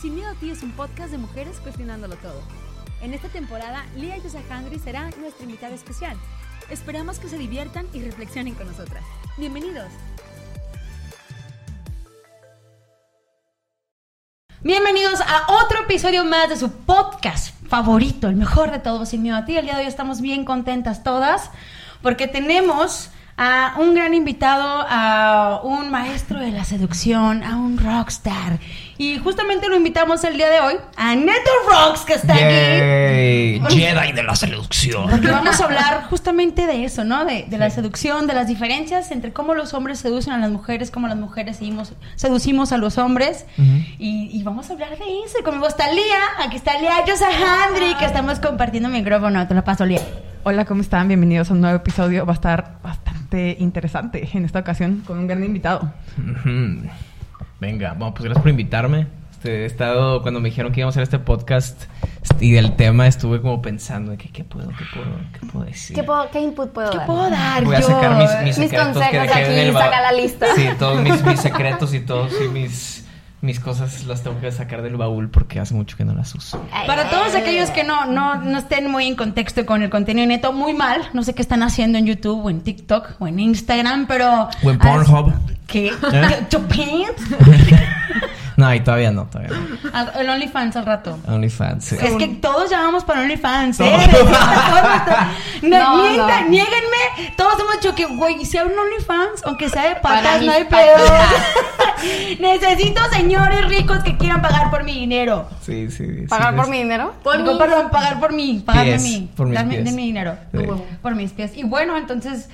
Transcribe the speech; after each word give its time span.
Sin 0.00 0.14
Miedo 0.14 0.30
a 0.30 0.34
Ti 0.34 0.50
es 0.50 0.62
un 0.62 0.70
podcast 0.70 1.10
de 1.10 1.18
mujeres 1.18 1.58
cuestionándolo 1.58 2.14
todo. 2.16 2.40
En 3.02 3.14
esta 3.14 3.28
temporada, 3.28 3.84
Lia 3.96 4.16
Yosajandri 4.18 4.78
será 4.78 5.10
nuestra 5.18 5.44
invitada 5.44 5.74
especial. 5.74 6.16
Esperamos 6.70 7.18
que 7.18 7.28
se 7.28 7.36
diviertan 7.36 7.84
y 7.92 8.02
reflexionen 8.02 8.54
con 8.54 8.68
nosotras. 8.68 9.02
Bienvenidos. 9.38 9.88
Bienvenidos 14.62 15.20
a 15.20 15.52
otro 15.64 15.82
episodio 15.82 16.24
más 16.24 16.48
de 16.48 16.56
su 16.56 16.70
podcast 16.70 17.52
favorito, 17.66 18.28
el 18.28 18.36
mejor 18.36 18.70
de 18.70 18.78
todos, 18.78 19.08
Sin 19.08 19.22
Miedo 19.22 19.36
a 19.36 19.46
Ti. 19.46 19.56
El 19.56 19.64
día 19.64 19.74
de 19.74 19.82
hoy 19.82 19.88
estamos 19.88 20.20
bien 20.20 20.44
contentas 20.44 21.02
todas 21.02 21.50
porque 22.02 22.28
tenemos 22.28 23.10
a 23.36 23.74
un 23.78 23.94
gran 23.94 24.14
invitado, 24.14 24.84
a 24.88 25.60
un 25.62 25.90
maestro 25.90 26.40
de 26.40 26.50
la 26.50 26.64
seducción, 26.64 27.42
a 27.42 27.56
un 27.56 27.78
rockstar. 27.78 28.58
Y 29.00 29.16
justamente 29.18 29.68
lo 29.68 29.76
invitamos 29.76 30.24
el 30.24 30.36
día 30.36 30.48
de 30.50 30.58
hoy 30.60 30.74
a 30.96 31.14
Neto 31.14 31.50
Rocks, 31.70 32.00
que 32.00 32.14
está 32.14 32.34
Yay. 32.34 33.60
aquí. 33.64 33.78
Jedi 33.80 34.12
de 34.12 34.22
la 34.24 34.34
seducción. 34.34 35.08
Porque 35.08 35.30
vamos 35.30 35.60
a 35.60 35.64
hablar 35.66 36.04
justamente 36.10 36.66
de 36.66 36.84
eso, 36.84 37.04
¿no? 37.04 37.24
De, 37.24 37.44
de 37.48 37.58
la 37.58 37.70
seducción, 37.70 38.26
de 38.26 38.34
las 38.34 38.48
diferencias 38.48 39.12
entre 39.12 39.32
cómo 39.32 39.54
los 39.54 39.72
hombres 39.72 40.00
seducen 40.00 40.32
a 40.32 40.38
las 40.38 40.50
mujeres, 40.50 40.90
cómo 40.90 41.06
las 41.06 41.16
mujeres 41.16 41.58
seguimos, 41.58 41.92
seducimos 42.16 42.72
a 42.72 42.76
los 42.76 42.98
hombres. 42.98 43.46
y, 43.56 44.30
y, 44.32 44.42
vamos 44.42 44.68
a 44.68 44.72
hablar 44.72 44.90
de 44.90 45.04
eso. 45.24 45.38
Y 45.40 45.44
conmigo 45.44 45.68
está 45.68 45.92
Lía, 45.92 46.18
aquí 46.44 46.56
está 46.56 46.76
Lía 46.80 47.04
Yosahandri, 47.06 47.94
que 48.00 48.04
estamos 48.04 48.40
compartiendo 48.40 48.88
micrófono. 48.88 49.46
Te 49.46 49.54
lo 49.54 49.62
paso, 49.62 49.86
Lía. 49.86 50.00
Hola, 50.42 50.64
¿cómo 50.64 50.80
están? 50.80 51.06
Bienvenidos 51.06 51.50
a 51.50 51.54
un 51.54 51.60
nuevo 51.60 51.76
episodio. 51.76 52.26
Va 52.26 52.32
a 52.32 52.34
estar 52.34 52.78
bastante 52.82 53.56
interesante 53.60 54.28
en 54.32 54.44
esta 54.44 54.58
ocasión 54.58 55.04
con 55.06 55.18
un 55.18 55.28
gran 55.28 55.44
invitado. 55.44 55.92
Venga, 57.60 57.94
bueno, 57.94 58.14
pues 58.14 58.24
gracias 58.24 58.42
por 58.42 58.50
invitarme. 58.50 59.06
Este, 59.32 59.62
he 59.62 59.66
estado, 59.66 60.22
cuando 60.22 60.40
me 60.40 60.48
dijeron 60.48 60.72
que 60.72 60.80
íbamos 60.80 60.96
a 60.96 61.00
hacer 61.00 61.02
este 61.04 61.18
podcast 61.20 61.84
y 62.40 62.52
del 62.52 62.74
tema, 62.76 63.06
estuve 63.06 63.40
como 63.40 63.62
pensando, 63.62 64.16
¿qué, 64.16 64.28
qué 64.30 64.42
puedo, 64.44 64.68
qué 64.70 64.84
puedo, 64.92 65.16
qué 65.32 65.46
puedo 65.46 65.64
decir? 65.64 65.94
¿Qué, 65.96 66.02
puedo, 66.02 66.28
qué 66.30 66.40
input 66.40 66.70
puedo 66.72 66.90
¿Qué 66.90 66.98
dar? 66.98 67.06
puedo 67.06 67.30
dar 67.30 67.64
Voy 67.64 67.76
a 67.76 67.82
sacar 67.82 68.16
mis, 68.16 68.30
mis, 68.44 68.58
Mis 68.58 68.68
secretos 68.70 68.94
que 68.96 69.00
consejos 69.00 69.36
en 69.36 69.44
aquí, 69.44 69.60
el 69.60 69.72
ba- 69.72 69.80
saca 69.84 70.00
la 70.00 70.12
lista. 70.12 70.46
Sí, 70.56 70.68
todos 70.78 71.02
mis, 71.02 71.24
mis 71.24 71.40
secretos 71.40 71.94
y 71.94 72.00
todos 72.00 72.32
y 72.44 72.48
mis, 72.48 73.07
mis 73.40 73.60
cosas 73.60 74.04
las 74.04 74.22
tengo 74.22 74.40
que 74.40 74.50
sacar 74.50 74.82
del 74.82 74.96
baúl 74.96 75.30
porque 75.30 75.60
hace 75.60 75.74
mucho 75.74 75.96
que 75.96 76.04
no 76.04 76.14
las 76.14 76.34
uso. 76.34 76.60
Para 76.86 77.08
todos 77.10 77.34
aquellos 77.34 77.70
que 77.70 77.84
no, 77.84 78.06
no, 78.06 78.36
no 78.36 78.58
estén 78.58 78.90
muy 78.90 79.06
en 79.06 79.16
contexto 79.16 79.64
con 79.64 79.82
el 79.82 79.90
contenido 79.90 80.26
neto, 80.26 80.52
muy 80.52 80.74
mal, 80.74 81.08
no 81.12 81.22
sé 81.22 81.34
qué 81.34 81.42
están 81.42 81.62
haciendo 81.62 81.98
en 81.98 82.06
YouTube 82.06 82.44
o 82.44 82.50
en 82.50 82.60
TikTok 82.60 83.16
o 83.20 83.26
en 83.26 83.38
Instagram, 83.38 84.06
pero... 84.06 84.48
O 84.62 84.70
en 84.70 84.78
Pornhub. 84.78 85.32
¿Qué? 85.66 85.88
¿Eh? 85.88 86.46
No, 88.58 88.74
y 88.74 88.80
todavía 88.80 89.12
no, 89.12 89.24
todavía 89.26 89.56
no. 89.56 89.78
Ah, 89.94 90.08
El 90.18 90.28
OnlyFans 90.28 90.74
al 90.76 90.84
rato. 90.84 91.16
OnlyFans, 91.28 91.84
sí. 91.84 91.96
Es 92.02 92.14
que 92.16 92.26
todos 92.26 92.68
llamamos 92.68 93.04
para 93.04 93.20
OnlyFans, 93.20 93.78
¿eh? 93.80 93.96
No. 95.62 95.68
De 95.68 95.68
No, 95.68 95.78
No, 95.96 96.08
niega- 96.10 96.40
no. 96.42 96.48
Niéguenme. 96.48 97.32
Todos 97.36 97.54
hemos 97.60 97.80
dicho 97.80 97.94
que, 97.94 98.06
güey, 98.06 98.44
si 98.44 98.58
hay 98.58 98.66
un 98.66 98.76
OnlyFans, 98.76 99.44
aunque 99.44 99.68
sea 99.68 99.88
de 99.88 99.96
patas, 99.96 100.42
no 100.42 100.50
hay 100.52 100.64
pedo. 100.64 101.04
Necesito 102.40 103.00
señores 103.12 103.68
ricos 103.68 103.98
que 104.02 104.16
quieran 104.16 104.42
pagar 104.42 104.70
por 104.70 104.84
mi 104.84 104.92
dinero. 104.94 105.48
Sí, 105.62 105.90
sí. 105.90 106.06
sí, 106.22 106.26
¿Pagar 106.28 106.54
por 106.54 106.64
es- 106.64 106.70
mi 106.70 106.78
dinero? 106.78 107.14
Digo, 107.36 107.58
perdón, 107.58 107.90
pagar 107.90 108.18
por 108.20 108.32
mí, 108.32 108.64
mí. 109.02 109.30
por 109.36 109.46
mis 109.46 109.54
darme, 109.54 109.74
pies. 109.74 109.84
denme 109.84 110.02
dinero. 110.02 110.36
Sí. 110.52 110.58
Por 111.02 111.14
mis 111.14 111.32
pies. 111.32 111.56
Y 111.56 111.62
bueno, 111.64 111.96
entonces, 111.96 112.48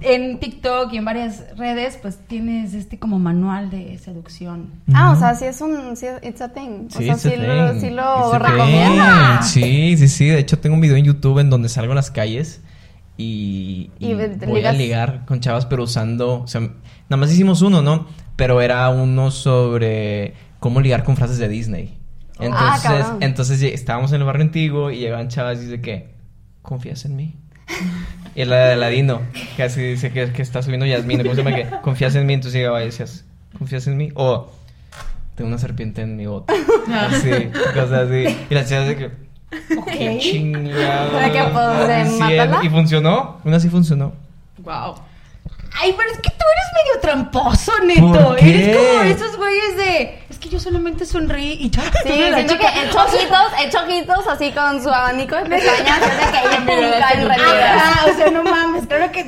en 0.00 0.38
TikTok 0.40 0.92
y 0.92 0.98
en 0.98 1.04
varias 1.04 1.44
redes, 1.56 1.98
pues 2.00 2.18
tienes 2.26 2.74
este 2.74 2.98
como 2.98 3.18
manual 3.18 3.70
de 3.70 3.98
seducción. 3.98 4.70
Ah, 4.92 5.12
o 5.12 5.18
sea, 5.18 5.34
sí 5.34 5.44
es 5.46 5.60
un... 5.60 5.96
Sí, 5.96 6.06
it's 6.22 6.40
a 6.40 6.52
thing. 6.52 6.86
O 6.88 6.90
Sí, 6.98 7.04
sea, 7.04 7.14
it's 7.14 7.26
a 7.26 7.30
sí 7.30 7.36
lo, 7.36 7.70
thing. 7.72 7.80
sí 7.80 7.90
lo 7.90 8.32
a 8.34 8.38
recomienda. 8.38 9.42
Sí, 9.42 9.96
sí, 9.96 10.08
sí. 10.08 10.26
De 10.26 10.38
hecho, 10.38 10.58
tengo 10.58 10.74
un 10.74 10.80
video 10.80 10.96
en 10.96 11.04
YouTube 11.04 11.38
en 11.38 11.50
donde 11.50 11.68
salgo 11.68 11.92
a 11.92 11.94
las 11.96 12.10
calles 12.10 12.60
y, 13.16 13.90
y 13.98 14.08
Y 14.10 14.14
voy 14.14 14.24
a 14.24 14.28
ligas. 14.72 14.76
ligar 14.76 15.24
con 15.26 15.40
chavas, 15.40 15.66
pero 15.66 15.82
usando. 15.84 16.42
O 16.42 16.46
sea, 16.46 16.60
nada 16.60 17.16
más 17.16 17.32
hicimos 17.32 17.62
uno, 17.62 17.80
¿no? 17.82 18.06
Pero 18.36 18.60
era 18.60 18.88
uno 18.90 19.30
sobre 19.30 20.34
cómo 20.60 20.80
ligar 20.80 21.04
con 21.04 21.16
frases 21.16 21.38
de 21.38 21.48
Disney. 21.48 21.96
Ah, 22.38 22.44
Entonces, 22.44 22.82
cabrón. 22.82 23.22
entonces 23.22 23.62
estábamos 23.62 24.12
en 24.12 24.20
el 24.20 24.26
barrio 24.26 24.42
antiguo 24.44 24.90
y 24.90 24.98
llegaban 24.98 25.28
chavas 25.28 25.58
y 25.58 25.62
dice 25.64 25.80
que 25.80 26.14
confías 26.60 27.04
en 27.06 27.16
mí. 27.16 27.34
Y 28.36 28.44
la 28.44 28.66
de 28.66 28.72
Aladino, 28.74 29.22
que 29.56 29.62
así 29.62 29.80
dice 29.80 30.12
que, 30.12 30.30
que 30.30 30.42
está 30.42 30.62
subiendo 30.62 30.84
Yasmina, 30.84 31.22
¿cómo 31.22 31.34
se 31.34 31.42
llama? 31.42 31.56
Que 31.56 31.66
confías 31.80 32.14
en 32.16 32.26
mí, 32.26 32.34
entonces 32.34 32.58
llegaba 32.58 32.82
y 32.82 32.86
decías, 32.86 33.24
¿confías 33.56 33.86
en 33.86 33.96
mí? 33.96 34.12
O 34.14 34.52
tengo 35.34 35.48
una 35.48 35.56
serpiente 35.56 36.02
en 36.02 36.16
mi 36.16 36.26
bote. 36.26 36.52
Así, 36.92 37.30
cosas 37.74 37.92
así. 37.92 38.36
Y 38.50 38.54
las 38.54 38.68
chavas 38.68 38.88
de 38.88 38.96
que, 38.96 39.10
qué 39.90 40.18
chingado. 40.18 41.12
¿Para 41.12 41.32
qué, 41.32 41.42
pues, 41.50 41.88
de 41.88 42.18
matarla? 42.18 42.60
Y 42.62 42.68
funcionó, 42.68 43.40
una 43.42 43.58
sí 43.58 43.70
funcionó. 43.70 44.12
Wow. 44.58 44.96
Ay, 45.80 45.94
pero 45.96 46.10
es 46.10 46.18
que 46.18 46.30
tú 46.30 46.44
eres 46.52 46.68
medio 46.74 47.00
tramposo, 47.00 47.72
neto. 47.86 48.28
¿Por 48.28 48.36
qué? 48.36 48.64
Eres 48.64 48.76
como 48.76 49.02
esos 49.02 49.36
güeyes 49.38 49.76
de. 49.78 50.18
Es 50.46 50.50
que 50.50 50.56
yo 50.56 50.60
solamente 50.60 51.04
sonreí 51.04 51.58
y 51.60 51.70
ya. 51.70 51.82
Sí, 52.04 52.12
siento 52.34 52.56
que 52.58 52.66
echa 52.66 53.04
ojitos, 53.04 53.52
echa 53.64 53.82
ojitos 53.84 54.26
así 54.28 54.52
con 54.52 54.82
su 54.82 54.88
abanico 54.88 55.34
de 55.36 55.42
pestañas, 55.50 55.98
hace 56.02 56.32
que 56.32 56.38
ella 56.38 56.58
en 56.58 56.66
realidad. 57.28 57.76
Ajá, 57.76 58.10
o 58.10 58.16
sea, 58.16 58.30
no 58.30 58.42
mames, 58.44 58.86
claro 58.86 59.10
que. 59.12 59.26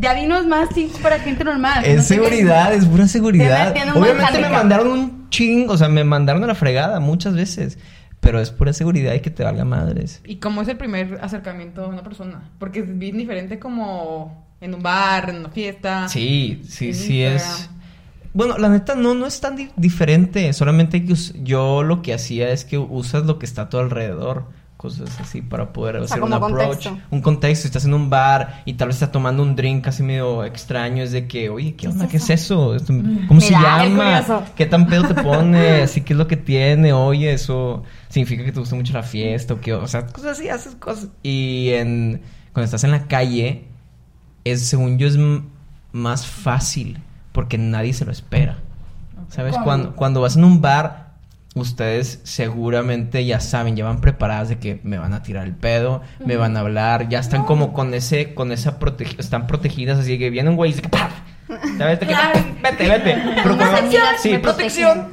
Ya 0.00 0.14
dinos 0.14 0.44
más 0.46 0.68
tips 0.70 0.98
para 0.98 1.20
gente 1.20 1.44
normal. 1.44 1.84
Es 1.84 1.96
No 1.96 2.02
sé 2.02 2.16
qué- 2.16 2.24
seguridad, 2.24 2.74
es 2.74 2.86
pura 2.86 3.06
seguridad. 3.06 3.72
Obviamente 3.94 4.40
me 4.40 4.48
mandaron 4.48 4.88
un 4.88 5.30
ching, 5.30 5.70
o 5.70 5.76
sea, 5.76 5.88
me 5.88 6.02
mandaron 6.02 6.42
a 6.42 6.48
la 6.48 6.54
fregada 6.56 6.98
muchas 6.98 7.34
veces. 7.34 7.78
Pero 8.18 8.40
es 8.40 8.50
pura 8.50 8.72
seguridad 8.72 9.14
y 9.14 9.20
que 9.20 9.30
te 9.30 9.44
valga 9.44 9.64
madres. 9.64 10.20
¿Y 10.24 10.36
cómo 10.36 10.62
es 10.62 10.68
el 10.68 10.76
primer 10.76 11.18
acercamiento 11.22 11.84
a 11.84 11.88
una 11.88 12.02
persona? 12.02 12.50
Porque 12.58 12.80
es 12.80 12.98
bien 12.98 13.16
diferente 13.18 13.58
como 13.60 14.44
en 14.60 14.74
un 14.74 14.82
bar, 14.82 15.30
en 15.30 15.36
una 15.36 15.48
fiesta. 15.50 16.08
Sí, 16.08 16.62
sí, 16.68 16.94
sí 16.94 17.22
es. 17.22 17.68
Bueno, 18.34 18.56
la 18.58 18.68
neta 18.68 18.94
no, 18.94 19.14
no 19.14 19.26
es 19.26 19.40
tan 19.40 19.56
di- 19.56 19.70
diferente. 19.76 20.52
Solamente 20.52 21.04
que 21.04 21.14
yo 21.42 21.82
lo 21.82 22.00
que 22.02 22.14
hacía 22.14 22.50
es 22.50 22.64
que 22.64 22.78
usas 22.78 23.24
lo 23.26 23.38
que 23.38 23.46
está 23.46 23.62
a 23.62 23.68
tu 23.68 23.78
alrededor. 23.78 24.44
Cosas 24.78 25.20
así 25.20 25.42
para 25.42 25.72
poder 25.72 25.94
sea, 25.94 26.04
hacer 26.06 26.22
un 26.24 26.30
como 26.32 26.46
approach. 26.46 26.86
contexto. 26.86 26.98
Un 27.12 27.20
contexto. 27.20 27.66
Estás 27.68 27.84
en 27.84 27.94
un 27.94 28.10
bar 28.10 28.62
y 28.64 28.72
tal 28.74 28.88
vez 28.88 28.96
estás 28.96 29.12
tomando 29.12 29.40
un 29.44 29.54
drink 29.54 29.84
casi 29.84 30.02
medio 30.02 30.42
extraño. 30.44 31.04
Es 31.04 31.12
de 31.12 31.28
que, 31.28 31.50
oye, 31.50 31.76
¿qué 31.76 31.86
onda? 31.86 32.08
¿Qué 32.08 32.16
es 32.16 32.28
eso? 32.30 32.74
Esto- 32.74 32.92
¿Cómo 33.28 33.40
se 33.40 33.54
Mira, 33.56 33.84
llama? 33.84 34.44
¿Qué 34.56 34.66
tan 34.66 34.88
pedo 34.88 35.06
te 35.06 35.14
pone? 35.22 35.82
Así, 35.82 36.00
¿qué 36.00 36.14
es 36.14 36.18
lo 36.18 36.26
que 36.26 36.36
tiene? 36.36 36.92
Oye, 36.92 37.32
eso 37.32 37.84
significa 38.08 38.44
que 38.44 38.50
te 38.50 38.58
gusta 38.58 38.74
mucho 38.74 38.92
la 38.92 39.04
fiesta 39.04 39.54
o 39.54 39.60
qué. 39.60 39.72
O 39.72 39.86
sea, 39.86 40.06
cosas 40.06 40.38
así, 40.38 40.48
haces 40.48 40.74
cosas. 40.74 41.08
Y 41.22 41.68
en, 41.74 42.20
cuando 42.52 42.64
estás 42.64 42.82
en 42.82 42.90
la 42.90 43.06
calle, 43.06 43.66
es, 44.42 44.66
según 44.66 44.98
yo, 44.98 45.06
es 45.06 45.16
más 45.92 46.26
fácil 46.26 46.98
porque 47.32 47.58
nadie 47.58 47.92
se 47.92 48.04
lo 48.04 48.12
espera. 48.12 48.58
¿Sabes? 49.28 49.52
¿Cómo? 49.54 49.64
Cuando, 49.64 49.96
cuando 49.96 50.20
vas 50.20 50.36
en 50.36 50.44
un 50.44 50.60
bar, 50.60 51.12
ustedes 51.54 52.20
seguramente 52.24 53.24
ya 53.24 53.40
saben, 53.40 53.76
ya 53.76 53.84
van 53.84 54.00
preparadas 54.00 54.48
de 54.50 54.58
que 54.58 54.80
me 54.84 54.98
van 54.98 55.12
a 55.14 55.22
tirar 55.22 55.46
el 55.46 55.54
pedo, 55.54 56.02
me 56.24 56.36
van 56.36 56.56
a 56.56 56.60
hablar, 56.60 57.08
ya 57.08 57.18
están 57.18 57.44
como 57.44 57.72
con 57.72 57.94
ese, 57.94 58.34
con 58.34 58.52
esa 58.52 58.78
protegi- 58.78 59.18
están 59.18 59.46
protegidas, 59.46 59.98
así 59.98 60.18
que 60.18 60.30
viene 60.30 60.50
un 60.50 60.56
güey 60.56 60.70
y 60.70 60.74
dice, 60.74 60.88
¡paf! 60.88 61.12
¿Sabes? 61.78 62.00
De 62.00 62.06
que, 62.06 62.12
Claro. 62.12 62.40
Vete, 62.62 62.88
vete. 62.88 63.16
Pero 63.42 63.42
Protección, 63.56 64.02
sí, 64.22 64.38
protección. 64.38 65.08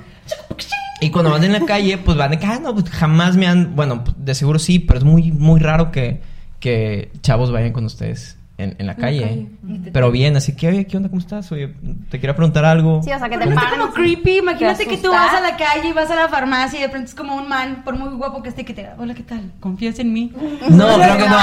Y 1.01 1.09
cuando 1.11 1.31
van 1.31 1.43
en 1.43 1.53
la 1.53 1.61
calle, 1.65 1.97
pues 1.97 2.17
van 2.17 2.31
de 2.31 2.39
que, 2.39 2.45
ah, 2.45 2.59
no, 2.61 2.73
pues 2.73 2.89
jamás 2.89 3.35
me 3.37 3.47
han. 3.47 3.75
Bueno, 3.75 4.03
de 4.17 4.35
seguro 4.35 4.59
sí, 4.59 4.79
pero 4.79 4.99
es 4.99 5.05
muy, 5.05 5.31
muy 5.31 5.59
raro 5.59 5.91
que, 5.91 6.21
que 6.59 7.11
chavos 7.21 7.51
vayan 7.51 7.71
con 7.71 7.85
ustedes 7.85 8.37
en, 8.59 8.75
en 8.77 8.87
la 8.87 8.95
calle. 8.95 9.47
Pero 9.93 10.11
bien, 10.11 10.35
así 10.35 10.55
que, 10.55 10.67
oye, 10.67 10.85
¿qué 10.85 10.97
onda? 10.97 11.07
¿Cómo 11.09 11.21
estás? 11.21 11.49
Oye, 11.51 11.73
te 12.09 12.19
quiero 12.19 12.35
preguntar 12.35 12.65
algo. 12.65 13.01
Sí, 13.01 13.11
o 13.11 13.17
sea, 13.17 13.29
que 13.29 13.37
te 13.37 13.45
está 13.45 13.55
paren. 13.55 13.79
como 13.79 13.93
creepy. 13.93 14.39
Imagínate 14.39 14.83
te 14.83 14.89
que 14.89 14.97
tú 14.97 15.09
vas 15.09 15.33
a 15.33 15.39
la 15.39 15.55
calle 15.55 15.87
y 15.87 15.93
vas 15.93 16.11
a 16.11 16.15
la 16.15 16.27
farmacia 16.27 16.77
y 16.77 16.81
de 16.81 16.89
pronto 16.89 17.07
es 17.07 17.15
como 17.15 17.35
un 17.35 17.47
man, 17.47 17.83
por 17.85 17.97
muy 17.97 18.09
guapo 18.09 18.43
que 18.43 18.49
esté, 18.49 18.65
que 18.65 18.73
te 18.73 18.81
diga, 18.81 18.95
hola, 18.97 19.13
¿qué 19.13 19.23
tal? 19.23 19.51
¿Confías 19.59 19.97
en 19.99 20.13
mí? 20.13 20.31
No, 20.69 20.85
creo 20.95 21.17
que 21.17 21.29
no. 21.29 21.37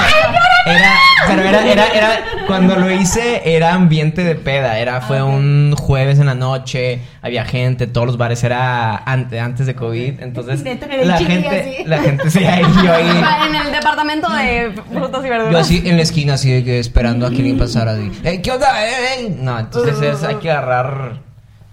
Era, 0.67 0.95
pero 1.27 1.41
era, 1.41 1.65
era, 1.65 1.87
era, 1.87 2.09
cuando 2.45 2.75
lo 2.75 2.89
hice, 2.91 3.41
era 3.45 3.73
ambiente 3.73 4.23
de 4.23 4.35
peda. 4.35 4.79
Era, 4.79 5.01
fue 5.01 5.21
un 5.23 5.75
jueves 5.75 6.19
en 6.19 6.27
la 6.27 6.35
noche, 6.35 7.01
había 7.21 7.45
gente, 7.45 7.87
todos 7.87 8.07
los 8.07 8.17
bares 8.17 8.43
era 8.43 8.97
antes, 8.97 9.41
antes 9.41 9.65
de 9.65 9.75
COVID. 9.75 10.21
Entonces, 10.21 10.63
la 11.03 11.17
gente, 11.17 11.47
así. 11.47 11.83
la 11.85 11.99
gente 11.99 12.29
sí, 12.29 12.45
ahí, 12.45 12.63
yo 12.83 12.93
ahí. 12.93 13.09
En 13.49 13.55
el 13.55 13.71
departamento 13.71 14.29
de 14.29 14.71
frutas 14.91 15.25
y 15.25 15.29
verduras. 15.29 15.51
Yo 15.51 15.57
así 15.57 15.83
en 15.85 15.97
la 15.97 16.03
esquina, 16.03 16.33
así 16.35 16.51
de 16.51 16.63
que 16.63 16.79
esperando 17.07 17.25
a 17.25 17.29
que 17.29 17.35
alguien 17.37 17.57
pasara. 17.57 17.91
Así, 17.93 18.11
"Ey, 18.23 18.41
¿Qué 18.41 18.51
onda? 18.51 18.85
Ey, 18.85 19.25
ey". 19.25 19.37
No, 19.41 19.57
entonces 19.59 20.01
es, 20.01 20.23
hay 20.23 20.35
que 20.35 20.51
agarrar, 20.51 21.21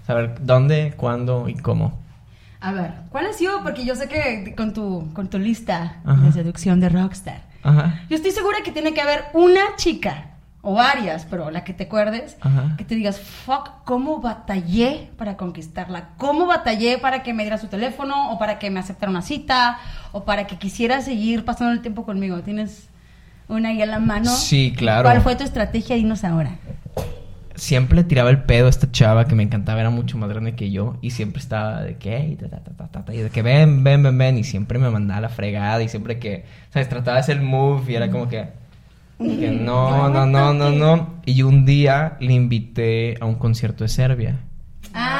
saber 0.07 0.35
dónde, 0.41 0.93
cuándo 0.97 1.47
y 1.49 1.55
cómo. 1.55 1.99
A 2.61 2.71
ver, 2.71 2.91
¿cuál 3.09 3.27
ha 3.27 3.33
sido? 3.33 3.61
Porque 3.63 3.85
yo 3.85 3.95
sé 3.95 4.07
que 4.07 4.55
con 4.55 4.73
tu, 4.73 5.11
con 5.13 5.29
tu 5.29 5.37
lista 5.37 5.97
Ajá. 6.05 6.21
de 6.21 6.31
seducción 6.31 6.79
de 6.79 6.89
Rockstar, 6.89 7.41
Ajá. 7.63 8.01
yo 8.09 8.15
estoy 8.15 8.31
segura 8.31 8.59
que 8.63 8.71
tiene 8.71 8.93
que 8.93 9.01
haber 9.01 9.25
una 9.33 9.75
chica 9.75 10.29
o 10.61 10.73
varias, 10.73 11.25
pero 11.29 11.51
la 11.51 11.63
que 11.63 11.73
te 11.75 11.83
acuerdes, 11.83 12.37
Ajá. 12.41 12.73
que 12.75 12.83
te 12.85 12.95
digas, 12.95 13.19
fuck, 13.19 13.69
¿cómo 13.83 14.19
batallé 14.19 15.11
para 15.15 15.37
conquistarla? 15.37 16.09
¿Cómo 16.17 16.47
batallé 16.47 16.97
para 16.97 17.21
que 17.21 17.33
me 17.35 17.43
diera 17.43 17.59
su 17.59 17.67
teléfono 17.67 18.31
o 18.31 18.39
para 18.39 18.57
que 18.57 18.71
me 18.71 18.79
aceptara 18.79 19.11
una 19.11 19.21
cita 19.21 19.77
o 20.11 20.23
para 20.23 20.47
que 20.47 20.57
quisiera 20.57 21.01
seguir 21.01 21.45
pasando 21.45 21.71
el 21.71 21.81
tiempo 21.81 22.03
conmigo? 22.03 22.39
¿Tienes 22.41 22.89
una 23.47 23.69
ahí 23.69 23.81
a 23.81 23.85
la 23.85 23.99
mano? 23.99 24.29
Sí, 24.29 24.73
claro. 24.75 25.03
¿Cuál 25.03 25.21
fue 25.21 25.35
tu 25.35 25.43
estrategia? 25.43 25.95
Dinos 25.95 26.23
ahora. 26.23 26.57
Siempre 27.55 27.95
le 27.95 28.03
tiraba 28.03 28.29
el 28.29 28.43
pedo 28.43 28.67
a 28.67 28.69
esta 28.69 28.91
chava 28.91 29.25
que 29.27 29.35
me 29.35 29.43
encantaba, 29.43 29.79
era 29.79 29.89
mucho 29.89 30.17
más 30.17 30.29
grande 30.29 30.55
que 30.55 30.71
yo. 30.71 30.97
Y 31.01 31.11
siempre 31.11 31.41
estaba 31.41 31.81
de 31.81 31.95
que, 31.95 32.19
y 32.19 32.35
de 32.35 33.29
que 33.29 33.41
ven, 33.41 33.83
ven, 33.83 34.03
ven, 34.03 34.17
ven. 34.17 34.37
Y 34.37 34.43
siempre 34.43 34.77
me 34.77 34.89
mandaba 34.89 35.21
la 35.21 35.29
fregada. 35.29 35.81
Y 35.81 35.87
siempre 35.87 36.19
que, 36.19 36.45
¿sabes? 36.71 36.89
Trataba 36.89 37.15
de 37.15 37.21
hacer 37.21 37.37
el 37.37 37.43
move 37.43 37.91
y 37.91 37.95
era 37.95 38.11
como 38.11 38.27
que, 38.27 38.49
que 39.19 39.51
no, 39.51 40.09
no, 40.09 40.25
no, 40.25 40.53
no, 40.53 40.69
no. 40.71 41.13
Y 41.25 41.43
un 41.43 41.65
día 41.65 42.17
le 42.19 42.33
invité 42.33 43.15
a 43.21 43.25
un 43.25 43.35
concierto 43.35 43.85
de 43.85 43.89
Serbia. 43.89 44.35
Ah, 44.93 45.14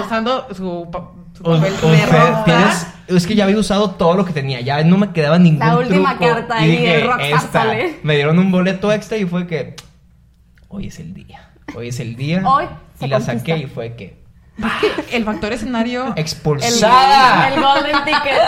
usando 0.00 0.46
su, 0.54 0.88
pa- 0.90 1.10
su 1.36 1.42
O- 1.44 1.56
papel 1.56 1.74
o 1.82 1.88
de 1.88 2.06
rockstar. 2.06 2.44
tienes- 2.44 2.86
es 3.06 3.26
que 3.26 3.34
ya 3.34 3.44
había 3.44 3.58
usado 3.58 3.90
todo 3.90 4.14
lo 4.14 4.24
que 4.24 4.32
tenía, 4.32 4.60
ya 4.60 4.82
no 4.82 4.96
me 4.96 5.10
quedaba 5.12 5.38
ningún 5.38 5.58
La 5.60 5.76
última 5.76 6.16
truco. 6.18 6.34
carta 6.34 6.60
Y 6.60 6.64
ahí 6.64 6.70
dije, 6.70 6.86
de 6.96 7.00
Rockstar 7.04 7.30
"Esta". 7.32 7.52
sale. 7.64 8.00
Me 8.02 8.14
dieron 8.16 8.38
un 8.38 8.50
boleto 8.50 8.90
extra 8.92 9.16
y 9.18 9.24
fue 9.26 9.46
que 9.46 9.76
hoy 10.68 10.86
es 10.88 10.98
el 10.98 11.12
día. 11.14 11.50
Hoy 11.76 11.88
es 11.88 12.00
el 12.00 12.16
día. 12.16 12.42
Hoy 12.46 12.64
se 12.98 13.06
y 13.06 13.08
la 13.08 13.16
conquista. 13.18 13.38
saqué 13.40 13.56
y 13.58 13.66
fue 13.66 13.94
que 13.94 14.24
El 15.10 15.24
factor 15.24 15.52
escenario. 15.52 16.12
Expulsada. 16.16 17.48
el 17.48 17.60
golden 17.60 18.04
ticket. 18.04 18.40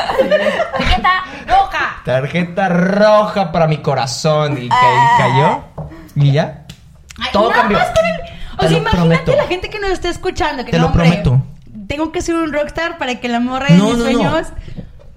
Etiqueta 0.78 1.24
roja. 1.48 1.96
Tarjeta 2.04 2.68
roja 2.68 3.50
para 3.52 3.66
mi 3.66 3.78
corazón 3.78 4.56
y, 4.62 4.68
ca- 4.68 4.76
y 4.76 5.18
cayó 5.18 5.64
y 6.14 6.32
ya. 6.32 6.64
Ay, 7.20 7.30
Todo 7.32 7.50
nada 7.50 7.62
cambió. 7.62 7.78
más 7.78 7.88
con 7.88 8.04
el- 8.06 8.35
O 8.56 8.60
Te 8.60 8.68
sea, 8.68 8.70
lo 8.70 8.78
imagínate 8.78 9.22
prometo. 9.22 9.36
la 9.36 9.46
gente 9.48 9.68
que 9.70 9.78
nos 9.80 9.90
está 9.90 10.08
escuchando. 10.08 10.64
Que 10.64 10.70
Te 10.70 10.78
no, 10.78 10.84
lo 10.84 10.88
hombre, 10.90 11.04
prometo. 11.08 11.42
Tengo 11.86 12.10
que 12.12 12.20
ser 12.22 12.34
un 12.36 12.52
rockstar 12.52 12.98
para 12.98 13.20
que 13.20 13.28
la 13.28 13.40
morra 13.40 13.66
de 13.68 13.76
No, 13.76 13.88
mis 13.90 13.98
no, 13.98 14.04
no. 14.04 14.10
sueños. 14.10 14.46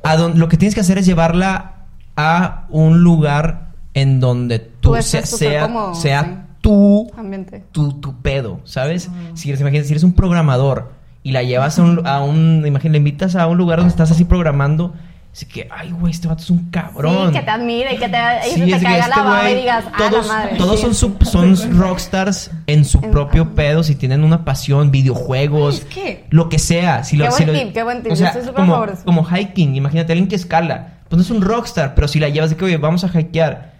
A 0.04 0.16
don- 0.18 0.40
lo 0.40 0.48
que 0.50 0.58
tienes 0.58 0.76
que 0.76 0.82
hacer 0.82 0.98
es 0.98 1.06
llevarla 1.06 1.74
a 2.16 2.66
un 2.70 3.02
lugar 3.04 3.70
en 3.94 4.20
donde 4.20 4.60
tú 4.60 4.90
Tú 4.90 4.96
estés 4.96 5.22
se- 5.30 5.38
súper 5.38 5.50
sea, 5.52 5.62
cómodo, 5.64 5.96
sea 5.96 6.24
sí. 6.24 6.30
tú 6.62 7.12
Ambiente. 7.18 7.64
tu, 7.72 7.94
tu 7.94 8.22
pedo, 8.22 8.60
¿sabes? 8.66 9.10
Si 9.34 9.50
eres, 9.50 9.62
imagínate, 9.62 9.88
si 9.88 9.94
eres 9.94 10.04
un 10.04 10.14
programador 10.14 10.92
y 11.24 11.32
la 11.32 11.44
llevas 11.44 11.80
a 11.80 11.84
un, 11.84 12.06
a 12.08 12.22
un 12.24 12.64
imagínate, 12.66 12.90
la 12.92 12.98
invitas 12.98 13.36
a 13.36 13.48
un 13.48 13.58
lugar 13.58 13.80
donde 13.80 13.90
estás 13.92 14.12
así 14.12 14.26
programando, 14.26 14.94
así 15.32 15.46
que, 15.46 15.68
ay, 15.72 15.92
güey, 15.92 16.12
este 16.12 16.28
vato 16.28 16.42
es 16.44 16.50
un 16.50 16.70
cabrón. 16.70 17.28
Sí, 17.34 17.40
que 17.40 17.46
te 17.46 17.52
admire 17.52 17.94
y 17.94 17.98
que 17.98 18.10
te, 18.10 18.18
y 18.18 18.52
Sí, 18.52 18.60
se 18.60 18.66
te 18.66 18.72
es 18.72 18.78
que 18.78 18.84
caiga 18.84 18.98
este 19.06 19.10
la 19.10 19.24
baba 19.24 19.50
y 19.52 19.56
digas, 19.56 19.86
ah, 19.88 19.96
todos, 19.98 20.28
la 20.28 20.34
madre. 20.34 20.56
todos 20.58 20.76
Sí. 20.80 20.86
son, 20.86 20.96
su- 20.96 21.26
son 21.26 21.78
rockstars 21.80 22.52
en 22.68 22.84
su 22.86 23.00
propio 23.02 23.54
pedo, 23.56 23.84
si 23.84 23.96
tienen 23.96 24.24
una 24.24 24.44
pasión, 24.44 24.92
videojuegos, 24.92 25.80
Es 25.80 25.86
que- 25.86 26.26
lo 26.30 26.50
que 26.50 26.60
sea. 26.60 27.04
Si 27.04 27.16
lo, 27.16 27.26
Qué 27.26 27.32
si 27.32 27.46
buen 27.46 27.56
lo- 27.58 27.64
tip, 27.64 27.74
qué 27.74 27.84
buen 27.84 28.04
tip, 28.04 28.12
O 28.12 28.16
sea, 28.16 28.28
estoy 28.28 28.44
súper 28.44 28.64
a 28.64 28.66
como, 28.66 28.86
como 29.06 29.24
hiking, 29.26 29.76
imagínate, 29.76 30.12
alguien 30.14 30.28
que 30.28 30.36
escala, 30.36 30.96
pues 31.08 31.18
no 31.18 31.24
es 31.24 31.30
un 31.32 31.42
rockstar, 31.42 31.96
pero 31.96 32.08
si 32.08 32.20
la 32.20 32.30
llevas 32.30 32.50
de 32.50 32.56
que, 32.58 32.66
oye, 32.66 32.78
vamos 32.78 33.04
a 33.04 33.08
hikear, 33.20 33.74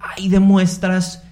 ahí 0.00 0.28
demuestras 0.28 1.22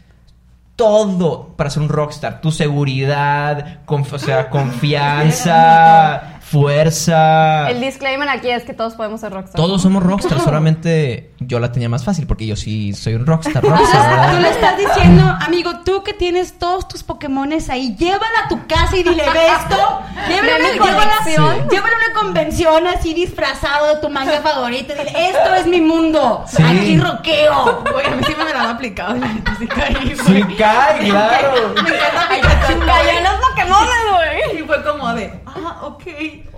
todo 0.77 1.55
para 1.56 1.71
ser 1.71 1.83
un 1.85 1.89
rockstar. 1.89 2.41
Tu 2.41 2.51
seguridad, 2.51 3.79
conf- 3.87 4.12
o 4.12 4.19
sea, 4.19 4.51
confianza, 4.51 6.34
fuerza. 6.44 7.70
El 7.70 7.81
disclaimer 7.81 8.29
aquí 8.29 8.50
es 8.50 8.64
que 8.64 8.75
todos 8.75 8.94
podemos 8.94 9.20
ser 9.20 9.32
rockstars. 9.32 9.56
Todos 9.56 9.82
somos 9.82 10.02
rockstars, 10.02 10.43
solamente 10.44 11.32
yo 11.41 11.58
la 11.61 11.73
tenía 11.73 11.88
más 11.88 12.05
fácil 12.05 12.26
porque 12.26 12.46
yo 12.46 12.56
sí 12.56 12.93
soy 12.93 13.14
un 13.14 13.26
rockstar, 13.26 13.62
rockstar, 13.62 14.31
tú 14.35 14.41
le 14.41 14.50
estás 14.50 14.76
diciendo, 14.79 15.25
amigo, 15.46 15.81
tú 15.85 16.02
que 16.02 16.12
tienes 16.12 16.58
todos 16.58 16.88
tus 16.88 17.02
Pokémones 17.02 17.69
ahí, 17.70 17.94
llévala 17.96 18.44
a 18.44 18.49
tu 18.49 18.67
casa 18.67 18.96
y 18.96 19.02
dile, 19.02 19.23
¿ves 19.32 19.52
esto? 19.61 20.00
Llévala, 20.29 20.58
Ve 20.58 20.75
llévala- 20.75 20.94
colección. 20.94 21.55
Sí. 21.55 21.69
llévala 21.70 21.93
a 21.94 22.11
una 22.11 22.20
convención 22.20 22.87
así 22.87 23.14
disfrazado 23.14 23.94
de 23.94 24.00
tu 24.00 24.08
manga 24.08 24.41
favorita. 24.41 24.94
Dile, 24.94 25.12
esto 25.29 25.55
es 25.55 25.67
mi 25.67 25.81
mundo. 25.81 26.44
Sí. 26.46 26.62
Aquí 26.62 26.99
roqueo. 26.99 27.82
Güey, 27.93 28.06
a 28.06 28.11
mí 28.11 28.23
sí 28.26 28.32
me 28.38 28.44
la 28.44 28.61
han 28.62 28.67
aplicado. 28.76 29.17
y 29.17 29.20
la 29.20 29.29
neta 29.29 29.55
sí 29.58 29.67
caí, 29.67 30.14
Sí, 30.25 30.41
güey. 30.43 30.56
cae, 30.56 31.08
claro. 31.11 31.75
Me 31.75 31.81
encanta 31.81 32.29
Pikachu. 32.31 32.79
Cayó 32.87 33.11
en 33.19 33.25
los 33.25 33.35
Pokémon, 33.35 33.87
güey. 34.14 34.61
Y 34.61 34.62
fue 34.67 34.82
como 34.85 35.12
de. 35.14 35.44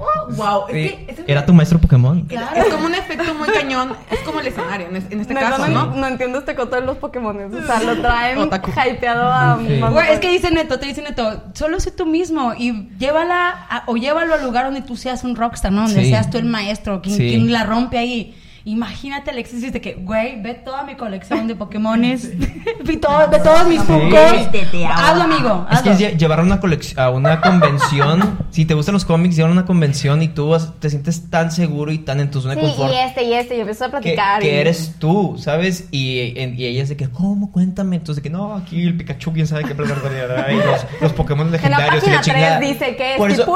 Oh, 0.06 0.30
wow. 0.32 0.62
Sí, 0.70 0.94
Es 1.08 1.20
que 1.20 1.32
Era 1.32 1.44
tu 1.46 1.52
maestro 1.52 1.78
Pokémon. 1.80 2.26
Es 2.30 2.64
como 2.72 2.86
un 2.86 2.94
efecto 2.94 3.34
muy 3.34 3.48
cañón. 3.48 3.94
Es 4.10 4.20
como 4.20 4.40
el 4.40 4.46
escenario 4.46 4.88
en, 4.88 4.96
es- 4.96 5.10
en 5.10 5.20
este 5.20 5.34
Neta, 5.34 5.50
caso, 5.50 5.68
no, 5.68 5.86
¿no? 5.86 5.94
no 5.96 6.06
entiendo 6.06 6.38
este 6.38 6.54
coto 6.54 6.76
de 6.76 6.82
los 6.82 6.96
Pokémon. 6.98 7.54
O 7.54 7.66
sea, 7.66 7.82
lo 7.82 8.00
traen 8.00 8.38
Otaku. 8.38 8.70
hypeado 8.70 9.30
a... 9.30 9.58
Sí. 9.58 9.66
Güey, 9.80 9.80
no 9.80 10.00
es 10.00 10.20
que 10.20 10.30
dice 10.30 10.50
Neto, 10.50 10.78
te 10.78 10.86
dice 10.86 11.02
Neto, 11.02 11.42
solo 11.54 11.80
sé 11.80 11.90
tú 11.90 12.06
mismo 12.06 12.54
y 12.56 12.88
llévala 12.98 13.50
a- 13.68 13.82
o 13.86 13.96
llévalo 13.96 14.34
al 14.34 14.44
lugar 14.44 14.66
donde 14.66 14.82
tú 14.82 14.96
seas 14.96 15.24
un 15.24 15.36
rockstar, 15.36 15.72
¿no? 15.72 15.82
Donde 15.82 16.02
Sí. 16.04 16.10
seas 16.10 16.30
tú 16.30 16.38
el 16.38 16.44
maestro, 16.46 17.02
quien, 17.02 17.16
Sí. 17.16 17.28
quien 17.28 17.52
la 17.52 17.64
rompe 17.64 17.98
ahí. 17.98 18.34
Imagínate, 18.68 19.30
Alexis, 19.30 19.72
de 19.72 19.80
que, 19.80 19.94
güey, 19.94 20.42
ve 20.42 20.54
toda 20.54 20.82
mi 20.82 20.96
colección 20.96 21.46
de 21.46 21.54
Pokémones, 21.54 22.36
ve, 22.84 22.96
todo- 22.96 23.28
ve 23.30 23.38
todos 23.38 23.64
mis 23.68 23.80
Funkos. 23.80 24.18
Hazlo, 24.92 25.22
amigo, 25.22 25.66
Es 25.70 25.82
que 25.82 25.90
hazlo. 25.90 26.06
es 26.06 26.14
lle- 26.14 26.18
llevar 26.18 26.40
a 26.40 26.42
una, 26.42 26.60
colec- 26.60 26.98
a 26.98 27.10
una 27.10 27.40
convención. 27.40 28.38
si 28.50 28.64
te 28.64 28.74
gustan 28.74 28.94
los 28.94 29.04
cómics, 29.04 29.36
llevar 29.36 29.50
a 29.50 29.52
una 29.52 29.66
convención 29.66 30.20
y 30.20 30.26
tú 30.26 30.48
vas- 30.48 30.72
te 30.80 30.90
sientes 30.90 31.30
tan 31.30 31.52
seguro 31.52 31.92
y 31.92 31.98
tan 31.98 32.18
en 32.18 32.28
tu 32.32 32.40
zona 32.40 32.56
de 32.56 32.62
Sí, 32.62 32.66
confort. 32.66 32.92
y 32.92 32.96
este 32.96 33.22
y 33.22 33.32
este, 33.34 33.56
y 33.56 33.60
empiezo 33.60 33.84
a 33.84 33.88
platicar. 33.88 34.40
que 34.42 34.48
y- 34.52 34.58
eres 34.58 34.96
tú, 34.98 35.36
¿sabes? 35.38 35.86
Y, 35.92 36.34
y 36.36 36.66
ella 36.66 36.82
es 36.82 36.88
de 36.88 36.96
que, 36.96 37.08
¿cómo? 37.08 37.52
Cuéntame. 37.52 37.94
Entonces, 37.94 38.20
de 38.24 38.28
que 38.28 38.36
no, 38.36 38.52
aquí 38.56 38.82
el 38.82 38.96
Pikachu, 38.96 39.32
quién 39.32 39.46
sabe 39.46 39.62
qué 39.62 39.74
bla, 39.74 39.86
y 40.50 40.56
los, 40.56 40.86
los 41.00 41.12
Pokémon 41.12 41.52
legendarios. 41.52 42.02
y 42.04 42.10
la 42.10 42.16
página 42.16 42.20
tres 42.20 42.34
chingada. 42.34 42.58
dice 42.58 42.96
que 42.96 43.14
por 43.16 43.30
eso, 43.30 43.46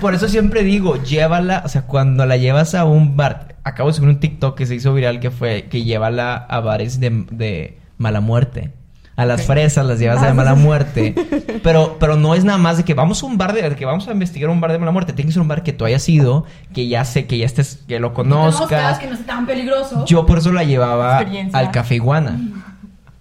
por 0.00 0.12
eso 0.14 0.26
siempre 0.28 0.64
digo, 0.64 1.00
llévala, 1.04 1.62
o 1.64 1.68
sea, 1.68 1.82
cuando 1.82 2.26
la 2.26 2.36
llevas 2.36 2.74
a 2.74 2.84
un 2.84 3.16
bar. 3.16 3.54
Acabo 3.66 3.88
de 3.90 3.94
subir 3.96 4.08
un 4.10 4.20
TikTok 4.20 4.56
que 4.56 4.64
se 4.64 4.76
hizo 4.76 4.94
viral 4.94 5.18
que 5.18 5.32
fue 5.32 5.64
que 5.68 5.82
llévala 5.82 6.36
a 6.36 6.60
bares 6.60 7.00
de, 7.00 7.26
de 7.32 7.78
mala 7.98 8.20
muerte. 8.20 8.70
A 9.16 9.24
las 9.24 9.42
fresas 9.44 9.84
las 9.86 9.98
llevas 9.98 10.22
Ah, 10.22 10.26
de 10.26 10.34
mala 10.34 10.54
muerte. 10.54 11.14
Pero, 11.64 11.96
pero 11.98 12.14
no 12.16 12.34
es 12.36 12.44
nada 12.44 12.58
más 12.58 12.76
de 12.76 12.84
que 12.84 12.94
vamos 12.94 13.22
a 13.22 13.26
un 13.26 13.38
bar 13.38 13.52
de, 13.52 13.68
de 13.68 13.74
que 13.74 13.84
vamos 13.84 14.06
a 14.06 14.12
investigar 14.12 14.50
un 14.50 14.60
bar 14.60 14.70
de 14.70 14.78
mala 14.78 14.92
muerte. 14.92 15.12
Tiene 15.14 15.30
que 15.30 15.32
ser 15.32 15.42
un 15.42 15.48
bar 15.48 15.64
que 15.64 15.72
tú 15.72 15.84
hayas 15.84 16.08
ido, 16.08 16.44
que 16.72 16.86
ya 16.86 17.04
sé, 17.04 17.26
que 17.26 17.38
ya 17.38 17.46
estés, 17.46 17.82
que 17.88 17.98
lo 17.98 18.14
conozcas. 18.14 18.98
que 19.00 19.08
no 19.08 19.16
sea 19.16 19.26
tan 19.26 19.46
peligroso. 19.46 20.04
Yo 20.06 20.26
por 20.26 20.38
eso 20.38 20.52
la 20.52 20.62
llevaba 20.62 21.24
al 21.52 21.70
Café 21.72 21.96
Iguana. 21.96 22.38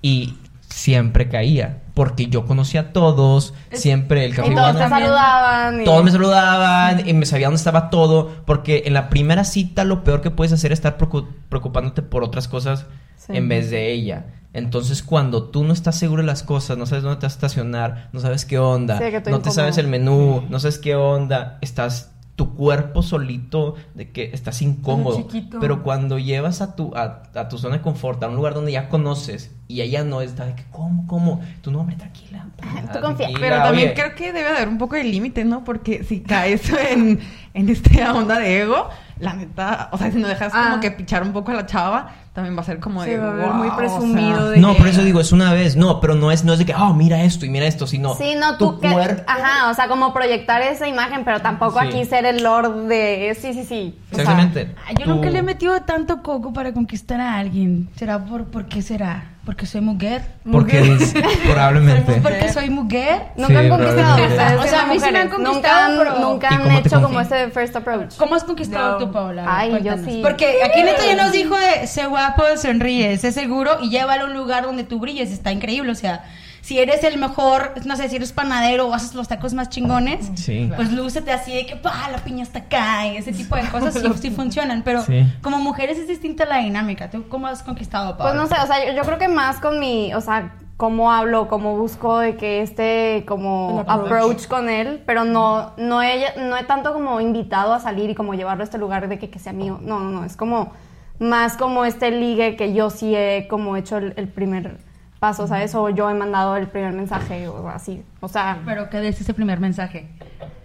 Y 0.03 0.35
siempre 0.69 1.27
caía. 1.27 1.79
Porque 1.95 2.27
yo 2.27 2.45
conocía 2.45 2.81
a 2.81 2.93
todos. 2.93 3.55
Siempre 3.71 4.25
el 4.25 4.35
Café 4.35 4.51
Y 4.51 4.55
todos 4.55 4.69
Iguana. 4.75 4.89
saludaban. 4.89 5.81
y- 5.81 5.85
Todos 5.85 6.03
me 6.03 6.11
saludaban 6.11 7.07
y 7.09 7.13
me 7.13 7.25
sabía 7.25 7.47
dónde 7.47 7.57
estaba 7.57 7.89
todo. 7.89 8.29
Porque 8.45 8.83
en 8.85 8.93
la 8.93 9.09
primera 9.09 9.43
cita 9.45 9.83
lo 9.85 10.03
peor 10.03 10.21
que 10.21 10.29
puedes 10.29 10.51
hacer 10.53 10.71
es 10.71 10.77
estar 10.79 10.97
preocu- 10.99 11.27
preocupándote 11.49 12.03
por 12.03 12.23
otras 12.23 12.47
cosas 12.47 12.85
Sí. 13.17 13.35
en 13.35 13.47
vez 13.49 13.71
de 13.71 13.91
ella. 13.91 14.25
Entonces, 14.53 15.03
cuando 15.03 15.43
tú 15.49 15.63
no 15.65 15.73
estás 15.73 15.97
seguro 15.97 16.21
de 16.21 16.27
las 16.27 16.43
cosas, 16.43 16.77
no 16.77 16.85
sabes 16.85 17.03
dónde 17.03 17.19
te 17.19 17.25
vas 17.25 17.33
a 17.33 17.35
estacionar, 17.37 18.09
no 18.13 18.19
sabes 18.21 18.45
qué 18.45 18.57
onda, 18.59 18.97
Sí, 18.97 19.03
no 19.05 19.21
te 19.21 19.29
incómodo. 19.31 19.51
sabes 19.51 19.77
el 19.77 19.87
menú, 19.87 20.43
no 20.49 20.59
sabes 20.59 20.77
qué 20.77 20.95
onda, 20.95 21.57
estás 21.61 22.11
tu 22.35 22.53
cuerpo 22.53 23.01
solito 23.01 23.75
de 23.93 24.11
que 24.11 24.31
estás 24.33 24.61
incómodo. 24.61 25.17
chiquito. 25.17 25.59
Pero 25.61 25.83
cuando 25.83 26.19
llevas 26.19 26.61
a 26.61 26.75
tu, 26.75 26.93
a, 26.95 27.23
a 27.33 27.47
tu 27.47 27.57
zona 27.57 27.77
de 27.77 27.81
confort, 27.81 28.21
a 28.23 28.27
un 28.27 28.35
lugar 28.35 28.53
donde 28.53 28.73
ya 28.73 28.89
conoces 28.89 29.51
y 29.69 29.79
ella 29.81 30.03
no 30.03 30.19
está 30.21 30.45
de 30.45 30.53
que, 30.55 30.65
¿cómo, 30.71 31.07
cómo? 31.07 31.41
Tu 31.61 31.71
nombre, 31.71 31.95
tranquila. 31.95 32.45
Tú 32.57 32.99
confía. 32.99 33.27
tranquila, 33.27 33.39
Pero 33.39 33.55
también 33.63 33.87
oye. 33.89 33.93
creo 33.95 34.15
que 34.15 34.33
debe 34.33 34.49
haber 34.49 34.67
un 34.67 34.77
poco 34.77 34.95
de 34.95 35.03
límite, 35.05 35.45
¿no? 35.45 35.63
Porque 35.63 36.03
si 36.03 36.21
caes 36.21 36.69
en, 36.91 37.19
en 37.53 37.69
esta 37.69 38.13
onda 38.13 38.37
de 38.39 38.61
ego, 38.63 38.89
la 39.19 39.33
neta, 39.33 39.89
o 39.93 39.97
sea, 39.97 40.11
si 40.11 40.17
no 40.19 40.27
dejas 40.27 40.51
Ah. 40.53 40.67
como 40.69 40.81
que 40.81 40.91
pichar 40.91 41.23
un 41.23 41.31
poco 41.31 41.51
a 41.51 41.55
la 41.55 41.65
chava, 41.65 42.13
también 42.35 42.55
va 42.55 42.61
a 42.61 42.65
ser 42.65 42.79
como 42.81 43.01
Sí, 43.03 43.11
de. 43.11 43.17
va 43.17 43.29
a 43.31 43.33
ver 43.33 43.45
"Wow", 43.47 43.53
muy 43.55 43.67
o 43.67 43.69
sea, 43.71 43.77
presumido 43.77 44.49
de- 44.49 44.59
No, 44.59 44.75
por 44.75 44.87
eso 44.87 45.01
digo, 45.03 45.21
es 45.21 45.31
una 45.31 45.53
vez. 45.53 45.75
No, 45.77 46.01
pero 46.01 46.13
no 46.15 46.31
es, 46.31 46.43
no 46.43 46.51
es 46.53 46.59
de 46.59 46.65
que, 46.65 46.75
oh, 46.75 46.93
mira 46.93 47.23
esto 47.23 47.45
y 47.45 47.49
mira 47.49 47.65
esto, 47.65 47.87
sino 47.87 48.13
Sí, 48.15 48.35
no, 48.37 48.57
tú 48.57 48.79
que... 48.79 48.91
cuerpo. 48.91 49.23
Ajá, 49.25 49.71
o 49.71 49.73
sea, 49.73 49.87
como 49.87 50.13
proyectar 50.13 50.61
esa 50.61 50.87
imagen, 50.87 51.23
pero 51.23 51.41
tampoco 51.41 51.79
Sí. 51.79 51.87
aquí 51.87 52.05
ser 52.05 52.25
el 52.25 52.43
lord 52.43 52.87
de... 52.87 53.35
Sí, 53.41 53.53
sí, 53.53 53.63
sí. 53.63 53.97
O 54.11 54.15
sea, 54.15 54.23
Exactamente. 54.25 54.75
Yo 54.99 55.05
Tú- 55.05 55.09
nunca 55.11 55.29
le 55.29 55.39
he 55.39 55.43
metido 55.43 55.79
tanto 55.81 56.21
coco 56.21 56.51
para 56.51 56.73
conquistar 56.73 57.21
a 57.21 57.37
alguien. 57.37 57.89
¿Será 57.95 58.23
por, 58.25 58.43
por 58.45 58.65
qué 58.65 58.81
será? 58.81 59.31
¿Porque 59.45 59.65
soy 59.67 59.81
mujer? 59.81 60.23
Porque 60.51 60.79
es- 60.79 61.13
probablemente. 61.45 62.13
¿Porque 62.23 62.51
soy 62.51 62.69
mujer? 62.71 63.27
Nunca 63.35 63.47
Sí, 63.47 63.55
han 63.55 63.69
conquistado 63.69 64.11
ustedes 64.23 64.59
O 64.59 64.63
sea, 64.63 64.81
a 64.81 64.85
mí 64.87 64.99
sí 64.99 65.11
me 65.11 65.19
han 65.19 65.29
conquistado, 65.29 65.53
nunca 65.93 65.97
pero- 65.99 66.15
han, 66.15 66.21
nunca 66.21 66.49
¿Y 66.51 66.55
han 66.55 66.71
hecho 66.71 67.01
como 67.01 67.21
ese 67.21 67.49
first 67.51 67.75
approach. 67.75 68.15
¿Cómo 68.17 68.33
has 68.35 68.43
conquistado 68.43 68.99
No. 68.99 69.05
tú, 69.05 69.11
Paula? 69.11 69.45
Ay, 69.47 69.79
yo 69.83 69.97
sí. 69.97 70.19
Porque 70.23 70.63
aquí 70.63 70.81
Neto 70.83 71.03
ya 71.05 71.15
nos 71.15 71.31
dijo 71.31 71.55
de 71.55 71.85
sé 71.87 72.07
guapo, 72.07 72.43
sonríe, 72.57 73.17
sé 73.19 73.31
seguro 73.31 73.77
y 73.81 73.89
llévalo 73.89 74.23
a 74.23 74.27
un 74.27 74.33
lugar 74.33 74.63
donde 74.63 74.83
tú 74.83 74.99
brilles. 74.99 75.31
Está 75.31 75.51
increíble. 75.51 75.91
O 75.91 75.95
sea, 75.95 76.23
si 76.65 76.79
eres 76.79 77.03
el 77.03 77.19
mejor, 77.19 77.73
no 77.85 77.95
sé, 77.95 78.09
si 78.09 78.15
eres 78.15 78.31
panadero 78.33 78.87
o 78.87 78.93
haces 78.95 79.13
los 79.13 79.27
tacos 79.27 79.53
más 79.53 79.69
chingones, 79.69 80.31
Sí. 80.33 80.71
pues 80.75 80.91
lúcete 80.91 81.31
así 81.31 81.53
de 81.53 81.67
que 81.67 81.75
pa, 81.75 82.09
la 82.11 82.17
piña 82.23 82.41
está 82.41 82.57
acá 82.57 83.05
y 83.05 83.17
ese 83.17 83.33
tipo 83.33 83.55
de 83.55 83.61
cosas 83.69 83.93
sí, 83.93 84.01
sí 84.19 84.31
funcionan. 84.31 84.81
Pero 84.83 85.03
Sí. 85.03 85.31
como 85.43 85.59
mujeres 85.59 85.99
es 85.99 86.07
distinta 86.07 86.43
la 86.45 86.57
dinámica. 86.57 87.11
¿Tú 87.11 87.27
cómo 87.29 87.45
has 87.45 87.61
conquistado, 87.61 88.17
Paula? 88.17 88.33
Pues 88.33 88.49
no 88.49 88.55
sé, 88.55 88.59
o 88.63 88.65
sea, 88.65 88.83
yo, 88.83 88.93
yo 88.93 89.03
creo 89.03 89.19
que 89.19 89.27
más 89.27 89.59
con 89.59 89.79
mi, 89.79 90.11
o 90.15 90.21
sea, 90.21 90.55
cómo 90.75 91.11
hablo, 91.11 91.47
cómo 91.49 91.77
busco 91.77 92.17
de 92.17 92.35
que 92.35 92.63
este 92.63 93.25
como 93.27 93.83
approach 93.87 94.47
con 94.47 94.67
él, 94.67 95.03
pero 95.05 95.23
no 95.23 95.73
no 95.77 96.01
he, 96.01 96.33
no 96.39 96.57
he 96.57 96.63
tanto 96.63 96.93
como 96.93 97.21
invitado 97.21 97.75
a 97.75 97.79
salir 97.79 98.09
y 98.09 98.15
como 98.15 98.33
llevarlo 98.33 98.63
a 98.63 98.65
este 98.65 98.79
lugar 98.79 99.07
de 99.07 99.19
que, 99.19 99.29
que 99.29 99.37
sea 99.37 99.53
mío. 99.53 99.77
No, 99.83 99.99
no, 99.99 100.09
no, 100.09 100.25
es 100.25 100.35
como 100.35 100.73
más 101.19 101.57
como 101.57 101.85
este 101.85 102.09
ligue 102.09 102.55
que 102.55 102.73
yo 102.73 102.89
sí 102.89 103.15
he 103.15 103.47
como 103.47 103.77
hecho 103.77 103.97
el, 103.97 104.13
el 104.17 104.27
primer 104.27 104.79
paso, 105.19 105.47
¿sabes? 105.47 105.73
O 105.75 105.89
yo 105.89 106.09
he 106.09 106.13
mandado 106.13 106.55
el 106.57 106.67
primer 106.67 106.93
mensaje 106.93 107.47
o 107.47 107.67
así. 107.69 108.03
O 108.21 108.27
sea, 108.27 108.59
Pero 108.65 108.89
¿qué 108.89 109.07
es 109.07 109.19
ese 109.21 109.33
primer 109.33 109.59
mensaje? 109.59 110.07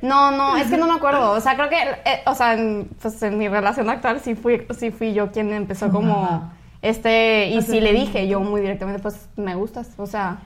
no, 0.02 0.30
no, 0.30 0.56
es 0.56 0.68
que 0.68 0.76
no 0.76 0.86
me 0.86 0.94
acuerdo. 0.94 1.32
O 1.32 1.40
sea, 1.40 1.54
creo 1.56 1.68
que, 1.68 1.76
eh, 1.80 2.22
o 2.26 2.34
sea, 2.34 2.54
en, 2.54 2.88
pues 3.00 3.22
en 3.22 3.38
mi 3.38 3.48
relación 3.48 3.88
actual 3.90 4.20
sí 4.20 4.34
fui, 4.34 4.66
sí 4.78 4.90
fui 4.90 5.12
yo 5.14 5.30
quien 5.30 5.52
empezó 5.52 5.90
como 5.90 6.52
este, 6.82 7.48
y 7.48 7.60
sí 7.62 7.80
le 7.80 7.92
dije 7.92 8.26
yo 8.26 8.40
muy 8.40 8.60
directamente, 8.62 9.00
pues 9.02 9.28
me 9.36 9.54
gustas. 9.54 9.90
O 9.98 10.06
sea, 10.06 10.38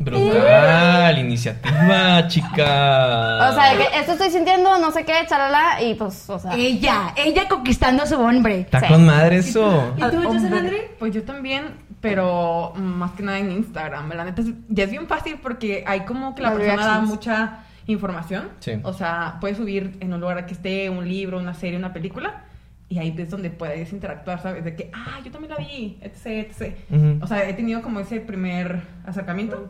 Brutal, 0.00 1.18
iniciativa, 1.18 2.26
chica. 2.28 3.48
o 3.50 3.52
sea, 3.52 3.76
que 3.76 3.98
esto 3.98 4.12
estoy 4.12 4.30
sintiendo, 4.30 4.78
no 4.78 4.92
sé 4.92 5.04
qué, 5.04 5.12
charala, 5.28 5.82
y 5.82 5.94
pues, 5.94 6.30
o 6.30 6.38
sea. 6.38 6.54
Ella, 6.54 7.12
ella 7.16 7.48
conquistando 7.48 8.04
a 8.04 8.06
su 8.06 8.14
hombre. 8.20 8.60
Está 8.60 8.80
Sí. 8.80 8.86
con 8.86 9.04
madre 9.04 9.38
eso. 9.38 9.92
¿Y 9.96 10.00
tú, 10.00 10.06
Ah, 10.06 10.24
José 10.24 10.46
André? 10.56 10.94
Pues 11.00 11.12
yo 11.12 11.24
también, 11.24 11.64
pero 12.00 12.72
más 12.76 13.12
que 13.12 13.22
nada 13.22 13.38
en 13.38 13.50
Instagram. 13.50 14.10
La 14.10 14.24
neta 14.24 14.42
es, 14.42 14.48
ya 14.68 14.84
es 14.84 14.90
bien 14.90 15.06
fácil 15.06 15.38
porque 15.42 15.84
hay 15.86 16.00
como 16.04 16.34
que 16.34 16.42
la 16.42 16.52
persona 16.52 16.86
da 16.86 17.00
mucha 17.00 17.60
información. 17.86 18.50
Sí. 18.60 18.72
O 18.82 18.92
sea, 18.92 19.38
puedes 19.40 19.56
subir 19.56 19.96
en 20.00 20.12
un 20.12 20.20
lugar 20.20 20.46
que 20.46 20.54
esté 20.54 20.90
un 20.90 21.08
libro, 21.08 21.38
una 21.38 21.54
serie, 21.54 21.78
una 21.78 21.92
película. 21.92 22.44
Y 22.90 22.98
ahí 22.98 23.14
es 23.18 23.30
donde 23.30 23.50
puedes 23.50 23.92
interactuar, 23.92 24.40
¿sabes? 24.40 24.64
De 24.64 24.74
que, 24.74 24.90
ah, 24.94 25.18
yo 25.22 25.30
también 25.30 25.52
la 25.52 25.58
vi, 25.58 25.98
etc, 26.00 26.26
etc. 26.26 26.74
O 27.22 27.26
sea, 27.26 27.46
he 27.46 27.52
tenido 27.52 27.82
como 27.82 28.00
ese 28.00 28.20
primer 28.20 28.82
acercamiento. 29.04 29.68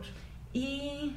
Y 0.53 1.15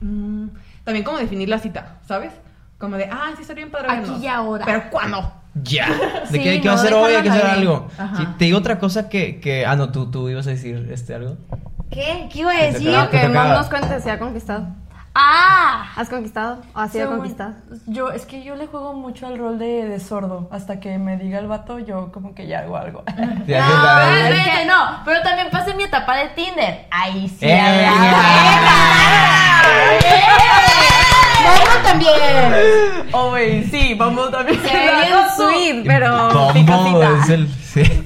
mm, 0.00 0.46
también 0.84 1.04
como 1.04 1.18
definir 1.18 1.48
la 1.48 1.58
cita, 1.58 1.98
¿sabes? 2.06 2.32
Como 2.78 2.96
de, 2.96 3.06
ah, 3.10 3.32
sí, 3.34 3.42
estaría 3.42 3.64
bien 3.64 3.72
padre 3.72 3.88
Aquí 3.90 4.00
vernos". 4.02 4.22
y 4.22 4.26
ahora. 4.28 4.64
Pero 4.64 4.90
¿cuándo? 4.90 5.39
Ya. 5.54 5.88
¿De 6.30 6.38
Sí, 6.38 6.42
qué, 6.44 6.60
qué 6.60 6.68
va 6.68 6.74
a 6.74 6.76
no 6.76 6.82
hacer 6.82 6.94
hoy? 6.94 7.14
Hay 7.14 7.22
que 7.22 7.30
hacer 7.30 7.46
ahí. 7.46 7.58
algo. 7.60 7.88
Sí, 8.16 8.26
te 8.38 8.44
digo 8.46 8.58
otra 8.58 8.78
cosa 8.78 9.08
que, 9.08 9.40
que. 9.40 9.66
Ah, 9.66 9.76
no, 9.76 9.90
tú, 9.90 10.10
tú 10.10 10.28
ibas 10.28 10.46
a 10.46 10.50
decir 10.50 10.88
este 10.92 11.14
algo. 11.14 11.36
¿Qué? 11.90 12.28
¿Qué 12.32 12.38
iba 12.40 12.52
a 12.52 12.56
Te 12.56 12.72
decir? 12.72 12.90
tocaba. 12.90 13.10
Que 13.10 13.28
Mom 13.28 13.48
nos 13.48 13.66
cuente 13.68 14.00
si 14.00 14.08
ha 14.10 14.18
conquistado. 14.18 14.66
¡Ah! 15.12 15.90
¿Has 15.96 16.08
conquistado 16.08 16.62
o 16.72 16.78
has 16.78 16.92
sido 16.92 17.06
Según- 17.06 17.18
conquistado? 17.18 17.54
Yo, 17.86 18.10
es 18.12 18.26
que 18.26 18.44
yo 18.44 18.54
le 18.54 18.68
juego 18.68 18.92
mucho 18.94 19.26
al 19.26 19.38
rol 19.38 19.58
de, 19.58 19.88
de 19.88 19.98
sordo. 19.98 20.48
Hasta 20.52 20.78
que 20.78 20.98
me 20.98 21.16
diga 21.16 21.40
el 21.40 21.48
vato, 21.48 21.80
yo 21.80 22.12
como 22.12 22.32
que 22.32 22.46
ya 22.46 22.60
hago 22.60 22.76
algo. 22.76 23.02
No, 23.18 24.64
no. 24.66 25.02
Pero 25.04 25.20
también 25.22 25.48
pasé 25.50 25.74
mi 25.74 25.82
etapa 25.82 26.14
de 26.16 26.28
Tinder. 26.28 26.86
Ahí 26.92 27.28
sí. 27.28 27.38
¡Eh! 27.42 27.88
¡Vamos 31.50 31.82
también! 31.82 33.08
Oh, 33.12 33.30
güey, 33.30 33.64
sí, 33.64 33.94
vamos 33.94 34.30
también. 34.30 34.60
Se 34.62 34.72
ve 34.72 34.90
bien 35.06 35.18
sweet, 35.36 35.86
pero 35.86 36.52
picosita. 36.52 37.18
Es 37.22 37.28
el. 37.30 37.48
Sí. 37.70 37.82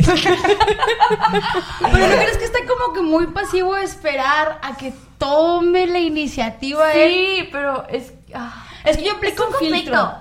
Pero 1.80 2.06
no 2.08 2.14
crees 2.16 2.36
que 2.38 2.44
está 2.44 2.58
como 2.68 2.92
que 2.94 3.00
muy 3.02 3.26
pasivo 3.28 3.74
de 3.74 3.84
esperar 3.84 4.58
a 4.62 4.76
que 4.76 4.92
tome 5.18 5.86
la 5.86 5.98
iniciativa 6.00 6.92
él? 6.92 7.12
Sí, 7.12 7.48
pero 7.50 7.86
es. 7.88 8.12
ah. 8.34 8.66
Es 8.84 8.98
que 8.98 9.04
yo 9.04 9.12
aplico 9.14 9.42
Es 9.44 9.48
un 9.48 9.54
un 9.68 9.72
filtro. 9.74 10.12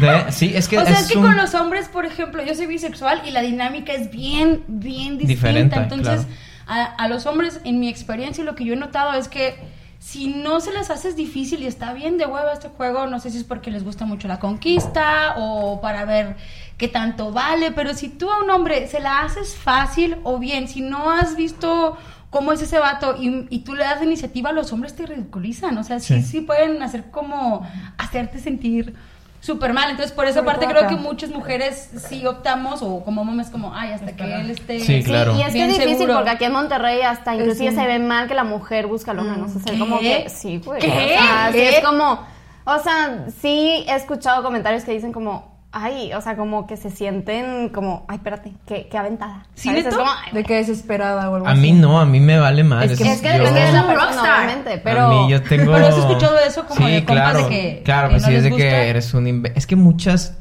De- 0.00 0.30
sí, 0.32 0.52
es 0.54 0.68
que 0.68 0.78
o 0.78 0.84
sea, 0.84 0.98
es, 0.98 1.08
que 1.08 1.16
un- 1.16 1.24
con 1.24 1.36
los 1.38 1.54
hombres, 1.54 1.88
por 1.88 2.04
ejemplo, 2.04 2.44
yo 2.44 2.54
soy 2.54 2.66
bisexual 2.66 3.22
y 3.26 3.30
la 3.30 3.40
dinámica 3.40 3.94
es 3.94 4.10
bien, 4.10 4.64
bien 4.68 5.16
distinta. 5.16 5.26
Diferente, 5.26 5.76
Entonces, 5.76 6.26
claro. 6.66 6.90
a, 6.98 7.04
a 7.04 7.08
los 7.08 7.24
hombres, 7.24 7.60
en 7.64 7.80
mi 7.80 7.88
experiencia, 7.88 8.44
lo 8.44 8.54
que 8.54 8.66
yo 8.66 8.74
he 8.74 8.76
notado 8.76 9.14
es 9.14 9.28
que 9.28 9.58
si 9.98 10.28
no 10.28 10.60
se 10.60 10.72
les 10.72 10.90
hace 10.90 11.12
difícil 11.12 11.62
y 11.62 11.66
está 11.66 11.92
bien 11.92 12.18
de 12.18 12.26
hueva 12.26 12.52
este 12.52 12.68
juego, 12.68 13.06
no 13.06 13.18
sé 13.20 13.30
si 13.30 13.38
es 13.38 13.44
porque 13.44 13.70
les 13.70 13.84
gusta 13.84 14.06
mucho 14.06 14.28
la 14.28 14.38
conquista 14.38 15.34
o 15.38 15.80
para 15.80 16.04
ver 16.04 16.36
qué 16.76 16.88
tanto 16.88 17.32
vale, 17.32 17.72
pero 17.72 17.92
si 17.94 18.08
tú 18.08 18.30
a 18.30 18.42
un 18.42 18.50
hombre 18.50 18.86
se 18.88 19.00
la 19.00 19.20
haces 19.22 19.56
fácil 19.56 20.16
o 20.22 20.38
bien, 20.38 20.68
si 20.68 20.80
no 20.80 21.10
has 21.10 21.34
visto 21.36 21.96
cómo 22.30 22.52
es 22.52 22.62
ese 22.62 22.78
vato 22.78 23.16
y, 23.20 23.46
y 23.50 23.60
tú 23.60 23.74
le 23.74 23.84
das 23.84 23.98
la 23.98 24.04
iniciativa, 24.04 24.52
los 24.52 24.72
hombres 24.72 24.94
te 24.94 25.04
ridiculizan, 25.06 25.76
o 25.78 25.82
sea, 25.84 25.98
sí, 25.98 26.20
Sí. 26.20 26.22
sí 26.22 26.40
pueden 26.42 26.82
hacer 26.82 27.10
como 27.10 27.66
hacerte 27.96 28.38
sentir 28.38 28.94
súper 29.40 29.72
mal. 29.72 29.90
Entonces, 29.90 30.12
por 30.12 30.26
esa 30.26 30.44
parte 30.44 30.66
creo 30.66 30.80
acá. 30.80 30.88
que 30.88 30.96
muchas 30.96 31.30
mujeres 31.30 31.90
sí 32.08 32.26
optamos 32.26 32.82
o 32.82 33.04
como 33.04 33.24
mames 33.24 33.50
como, 33.50 33.74
ay, 33.74 33.92
hasta 33.92 34.12
que 34.12 34.24
él 34.24 34.50
esté... 34.50 34.80
Sí, 34.80 35.02
claro. 35.02 35.36
y 35.36 35.42
es 35.42 35.48
que 35.48 35.54
bien 35.54 35.70
es 35.70 35.76
difícil 35.76 35.98
seguro. 35.98 36.14
porque 36.16 36.30
aquí 36.30 36.44
en 36.44 36.52
Monterrey 36.52 37.02
hasta 37.02 37.34
inclusive 37.34 37.72
se 37.72 37.86
ve 37.86 37.98
mal 37.98 38.28
que 38.28 38.34
la 38.34 38.44
mujer 38.44 38.86
busca 38.86 39.12
al 39.12 39.20
hombre, 39.20 39.36
no 39.38 39.48
sé, 39.48 39.58
¿Qué? 39.64 39.78
como 39.78 39.98
que 40.00 40.28
sí, 40.28 40.60
güey. 40.64 40.80
¿Qué? 40.80 40.88
O 40.88 40.90
sea, 40.90 41.50
sí 41.52 41.60
es 41.60 41.80
como, 41.84 42.20
o 42.64 42.78
sea, 42.78 43.26
sí 43.40 43.84
he 43.88 43.94
escuchado 43.94 44.42
comentarios 44.42 44.84
que 44.84 44.92
dicen 44.92 45.12
como, 45.12 45.57
ay, 45.72 46.12
o 46.14 46.20
sea, 46.20 46.36
como 46.36 46.66
que 46.66 46.76
se 46.76 46.90
sienten 46.90 47.68
como, 47.68 48.04
ay, 48.08 48.16
espérate, 48.16 48.52
qué, 48.66 48.88
qué 48.90 48.98
aventada. 48.98 49.46
¿Sí. 49.54 49.68
Es 49.68 49.84
neto? 49.84 49.96
como, 49.98 50.10
ay, 50.10 50.32
De 50.32 50.44
que 50.44 50.54
desesperada 50.56 51.30
o 51.30 51.34
algo 51.36 51.46
A 51.46 51.52
así. 51.52 51.60
mí 51.60 51.72
no, 51.72 52.00
a 52.00 52.06
mí 52.06 52.20
me 52.20 52.38
vale 52.38 52.64
más. 52.64 52.90
Es 52.90 52.98
que- 52.98 53.12
es 53.12 53.20
que 53.20 53.36
yo- 53.38 53.52
de 53.52 53.72
la 53.72 53.82
rockstar. 53.94 54.80
pero... 54.82 55.06
A 55.06 55.08
mí 55.26 55.30
yo 55.30 55.42
tengo... 55.42 55.72
Pero 55.72 55.86
has 55.86 55.96
escuchado 55.98 56.34
de 56.36 56.46
eso 56.46 56.64
como 56.66 56.86
sí, 56.86 56.92
de 56.92 57.04
compas 57.04 57.32
claro, 57.32 57.42
de 57.44 57.48
que- 57.48 57.82
Claro, 57.84 58.08
que 58.08 58.12
pues 58.14 58.22
no 58.22 58.28
sí, 58.28 58.34
es 58.34 58.42
de 58.44 58.50
que 58.52 58.88
eres 58.88 59.14
un... 59.14 59.26
imbe- 59.26 59.52
Es 59.54 59.66
que 59.66 59.76
muchas... 59.76 60.36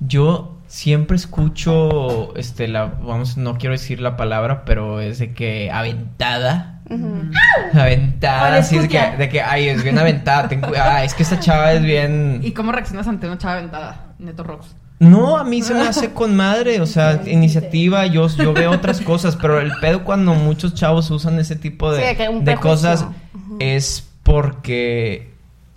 Yo 0.00 0.58
siempre 0.66 1.16
escucho, 1.16 2.34
este, 2.36 2.66
la... 2.68 2.84
Vamos, 2.86 3.36
no 3.36 3.56
quiero 3.56 3.72
decir 3.72 4.00
la 4.00 4.16
palabra, 4.16 4.64
pero 4.64 5.00
es 5.00 5.18
de 5.18 5.32
que 5.32 5.70
aventada. 5.70 6.80
Aventada, 7.72 8.56
Con 8.56 8.64
sí, 8.64 8.76
es 8.76 8.82
de 8.82 8.88
que, 8.88 9.16
de 9.16 9.28
que, 9.28 9.40
ay, 9.42 9.68
es 9.68 9.82
bien 9.82 9.98
aventada. 9.98 10.48
ten 10.48 10.62
ah, 10.78 11.04
es 11.04 11.14
que 11.14 11.22
esta 11.22 11.38
chava 11.40 11.72
es 11.72 11.82
bien... 11.82 12.40
¿Y 12.42 12.52
cómo 12.52 12.72
reaccionas 12.72 13.06
ante 13.08 13.26
una 13.26 13.38
chava 13.38 13.54
aventada? 13.54 14.06
Neto 14.22 14.42
Rocks. 14.42 14.74
No, 14.98 15.36
a 15.36 15.44
mí 15.44 15.62
se 15.62 15.74
me 15.74 15.80
hace 15.80 16.12
con 16.12 16.36
madre, 16.36 16.80
o 16.80 16.86
sea, 16.86 17.22
iniciativa, 17.26 18.06
yo, 18.06 18.28
yo 18.28 18.52
veo 18.52 18.70
otras 18.74 19.00
cosas, 19.00 19.36
pero 19.36 19.60
el 19.60 19.72
pedo 19.80 20.04
cuando 20.04 20.34
muchos 20.34 20.74
chavos 20.74 21.10
usan 21.10 21.38
ese 21.40 21.56
tipo 21.56 21.92
de, 21.92 22.16
Sí, 22.16 22.24
de 22.42 22.56
cosas 22.56 23.06
es 23.58 24.08
porque 24.22 25.32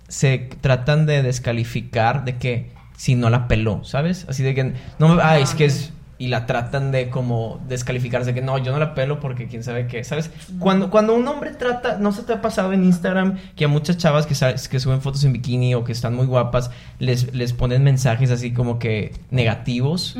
se 0.07 0.49
tratan 0.61 1.05
de 1.07 1.23
descalificar 1.23 2.23
de 2.23 2.37
que 2.37 2.71
si 2.95 3.15
no 3.15 3.29
la 3.29 3.47
peló, 3.47 3.83
¿sabes? 3.83 4.25
Así 4.29 4.43
de 4.43 4.53
que, 4.53 4.73
no 4.99 5.09
me, 5.09 5.21
ah, 5.21 5.39
es 5.39 5.55
que 5.55 5.65
es, 5.65 5.91
y 6.17 6.27
la 6.27 6.45
tratan 6.45 6.91
de 6.91 7.09
como 7.09 7.59
descalificarse, 7.67 8.33
que 8.33 8.41
no, 8.41 8.57
yo 8.57 8.71
no 8.71 8.79
la 8.79 8.93
pelo 8.93 9.19
porque 9.19 9.47
quién 9.47 9.63
sabe 9.63 9.87
qué, 9.87 10.03
¿sabes? 10.03 10.31
Cuando, 10.59 10.89
cuando 10.89 11.13
un 11.13 11.27
hombre 11.27 11.51
trata, 11.51 11.97
no 11.97 12.11
se 12.11 12.23
te 12.23 12.33
ha 12.33 12.41
pasado 12.41 12.71
en 12.71 12.83
Instagram 12.83 13.37
que 13.55 13.65
a 13.65 13.67
muchas 13.67 13.97
chavas 13.97 14.25
que, 14.25 14.35
sabes, 14.35 14.69
que 14.69 14.79
suben 14.79 15.01
fotos 15.01 15.23
en 15.25 15.33
bikini 15.33 15.75
o 15.75 15.83
que 15.83 15.91
están 15.91 16.15
muy 16.15 16.25
guapas, 16.25 16.71
les, 16.99 17.33
les 17.33 17.53
ponen 17.53 17.83
mensajes 17.83 18.31
así 18.31 18.51
como 18.51 18.79
que 18.79 19.13
negativos, 19.29 20.17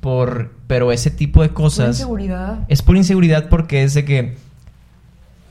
por, 0.00 0.52
pero 0.66 0.90
ese 0.92 1.10
tipo 1.10 1.42
de 1.42 1.48
Por 1.48 1.64
cosas... 1.64 1.88
inseguridad. 1.88 2.60
Es 2.68 2.82
por 2.82 2.96
inseguridad 2.96 3.48
porque 3.48 3.82
es 3.82 3.92
de 3.94 4.04
que 4.04 4.36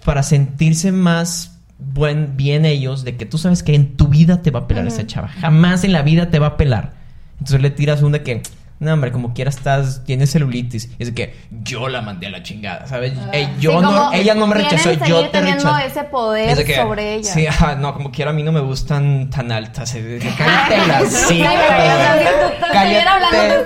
para 0.04 0.24
sentirse 0.24 0.92
más 0.92 1.60
buen, 1.78 2.38
bien 2.38 2.66
ellos, 2.66 3.04
de 3.04 3.18
que 3.18 3.26
tú 3.26 3.38
sabes 3.38 3.64
que 3.64 3.76
en 3.76 3.98
tu 3.98 4.08
vida 4.08 4.42
te 4.42 4.52
va 4.52 4.62
a 4.62 4.68
pelar 4.68 4.88
esa 4.88 5.06
chava. 5.06 5.28
Jamás 5.28 5.84
en 5.84 5.92
la 5.92 6.02
vida 6.02 6.30
te 6.30 6.40
va 6.40 6.48
a 6.48 6.58
pelar. 6.58 6.94
Entonces 7.34 7.62
le 7.62 7.70
tiras 7.70 8.02
un 8.02 8.14
de 8.14 8.24
que, 8.24 8.42
no, 8.80 8.94
hombre, 8.94 9.12
como 9.12 9.34
quiera 9.34 9.50
estás, 9.50 10.04
tienes 10.04 10.32
celulitis. 10.32 10.90
Es 11.00 11.08
de 11.08 11.14
que 11.14 11.36
yo 11.64 11.88
la 11.88 12.02
mandé 12.02 12.28
a 12.28 12.30
la 12.30 12.44
chingada, 12.44 12.86
¿sabes? 12.88 13.14
Eh, 13.32 13.48
yo 13.60 13.72
Sí, 13.72 13.78
no, 13.82 14.12
ella 14.14 14.36
no 14.36 14.48
me 14.48 14.56
rechazó, 14.56 14.92
yo 15.06 15.22
te 15.22 15.30
teniendo 15.30 15.64
rechacé. 15.74 15.88
ese 15.88 16.04
poder 16.04 16.50
Es 16.50 16.58
de 16.58 16.66
que, 16.66 16.76
sobre 16.76 17.16
ella. 17.16 17.34
Sí, 17.34 17.48
ajá, 17.48 17.76
no, 17.76 17.94
como 17.94 18.12
quiera 18.12 18.32
a 18.32 18.34
mí 18.34 18.44
no 18.44 18.52
me 18.52 18.60
gustan 18.60 19.30
tan 19.30 19.52
altas. 19.52 19.96
Es 19.96 20.04
de 20.04 20.20
que 20.20 20.30
cállate 20.38 20.88
la 20.88 21.06
Sí, 21.06 21.42
cállate. 21.42 23.08
hablando, 23.08 23.64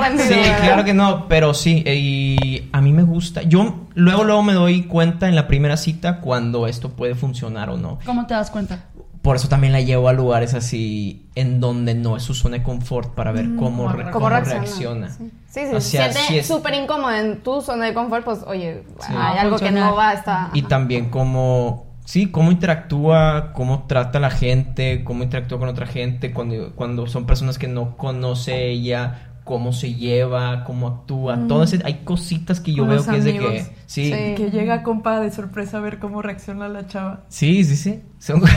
rendido, 0.00 0.28
Sí, 0.28 0.40
claro 0.60 0.84
que 0.84 0.94
no, 0.94 1.28
pero 1.28 1.54
sí, 1.54 1.82
eh, 1.86 1.94
y 1.96 2.68
a 2.72 2.80
mí 2.80 2.92
me 2.92 3.02
gusta. 3.02 3.42
Yo 3.42 3.86
luego, 3.94 4.24
luego 4.24 4.42
me 4.42 4.52
doy 4.52 4.82
cuenta 4.84 5.28
en 5.28 5.34
la 5.34 5.46
primera 5.48 5.76
cita 5.76 6.18
cuando 6.20 6.66
esto 6.66 6.90
puede 6.90 7.14
funcionar 7.14 7.70
o 7.70 7.76
no. 7.76 7.98
¿Cómo 8.04 8.26
te 8.26 8.34
das 8.34 8.50
cuenta? 8.50 8.84
Por 9.22 9.36
eso 9.36 9.48
también 9.48 9.72
la 9.72 9.80
llevo 9.80 10.08
a 10.08 10.12
lugares 10.12 10.52
así 10.54 11.26
en 11.36 11.60
donde 11.60 11.94
no 11.94 12.16
es 12.16 12.24
su 12.24 12.34
zona 12.34 12.58
de 12.58 12.62
confort 12.64 13.14
para 13.14 13.30
ver 13.30 13.46
cómo, 13.56 13.88
re- 13.92 14.10
¿Cómo 14.10 14.28
reacciona? 14.28 15.10
Sí, 15.10 15.30
sí, 15.48 15.60
sí. 15.70 15.74
O 15.76 15.80
si 15.80 15.90
sea, 15.92 16.12
se 16.12 16.18
sí 16.18 16.24
siente 16.24 16.40
es- 16.40 16.46
súper 16.48 16.74
incómodo 16.74 17.12
en 17.14 17.40
tu 17.42 17.60
zona 17.62 17.84
de 17.86 17.94
confort, 17.94 18.24
pues, 18.24 18.40
oye, 18.46 18.82
Sí. 18.98 19.12
hay 19.16 19.38
algo 19.38 19.58
que 19.58 19.70
no 19.70 19.94
va, 19.94 20.12
está... 20.14 20.50
Y 20.54 20.62
también 20.62 21.08
cómo, 21.10 21.86
sí, 22.04 22.32
cómo 22.32 22.50
interactúa, 22.50 23.52
cómo 23.54 23.84
trata 23.86 24.18
a 24.18 24.20
la 24.20 24.30
gente, 24.30 25.04
cómo 25.04 25.22
interactúa 25.22 25.58
con 25.60 25.68
otra 25.68 25.86
gente, 25.86 26.32
cuando, 26.32 26.72
cuando 26.74 27.06
son 27.06 27.24
personas 27.24 27.58
que 27.58 27.68
no 27.68 27.96
conoce 27.96 28.70
ella, 28.70 29.28
cómo 29.44 29.72
se 29.72 29.94
lleva, 29.94 30.64
cómo 30.64 30.86
actúa, 30.88 31.38
todo 31.48 31.62
ese, 31.64 31.80
hay 31.84 32.00
cositas 32.04 32.60
que 32.60 32.72
yo 32.72 32.84
Con 32.84 32.90
veo 32.90 33.04
que 33.06 33.16
es 33.16 33.24
de 33.24 33.32
que, 33.38 33.66
sí, 33.92 34.12
Sí. 34.12 34.34
Que 34.36 34.50
llega 34.50 34.82
compa 34.82 35.20
de 35.20 35.30
sorpresa 35.30 35.78
a 35.78 35.80
ver 35.80 35.98
cómo 35.98 36.22
reacciona 36.22 36.68
la 36.68 36.86
chava. 36.86 37.24
sí, 37.28 37.62
sí, 37.64 37.76
sí, 37.76 38.02
son- 38.18 38.42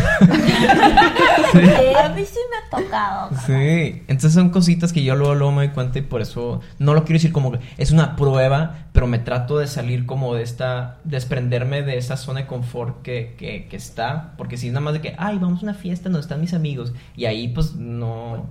A 2.03 2.09
mí 2.09 2.23
sí 2.25 2.39
me 2.51 2.57
ha 2.57 2.69
tocado. 2.83 3.29
Sí, 3.45 4.03
entonces 4.07 4.33
son 4.33 4.49
cositas 4.49 4.93
que 4.93 5.03
yo 5.03 5.15
luego, 5.15 5.35
luego 5.35 5.51
me 5.53 5.65
doy 5.65 5.73
cuenta 5.73 5.99
y 5.99 6.03
por 6.03 6.21
eso 6.21 6.61
no 6.79 6.93
lo 6.93 7.03
quiero 7.03 7.15
decir 7.15 7.31
como 7.31 7.51
que 7.51 7.59
es 7.77 7.91
una 7.91 8.15
prueba, 8.15 8.87
pero 8.91 9.07
me 9.07 9.19
trato 9.19 9.57
de 9.57 9.67
salir 9.67 10.05
como 10.05 10.35
de 10.35 10.43
esta, 10.43 10.97
desprenderme 11.03 11.81
de 11.81 11.97
esa 11.97 12.17
zona 12.17 12.41
de 12.41 12.47
confort 12.47 13.01
que, 13.01 13.35
que, 13.37 13.67
que 13.67 13.75
está, 13.75 14.33
porque 14.37 14.57
si 14.57 14.67
es 14.67 14.73
nada 14.73 14.83
más 14.83 14.93
de 14.93 15.01
que, 15.01 15.15
ay, 15.17 15.37
vamos 15.39 15.59
a 15.61 15.63
una 15.63 15.73
fiesta 15.73 16.05
donde 16.09 16.19
están 16.21 16.41
mis 16.41 16.53
amigos 16.53 16.93
y 17.15 17.25
ahí 17.25 17.47
pues 17.49 17.75
no... 17.75 18.45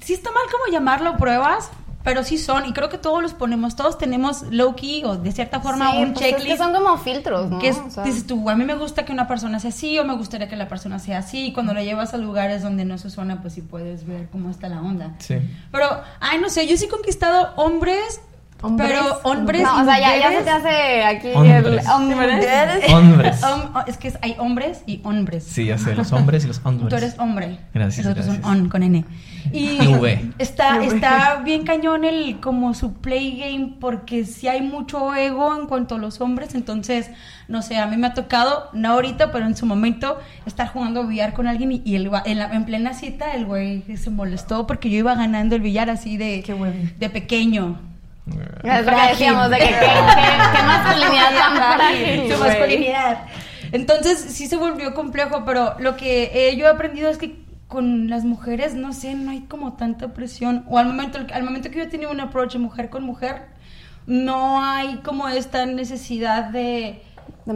Sí 0.00 0.14
está 0.14 0.30
mal 0.32 0.44
como 0.50 0.72
llamarlo 0.72 1.16
pruebas, 1.18 1.70
pero 2.06 2.22
sí 2.22 2.38
son, 2.38 2.66
y 2.66 2.72
creo 2.72 2.88
que 2.88 2.98
todos 2.98 3.20
los 3.20 3.34
ponemos, 3.34 3.74
todos 3.74 3.98
tenemos 3.98 4.42
low-key 4.50 5.02
o 5.04 5.16
de 5.16 5.32
cierta 5.32 5.58
forma 5.60 5.90
Sí, 5.90 5.96
un 5.98 6.12
pues 6.12 6.24
es 6.24 6.30
checklist. 6.30 6.52
que 6.52 6.56
son 6.56 6.72
como 6.72 6.96
filtros, 6.98 7.50
¿no? 7.50 7.58
que 7.58 7.68
es- 7.70 7.76
O 7.78 7.90
sea, 7.90 8.04
dices 8.04 8.28
tú, 8.28 8.48
a 8.48 8.54
mí 8.54 8.64
me 8.64 8.76
gusta 8.76 9.04
que 9.04 9.10
una 9.12 9.26
persona 9.26 9.58
sea 9.58 9.70
así 9.70 9.98
o 9.98 10.04
me 10.04 10.14
gustaría 10.14 10.48
que 10.48 10.54
la 10.54 10.68
persona 10.68 11.00
sea 11.00 11.18
así. 11.18 11.46
Y 11.46 11.52
cuando 11.52 11.74
lo 11.74 11.82
llevas 11.82 12.14
a 12.14 12.18
lugares 12.18 12.62
donde 12.62 12.84
no 12.84 12.96
se 12.96 13.10
suena, 13.10 13.42
pues 13.42 13.54
sí 13.54 13.60
puedes 13.60 14.06
ver 14.06 14.28
cómo 14.30 14.50
está 14.50 14.68
la 14.68 14.80
onda. 14.82 15.14
Sí. 15.18 15.34
Pero, 15.72 15.86
ay, 16.20 16.38
no 16.40 16.48
sé, 16.48 16.68
yo 16.68 16.76
sí 16.76 16.84
he 16.84 16.88
conquistado 16.88 17.52
hombres, 17.56 18.20
¿Hombres? 18.62 18.90
pero 18.90 19.20
hombres. 19.22 19.62
no, 19.62 19.78
y 19.78 19.82
o 19.82 19.84
sea, 19.84 20.00
ya, 20.00 20.16
ya 20.18 20.30
se 20.38 20.42
te 20.42 20.50
hace 20.50 21.04
aquí 21.04 21.28
Hombres. 21.34 21.84
el 21.84 21.90
hombres. 21.90 22.82
Hombres. 22.92 23.42
Hom- 23.42 23.84
es 23.86 23.96
que 23.98 24.08
es- 24.08 24.18
hay 24.22 24.34
hombres 24.38 24.82
y 24.86 25.00
hombres. 25.04 25.44
Sí, 25.44 25.66
ya 25.66 25.76
sé, 25.78 25.94
los 25.94 26.10
hombres 26.12 26.44
y 26.44 26.46
los 26.48 26.60
hombres. 26.64 26.88
Tú 26.88 26.96
eres 26.96 27.18
hombre. 27.18 27.58
Gracias, 27.74 28.06
Nosotros 28.06 28.26
gracias. 28.26 28.44
son 28.46 28.58
on 28.62 28.68
con 28.68 28.82
N. 28.82 29.04
Y 29.52 29.78
V. 29.98 30.32
está, 30.38 30.82
está 30.82 31.42
bien 31.44 31.64
cañón 31.64 32.04
el 32.04 32.40
como 32.40 32.72
su 32.74 32.94
play 32.94 33.38
game 33.38 33.74
porque 33.78 34.24
sí 34.24 34.48
hay 34.48 34.62
mucho 34.62 35.14
ego 35.14 35.54
en 35.54 35.66
cuanto 35.66 35.96
a 35.96 35.98
los 35.98 36.20
hombres. 36.22 36.54
Entonces, 36.54 37.10
no 37.48 37.60
sé, 37.62 37.76
a 37.78 37.86
mí 37.86 37.96
me 37.96 38.06
ha 38.08 38.14
tocado, 38.14 38.70
no 38.72 38.92
ahorita, 38.92 39.30
pero 39.32 39.46
en 39.46 39.54
su 39.56 39.66
momento, 39.66 40.18
estar 40.46 40.68
jugando 40.68 41.06
billar 41.06 41.34
con 41.34 41.46
alguien 41.46 41.72
y, 41.72 41.82
y 41.84 41.94
el, 41.96 42.10
en, 42.24 42.38
la- 42.38 42.52
en 42.52 42.64
plena 42.64 42.94
cita 42.94 43.34
el 43.34 43.44
güey 43.44 43.84
se 43.96 44.10
molestó 44.10 44.66
porque 44.66 44.88
yo 44.90 44.96
iba 44.98 45.14
ganando 45.14 45.54
el 45.54 45.60
billar 45.60 45.90
así 45.90 46.16
de, 46.16 46.42
Qué 46.44 46.54
de 46.98 47.10
pequeño. 47.10 47.78
Que 48.62 48.68
decíamos 49.10 49.50
de 49.50 49.58
que 49.58 49.64
qué 49.64 49.70
qué- 49.70 50.56
qué 50.56 50.62
masculinidad 50.62 51.30
tan 51.38 51.56
frágil, 51.76 52.32
su 52.32 52.38
masculinidad. 52.40 53.18
Entonces 53.72 54.18
sí 54.20 54.46
se 54.46 54.56
volvió 54.56 54.94
complejo, 54.94 55.44
pero 55.44 55.74
lo 55.78 55.96
que 55.96 56.30
eh, 56.34 56.56
yo 56.56 56.66
he 56.66 56.68
aprendido 56.68 57.08
es 57.08 57.18
que 57.18 57.36
con 57.68 58.08
las 58.08 58.24
mujeres, 58.24 58.74
no 58.74 58.92
sé, 58.92 59.14
no 59.14 59.30
hay 59.32 59.40
como 59.42 59.74
tanta 59.74 60.12
presión. 60.14 60.64
O 60.68 60.78
al 60.78 60.86
momento, 60.86 61.18
al 61.32 61.42
momento 61.42 61.70
que 61.70 61.78
yo 61.78 61.82
he 61.84 61.88
tenido 61.88 62.10
un 62.10 62.20
approach 62.20 62.52
de 62.54 62.58
mujer 62.60 62.90
con 62.90 63.02
mujer, 63.04 63.42
no 64.06 64.62
hay 64.64 64.96
como 64.98 65.28
esta 65.28 65.66
necesidad 65.66 66.44
de. 66.44 67.02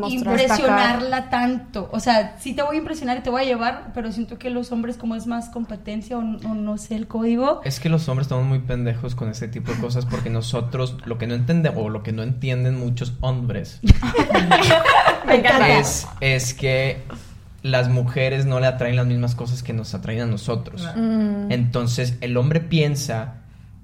Impresionarla 0.08 1.30
tanto. 1.30 1.88
O 1.92 2.00
sea, 2.00 2.36
sí 2.38 2.54
te 2.54 2.62
voy 2.62 2.76
a 2.76 2.78
impresionar 2.78 3.18
y 3.18 3.20
te 3.20 3.30
voy 3.30 3.42
a 3.42 3.44
llevar, 3.44 3.90
pero 3.94 4.12
siento 4.12 4.38
que 4.38 4.50
los 4.50 4.72
hombres 4.72 4.96
como 4.96 5.16
es 5.16 5.26
más 5.26 5.48
competencia 5.48 6.16
o, 6.16 6.20
o 6.20 6.54
no 6.54 6.78
sé 6.78 6.94
el 6.94 7.06
código. 7.06 7.60
Es 7.64 7.80
que 7.80 7.88
los 7.88 8.08
hombres 8.08 8.26
estamos 8.26 8.44
muy 8.44 8.60
pendejos 8.60 9.14
con 9.14 9.28
ese 9.28 9.48
tipo 9.48 9.72
de 9.72 9.78
cosas 9.78 10.06
porque 10.06 10.30
nosotros 10.30 10.96
lo 11.04 11.18
que 11.18 11.26
no 11.26 11.34
entendemos 11.34 11.84
o 11.84 11.88
lo 11.88 12.02
que 12.02 12.12
no 12.12 12.22
entienden 12.22 12.78
muchos 12.78 13.14
hombres 13.20 13.80
Me 15.26 15.36
encanta. 15.36 15.78
es, 15.78 16.06
es 16.20 16.54
que 16.54 17.02
las 17.62 17.88
mujeres 17.88 18.46
no 18.46 18.60
le 18.60 18.66
atraen 18.66 18.96
las 18.96 19.06
mismas 19.06 19.34
cosas 19.34 19.62
que 19.62 19.72
nos 19.72 19.94
atraen 19.94 20.22
a 20.22 20.26
nosotros. 20.26 20.88
Mm. 20.96 21.50
Entonces 21.50 22.16
el 22.20 22.36
hombre 22.36 22.60
piensa 22.60 23.39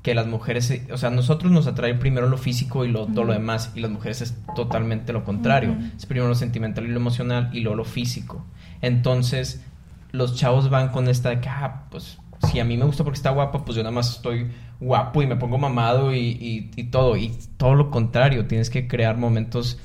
que 0.06 0.14
las 0.14 0.28
mujeres, 0.28 0.72
o 0.92 0.96
sea, 0.98 1.08
a 1.08 1.12
nosotros 1.12 1.50
nos 1.50 1.66
atrae 1.66 1.92
primero 1.96 2.28
lo 2.28 2.38
físico 2.38 2.84
y 2.84 2.88
lo, 2.92 3.06
todo 3.08 3.24
lo 3.24 3.32
demás, 3.32 3.72
y 3.74 3.80
las 3.80 3.90
mujeres 3.90 4.20
es 4.22 4.36
totalmente 4.54 5.12
lo 5.12 5.24
contrario. 5.24 5.76
Es 5.96 6.06
primero 6.06 6.28
lo 6.28 6.36
sentimental 6.36 6.84
y 6.84 6.90
lo 6.90 7.00
emocional 7.00 7.50
y 7.52 7.58
luego 7.58 7.74
lo 7.78 7.84
físico. 7.84 8.46
Entonces 8.82 9.64
los 10.12 10.36
chavos 10.36 10.70
van 10.70 10.90
con 10.90 11.08
esta 11.08 11.30
de 11.30 11.40
que, 11.40 11.48
ah, 11.48 11.86
pues 11.90 12.18
si 12.48 12.60
a 12.60 12.64
mí 12.64 12.76
me 12.76 12.84
gusta 12.84 13.02
porque 13.02 13.16
está 13.16 13.30
guapa, 13.30 13.64
pues 13.64 13.74
yo 13.74 13.82
nada 13.82 13.90
más 13.96 14.08
estoy 14.14 14.46
guapo 14.78 15.22
y 15.22 15.26
me 15.26 15.34
pongo 15.34 15.58
mamado 15.58 16.14
y, 16.14 16.18
y- 16.20 16.70
y 16.76 16.84
todo. 16.84 17.16
Y 17.16 17.32
todo 17.56 17.74
lo 17.74 17.90
contrario, 17.90 18.46
tienes 18.46 18.70
que 18.70 18.86
crear 18.86 19.16
momentos, 19.16 19.76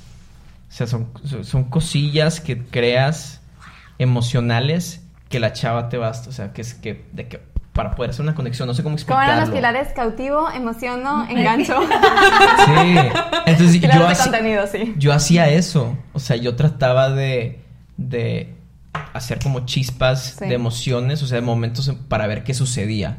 o 0.70 0.72
sea, 0.72 0.86
son, 0.86 1.08
son 1.42 1.64
cosillas 1.64 2.42
que 2.42 2.64
creas 2.64 3.42
emocionales 3.98 5.04
que 5.30 5.40
la 5.40 5.52
chava 5.54 5.90
te 5.90 5.98
basta, 5.98 6.30
o 6.30 6.34
sea, 6.34 6.54
que 6.54 6.62
es 6.62 6.76
que, 6.76 7.06
de 7.14 7.28
que 7.28 7.51
para 7.74 7.96
poder 7.96 8.10
hacer 8.12 8.24
una 8.24 8.36
conexión, 8.36 8.68
no 8.68 8.74
sé 8.74 8.84
cómo 8.84 8.98
¿Cómo 9.08 9.22
eran 9.22 9.40
explicarlo. 9.40 9.46
los 9.46 9.56
pilares? 9.56 9.94
Cautivo, 9.94 10.50
emociono, 10.52 11.26
engancho. 11.30 11.80
Sí, 12.66 12.96
entonces 13.46 13.80
yo, 13.82 14.08
hacía- 14.08 14.24
contenido, 14.24 14.68
sí. 14.68 14.94
yo 14.98 15.14
hacía 15.14 15.48
eso, 15.50 15.98
o 16.14 16.20
sea, 16.20 16.36
yo 16.36 16.56
trataba 16.56 17.10
de, 17.10 17.60
de 17.98 18.54
hacer 19.14 19.40
como 19.42 19.66
chispas 19.66 20.36
Sí. 20.40 20.48
de 20.48 20.54
emociones, 20.56 21.24
o 21.24 21.28
sea, 21.28 21.36
de 21.38 21.42
momentos 21.46 21.88
en- 21.88 21.98
para 21.98 22.28
ver 22.28 22.44
qué 22.44 22.54
sucedía, 22.54 23.18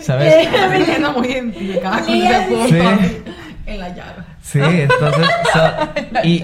¿sabes? 0.00 0.48
Me 0.70 0.84
siento 0.84 1.12
muy 1.12 1.28
identificada 1.28 2.00
con 2.04 2.14
ese 2.14 2.40
punto. 2.48 2.66
Sí. 2.68 3.22
En 3.64 3.78
la 3.78 3.88
llaga. 3.90 4.26
Sí, 4.42 4.58
entonces, 4.60 5.28
y, 6.24 6.42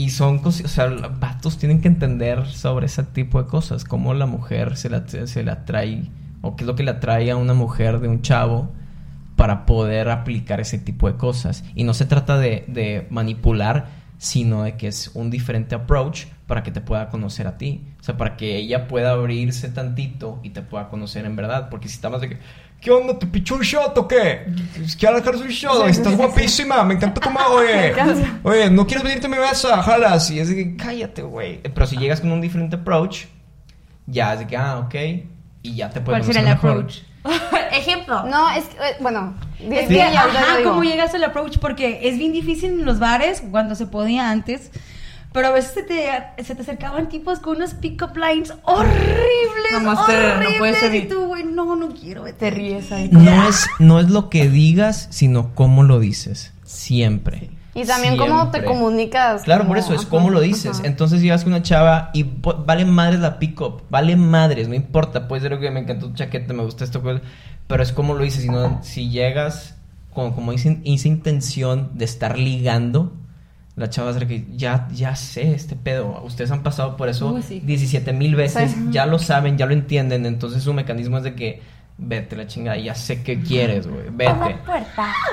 y 0.00 0.08
son 0.08 0.38
cosas, 0.38 0.64
o 0.64 0.68
sea, 0.68 0.86
los 0.86 1.20
vatos 1.20 1.58
tienen 1.58 1.82
que 1.82 1.88
entender 1.88 2.46
sobre 2.46 2.86
ese 2.86 3.02
tipo 3.02 3.42
de 3.42 3.46
cosas, 3.46 3.84
cómo 3.84 4.14
la 4.14 4.24
mujer 4.24 4.78
se 4.78 4.88
la, 4.88 5.06
se 5.06 5.42
la 5.42 5.52
atrae, 5.52 6.04
o 6.40 6.56
qué 6.56 6.64
es 6.64 6.66
lo 6.66 6.74
que 6.74 6.84
le 6.84 6.92
atrae 6.92 7.30
a 7.30 7.36
una 7.36 7.52
mujer 7.52 8.00
de 8.00 8.08
un 8.08 8.22
chavo 8.22 8.72
para 9.36 9.66
poder 9.66 10.08
aplicar 10.08 10.58
ese 10.58 10.78
tipo 10.78 11.06
de 11.06 11.18
cosas. 11.18 11.64
Y 11.74 11.84
no 11.84 11.92
se 11.92 12.06
trata 12.06 12.38
de, 12.38 12.64
de 12.66 13.08
manipular, 13.10 13.88
sino 14.16 14.62
de 14.62 14.78
que 14.78 14.88
es 14.88 15.10
un 15.12 15.28
diferente 15.28 15.74
approach 15.74 16.28
para 16.46 16.62
que 16.62 16.70
te 16.70 16.80
pueda 16.80 17.10
conocer 17.10 17.46
a 17.46 17.58
ti. 17.58 17.84
O 18.00 18.02
sea, 18.02 18.16
para 18.16 18.38
que 18.38 18.56
ella 18.56 18.88
pueda 18.88 19.10
abrirse 19.10 19.68
tantito 19.68 20.40
y 20.42 20.50
te 20.50 20.62
pueda 20.62 20.88
conocer 20.88 21.26
en 21.26 21.36
verdad. 21.36 21.68
Porque 21.68 21.88
si 21.88 21.96
estás 21.96 22.10
más 22.10 22.22
de 22.22 22.30
que, 22.30 22.38
¿qué 22.80 22.90
onda? 22.90 23.18
¿Te 23.18 23.26
pichó 23.26 23.54
un 23.56 23.60
shot 23.62 23.96
o 23.98 24.08
qué? 24.08 24.46
¿Quieres 24.98 25.24
dejar 25.24 25.36
un 25.36 25.48
shot? 25.48 25.88
Estás 25.88 26.16
guapísima, 26.16 26.82
me 26.84 26.94
encanta 26.94 27.20
tu 27.20 27.28
oye. 27.54 27.94
Oye, 28.42 28.70
¿no 28.70 28.86
quieres 28.86 29.04
venirte 29.04 29.26
a 29.26 29.30
mi 29.30 29.38
mesa? 29.38 29.82
Jalas. 29.82 30.30
Y 30.30 30.40
es 30.40 30.48
de 30.48 30.56
que, 30.56 30.76
cállate, 30.76 31.22
güey. 31.22 31.60
Pero 31.62 31.86
si 31.86 31.96
llegas 31.96 32.20
con 32.20 32.32
un 32.32 32.40
diferente 32.40 32.76
approach, 32.76 33.26
ya 34.06 34.34
es 34.34 34.40
de 34.40 34.46
que, 34.46 34.56
ah, 34.56 34.78
ok. 34.78 34.94
Y 35.62 35.74
ya 35.74 35.90
te 35.90 36.00
puedes 36.00 36.24
¿Cuál 36.24 36.34
será 36.34 36.40
el 36.40 36.54
mejor. 36.54 36.70
approach? 36.70 36.98
Ejemplo. 37.72 38.24
No, 38.24 38.50
es 38.50 38.64
que, 38.64 38.76
eh, 38.76 38.96
bueno, 39.00 39.34
Es 39.60 39.88
que, 39.88 40.02
ajá. 40.02 40.28
¿cómo 40.64 40.82
llegas 40.82 41.14
al 41.14 41.24
approach? 41.24 41.58
Porque 41.58 42.00
es 42.08 42.18
bien 42.18 42.32
difícil 42.32 42.70
en 42.70 42.84
los 42.86 42.98
bares, 42.98 43.42
cuando 43.50 43.74
se 43.74 43.86
podía 43.86 44.30
antes. 44.30 44.70
Pero 45.32 45.46
a 45.48 45.50
veces 45.52 45.72
se 45.72 45.82
te, 45.84 46.08
se 46.42 46.54
te 46.56 46.62
acercaban 46.62 47.08
tipos 47.08 47.38
con 47.38 47.56
unos 47.56 47.74
pick-up 47.74 48.16
lines 48.16 48.52
horribles, 48.64 49.72
Nomás 49.72 50.06
te- 50.06 50.12
no 50.12 50.34
horribles. 50.48 50.82
y 50.82 50.86
evitar. 50.86 51.16
tú, 51.16 51.26
güey, 51.26 51.44
no, 51.44 51.76
no 51.76 51.88
quiero. 51.90 52.24
vete. 52.24 52.38
Te 52.38 52.50
ríes 52.50 52.90
ahí. 52.90 53.08
No 53.12 53.48
es, 53.48 53.66
no 53.78 54.00
es 54.00 54.10
lo 54.10 54.28
que 54.28 54.48
digas, 54.48 55.06
sino 55.10 55.54
cómo 55.54 55.84
lo 55.84 56.00
dices. 56.00 56.52
Siempre. 56.64 57.50
Y 57.74 57.84
también 57.84 58.16
cómo 58.16 58.50
te 58.50 58.64
comunicas. 58.64 59.42
Claro, 59.42 59.68
por 59.68 59.78
eso 59.78 59.94
es 59.94 60.00
ajá, 60.00 60.10
cómo 60.10 60.30
lo 60.30 60.40
dices. 60.40 60.78
ajá. 60.80 60.86
Entonces 60.88 61.22
llegas 61.22 61.44
con 61.44 61.52
una 61.52 61.62
chava 61.62 62.10
y 62.12 62.24
po- 62.24 62.64
vale 62.66 62.84
madres 62.84 63.20
la 63.20 63.38
pick-up, 63.38 63.82
vale 63.88 64.16
madres, 64.16 64.66
no 64.66 64.74
importa. 64.74 65.28
Puede 65.28 65.42
ser 65.42 65.58
que 65.60 65.70
me 65.70 65.78
encantó 65.80 66.08
tu 66.08 66.14
chaqueta, 66.14 66.52
me 66.52 66.64
gusta 66.64 66.82
esto, 66.82 67.00
pues, 67.00 67.20
pero 67.68 67.84
es 67.84 67.92
como 67.92 68.14
lo 68.14 68.24
dices. 68.24 68.42
Si, 68.42 68.48
no, 68.48 68.80
si 68.82 69.08
llegas 69.10 69.76
con 70.12 70.32
como 70.32 70.50
esa, 70.50 70.70
esa 70.84 71.06
intención 71.06 71.90
de 71.94 72.04
estar 72.04 72.36
ligando, 72.36 73.12
la 73.80 73.88
chava 73.88 74.10
va 74.10 74.16
a 74.16 74.18
ser 74.18 74.28
que 74.28 74.44
ya, 74.54 74.88
ya 74.92 75.16
sé 75.16 75.54
este 75.54 75.74
pedo. 75.74 76.22
Ustedes 76.22 76.50
han 76.50 76.62
pasado 76.62 76.98
por 76.98 77.08
eso 77.08 77.40
sí. 77.40 77.60
17 77.60 78.12
mil 78.12 78.36
veces, 78.36 78.76
ya 78.90 79.06
lo 79.06 79.18
saben, 79.18 79.56
ya 79.56 79.64
lo 79.64 79.72
entienden. 79.72 80.26
Entonces 80.26 80.62
su 80.62 80.74
mecanismo 80.74 81.16
es 81.16 81.24
de 81.24 81.34
que 81.34 81.62
vete 81.96 82.36
la 82.36 82.46
chingada, 82.46 82.76
ya 82.76 82.94
sé 82.94 83.22
qué 83.22 83.40
quieres, 83.40 83.86
güey, 83.86 84.10
vete. 84.12 84.58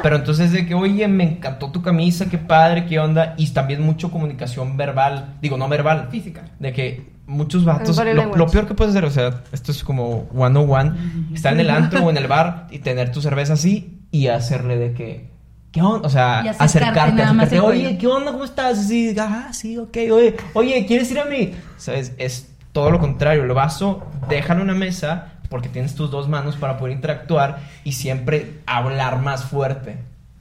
Pero 0.01 0.15
entonces 0.15 0.53
de 0.53 0.65
que, 0.65 0.73
oye, 0.75 1.07
me 1.09 1.25
encantó 1.25 1.71
tu 1.71 1.81
camisa, 1.81 2.29
qué 2.29 2.37
padre, 2.37 2.85
qué 2.85 2.99
onda. 2.99 3.35
Y 3.37 3.47
también 3.49 3.81
mucho 3.81 4.11
comunicación 4.11 4.77
verbal, 4.77 5.35
digo, 5.41 5.57
no 5.57 5.67
verbal. 5.67 6.07
Física. 6.09 6.45
De 6.57 6.71
que 6.71 7.17
muchos 7.25 7.65
vatos, 7.65 7.97
lo, 7.97 8.33
lo 8.33 8.47
peor 8.47 8.65
que 8.65 8.75
puedes 8.75 8.95
hacer, 8.95 9.03
o 9.03 9.11
sea, 9.11 9.43
esto 9.51 9.73
es 9.73 9.83
como 9.83 10.29
one 10.33 10.57
on 10.57 10.69
one, 10.69 10.91
estar 11.33 11.51
en 11.51 11.59
el 11.59 11.69
antro 11.69 12.05
o 12.05 12.09
en 12.09 12.15
el 12.15 12.27
bar 12.27 12.67
y 12.71 12.79
tener 12.79 13.11
tu 13.11 13.21
cerveza 13.21 13.53
así 13.53 14.05
y 14.09 14.27
hacerle 14.27 14.77
de 14.77 14.93
que, 14.93 15.36
¿qué 15.71 15.81
onda? 15.81 16.07
O 16.07 16.09
sea, 16.09 16.41
Y 16.43 16.47
acercarte 16.47 16.63
acercarte, 16.63 17.21
acercarte, 17.21 17.59
oye. 17.59 17.97
¿qué 17.97 18.07
onda? 18.07 18.31
¿Cómo 18.31 18.43
estás? 18.43 18.79
Así, 18.79 19.15
ah, 19.19 19.49
sí, 19.51 19.77
ok, 19.77 19.97
oye, 20.11 20.35
oye, 20.53 20.85
¿quieres 20.85 21.11
ir 21.11 21.19
a 21.19 21.25
mí? 21.25 21.53
¿Sabes? 21.77 22.13
Es 22.17 22.49
todo 22.71 22.91
lo 22.91 22.99
contrario, 22.99 23.43
el 23.43 23.51
vaso, 23.53 24.03
déjalo 24.29 24.61
en 24.61 24.69
una 24.69 24.77
mesa 24.77 25.33
porque 25.49 25.69
tienes 25.69 25.95
tus 25.95 26.11
dos 26.11 26.27
manos 26.27 26.57
para 26.57 26.77
poder 26.77 26.93
interactuar 26.95 27.59
y 27.83 27.93
siempre 27.93 28.59
hablar 28.65 29.21
más 29.21 29.45
fuerte 29.45 29.97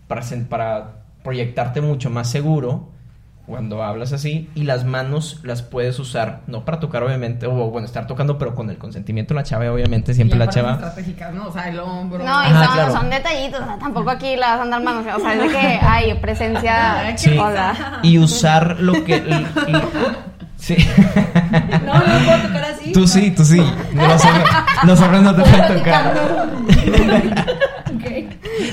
para 0.09 0.97
proyectarte 1.23 1.81
mucho 1.81 2.11
más 2.11 2.31
seguro 2.31 2.91
cuando 3.47 3.83
hablas 3.85 4.13
así 4.13 4.51
y 4.57 4.65
las 4.65 4.85
manos 4.85 5.39
las 5.45 5.63
puedes 5.63 5.99
usar, 6.01 6.41
no 6.49 6.65
para 6.65 6.81
tocar 6.81 7.03
obviamente, 7.05 7.47
o 7.47 7.53
bueno, 7.71 7.87
estar 7.87 8.07
tocando, 8.09 8.39
pero 8.39 8.55
con 8.55 8.71
el 8.71 8.77
consentimiento 8.79 9.35
de 9.35 9.41
la 9.41 9.45
chava, 9.45 9.71
obviamente, 9.73 10.15
siempre 10.15 10.37
Y 10.37 10.39
la 10.41 10.49
chava. 10.49 10.73
estratégicas, 10.73 11.33
¿no? 11.33 11.47
O 11.49 11.53
sea, 11.53 11.69
el 11.69 11.79
hombro. 11.79 12.19
No, 12.19 12.25
y 12.25 12.47
Ajá, 12.47 12.65
son, 12.65 12.75
claro. 12.75 12.93
son 12.93 13.11
detallitos, 13.11 13.61
o 13.61 13.65
sea, 13.65 13.79
tampoco 13.79 14.11
aquí 14.11 14.35
la 14.37 14.49
vas 14.53 14.59
a 14.59 14.63
andar 14.63 14.83
manos, 14.83 15.05
o 15.17 15.21
sea, 15.21 15.35
es 15.35 15.41
de 15.43 15.49
que 15.49 15.57
hay 15.81 16.15
presencia, 16.15 17.15
Sí. 17.17 17.39
hola. 17.39 18.01
Y 18.03 18.19
usar 18.19 18.81
lo 18.81 19.05
que... 19.05 19.23
sí. 20.57 20.77
No, 21.85 21.95
no 21.95 22.25
puedo 22.25 22.39
tocar 22.49 22.65
así. 22.65 22.93
Tú 22.93 23.07
sí, 23.07 23.31
tú 23.31 23.45
sí. 23.45 23.59
Los 23.95 24.25
hombres, 24.25 24.47
los 24.85 25.01
hombres 25.01 25.23
no 25.23 25.35
te 25.37 25.43
pueden 25.43 25.79
tocar. 25.79 26.15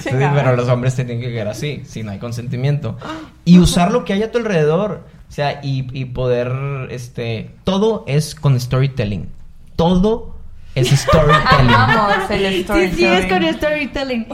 Sí, 0.01 0.09
pero 0.11 0.55
los 0.55 0.67
hombres 0.69 0.95
te 0.95 1.05
tienen 1.05 1.23
que 1.23 1.31
quedar 1.31 1.47
así, 1.49 1.81
si 1.85 2.03
no 2.03 2.11
hay 2.11 2.19
consentimiento. 2.19 2.97
Y 3.45 3.59
usar 3.59 3.91
lo 3.91 4.05
que 4.05 4.13
hay 4.13 4.23
a 4.23 4.31
tu 4.31 4.37
alrededor. 4.39 5.03
O 5.29 5.31
sea, 5.31 5.61
y, 5.63 5.87
y 5.99 6.05
poder, 6.05 6.51
este, 6.91 7.51
todo 7.63 8.03
es 8.07 8.35
con 8.35 8.59
storytelling. 8.59 9.29
Todo 9.75 10.35
es 10.75 10.89
storytelling. 10.99 11.71
Vamos, 11.71 12.29
el 12.29 12.65
Sí, 12.65 12.91
sí, 12.95 13.05
es 13.05 13.25
storytelling. 13.25 13.29
con 13.29 13.53
storytelling. 13.55 14.27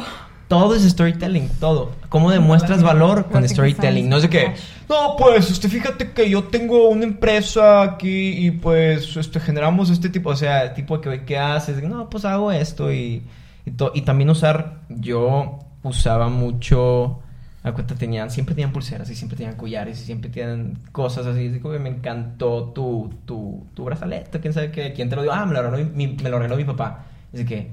todo 0.49 0.75
es 0.75 0.83
storytelling, 0.83 1.49
todo. 1.59 1.91
¿Cómo 2.09 2.31
demuestras 2.31 2.83
valor 2.83 3.27
con 3.31 3.47
storytelling? 3.47 4.09
No 4.09 4.17
es 4.17 4.23
de 4.23 4.29
que, 4.29 4.53
no, 4.89 5.15
pues, 5.17 5.49
este, 5.51 5.69
fíjate 5.69 6.12
que 6.12 6.29
yo 6.29 6.45
tengo 6.45 6.89
una 6.89 7.05
empresa 7.05 7.81
aquí 7.83 8.47
y 8.47 8.51
pues, 8.51 9.15
este, 9.15 9.39
generamos 9.39 9.89
este 9.89 10.09
tipo, 10.09 10.31
o 10.31 10.35
sea, 10.35 10.73
tipo 10.73 10.97
de 10.97 11.19
que, 11.19 11.25
¿qué 11.25 11.38
haces? 11.38 11.81
No, 11.83 12.09
pues 12.09 12.25
hago 12.25 12.51
esto 12.51 12.91
y, 12.91 13.21
y, 13.65 13.72
y 13.93 14.02
también 14.02 14.30
usar, 14.30 14.82
yo 14.89 15.60
usaba 15.84 16.30
mucho, 16.30 17.19
a 17.63 17.74
cuenta 17.74 17.95
tenían, 17.95 18.30
siempre 18.32 18.56
tenían 18.56 18.72
pulseras 18.72 19.10
y 19.10 19.15
siempre 19.15 19.38
tenían 19.38 19.56
collares 19.56 20.02
y 20.02 20.06
siempre 20.06 20.30
tienen 20.30 20.80
cosas 20.91 21.26
así, 21.26 21.48
así 21.48 21.60
como 21.60 21.74
que 21.74 21.80
me 21.80 21.89
encantó 21.89 22.72
tu, 22.74 23.13
tu, 23.26 23.65
tu 23.74 23.84
brazalete, 23.84 24.39
quién 24.39 24.54
sabe 24.54 24.72
qué, 24.72 24.93
quién 24.93 25.10
te 25.10 25.15
lo 25.15 25.24
dio, 25.24 25.34
ah, 25.34 25.45
me 25.45 25.54
lo 25.54 25.62
regaló 25.62 25.89
mi, 25.93 26.08
me 26.08 26.30
lo 26.30 26.38
regaló 26.38 26.56
mi 26.56 26.63
papá. 26.63 27.06
Así 27.34 27.45
que, 27.45 27.72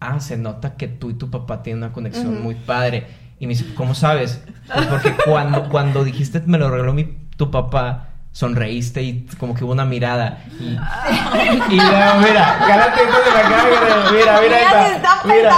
ah, 0.00 0.20
se 0.20 0.36
nota 0.36 0.76
que 0.76 0.88
tú 0.88 1.10
y 1.10 1.14
tu 1.14 1.30
papá 1.30 1.62
tienen 1.62 1.82
una 1.82 1.92
conexión 1.92 2.42
muy 2.42 2.54
padre. 2.54 3.06
Y 3.38 3.46
me 3.46 3.54
dice, 3.54 3.74
¿cómo 3.74 3.94
sabes? 3.94 4.42
Pues 4.72 4.86
porque 4.86 5.14
cuando, 5.26 5.68
cuando 5.68 6.04
dijiste 6.04 6.40
me 6.46 6.58
lo 6.58 6.70
regaló 6.70 6.94
mi, 6.94 7.04
tu 7.36 7.50
papá, 7.50 8.10
sonreíste 8.36 9.02
y 9.02 9.26
como 9.38 9.54
que 9.54 9.64
hubo 9.64 9.72
una 9.72 9.86
mirada. 9.86 10.40
Y, 10.60 10.64
y 11.74 11.76
luego, 11.80 12.14
mira, 12.20 12.58
esto 13.00 13.16
de 13.24 13.30
la 13.32 14.10
mira, 14.12 14.40
mira 14.40 14.40
Mira, 14.42 14.60
esta. 14.60 14.88
se 14.88 14.94
está 14.96 15.20
mira, 15.24 15.54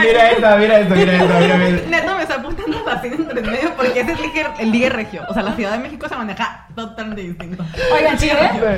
mira 0.00 0.30
esta, 0.32 0.56
mira 0.56 0.80
esto, 0.80 0.94
mira 0.96 1.12
esto, 1.14 1.34
mira, 1.38 1.56
mira. 1.58 1.82
Neto 1.88 2.16
me 2.16 2.22
está 2.22 2.34
apuntando 2.34 2.90
así 2.90 3.10
entre 3.38 3.52
medio 3.52 3.74
porque 3.76 4.00
ese 4.00 4.12
es 4.12 4.18
el 4.18 4.26
ligue, 4.26 4.46
el 4.58 4.72
ligue 4.72 4.88
regio. 4.90 5.22
O 5.28 5.34
sea, 5.34 5.42
la 5.42 5.54
Ciudad 5.54 5.72
de 5.72 5.78
México 5.78 6.08
se 6.08 6.16
maneja 6.16 6.66
totalmente 6.74 7.22
distinto. 7.22 7.64
Oigan, 7.94 8.18
sí. 8.18 8.30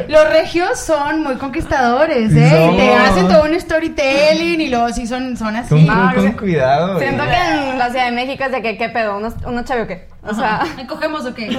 Los 0.08 0.28
regios 0.30 0.78
son 0.78 1.22
muy 1.22 1.36
conquistadores, 1.36 2.32
Sí 2.32 2.38
¿eh? 2.38 2.70
Y 2.72 2.76
te 2.76 2.94
hacen 2.94 3.28
todo 3.28 3.44
un 3.44 3.58
storytelling 3.60 4.60
y 4.60 4.68
luego 4.68 4.88
sí 4.90 5.06
son, 5.06 5.36
son 5.36 5.56
así. 5.56 5.68
Con, 5.68 5.86
No, 5.86 6.14
con 6.14 6.32
cuidado. 6.32 6.98
Siento 6.98 7.24
que 7.24 7.70
en 7.70 7.78
la 7.78 7.90
Ciudad 7.90 8.04
de 8.06 8.12
México 8.12 8.44
es 8.44 8.52
de 8.52 8.62
que, 8.62 8.76
¿qué 8.76 8.88
pedo? 8.88 9.16
¿Unos, 9.18 9.34
unos 9.44 9.64
chavos 9.64 9.84
o 9.84 9.86
qué? 9.86 10.08
O 10.22 10.34
sea... 10.34 10.64
¿Me 10.76 10.86
cogemos 10.86 11.24
o 11.24 11.32
qué? 11.34 11.48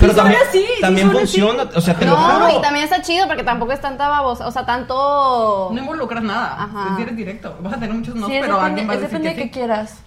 Pero 0.00 0.14
también, 0.14 0.40
así, 0.48 0.58
sí 0.60 0.80
también 0.80 1.08
así. 1.08 1.16
funciona, 1.18 1.64
o 1.74 1.80
sea, 1.80 1.94
te 1.94 2.04
lo 2.04 2.12
No, 2.12 2.16
juro. 2.46 2.58
y 2.58 2.62
también 2.62 2.84
está 2.84 3.00
chido 3.02 3.26
porque 3.26 3.42
tampoco 3.42 3.72
es 3.72 3.80
tanta 3.80 4.08
babosa, 4.08 4.46
o 4.46 4.50
sea, 4.50 4.64
tanto... 4.66 5.70
No 5.72 5.78
involucras 5.80 6.22
nada. 6.22 6.56
Ajá. 6.64 6.96
Directo. 7.12 7.56
Vas 7.62 7.72
a 7.72 7.76
tener 7.80 7.94
muchos 7.94 8.14
no, 8.14 8.26
Sí, 8.26 8.36
es 8.36 8.42
pero 8.42 8.54
depende, 8.56 8.66
alguien 8.80 8.88
va 8.88 8.92
a 8.92 8.96
decir 8.96 9.08
depende 9.08 9.28
que 9.30 9.34
de 9.36 9.42
sí. 9.42 9.48
qué 9.48 9.58
quieras. 9.58 10.02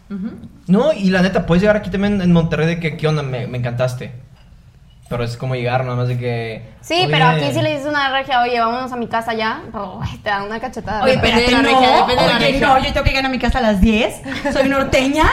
No, 0.67 0.93
y 0.93 1.09
la 1.09 1.21
neta, 1.21 1.45
puedes 1.45 1.61
llegar 1.61 1.70
aquí 1.77 1.89
también 1.89 2.21
en 2.21 2.31
Monterrey 2.31 2.67
de 2.67 2.79
que, 2.79 2.97
¿qué 2.97 3.07
onda? 3.07 3.23
Me, 3.23 3.47
me 3.47 3.57
encantaste. 3.57 4.11
Pero 5.09 5.25
es 5.25 5.35
como 5.35 5.55
llegar, 5.55 5.83
nada 5.83 5.97
más 5.97 6.07
de 6.07 6.17
que. 6.17 6.61
Sí, 6.79 6.93
oye, 6.93 7.07
pero 7.11 7.25
aquí 7.25 7.51
si 7.51 7.61
le 7.61 7.71
dices 7.71 7.85
a 7.87 7.89
una 7.89 8.09
regia, 8.17 8.41
oye, 8.43 8.57
vámonos 8.61 8.93
a 8.93 8.95
mi 8.95 9.07
casa 9.07 9.33
ya, 9.33 9.61
ay, 10.01 10.17
te 10.23 10.29
dan 10.29 10.43
una 10.43 10.59
cachetada. 10.61 11.03
Oye, 11.03 11.17
Depende 11.17 11.43
espérate, 11.43 11.51
de 11.57 11.63
la 11.63 11.71
no, 11.73 11.79
regia, 11.81 11.97
depende 11.97 12.23
de 12.23 12.29
la 12.29 12.37
oye, 12.37 12.45
regia. 12.51 12.67
no, 12.67 12.77
yo 12.79 12.93
tengo 12.93 13.03
que 13.03 13.09
llegar 13.09 13.25
a 13.25 13.29
mi 13.29 13.39
casa 13.39 13.59
a 13.59 13.61
las 13.61 13.81
10, 13.81 14.21
soy 14.53 14.69
norteña. 14.69 15.25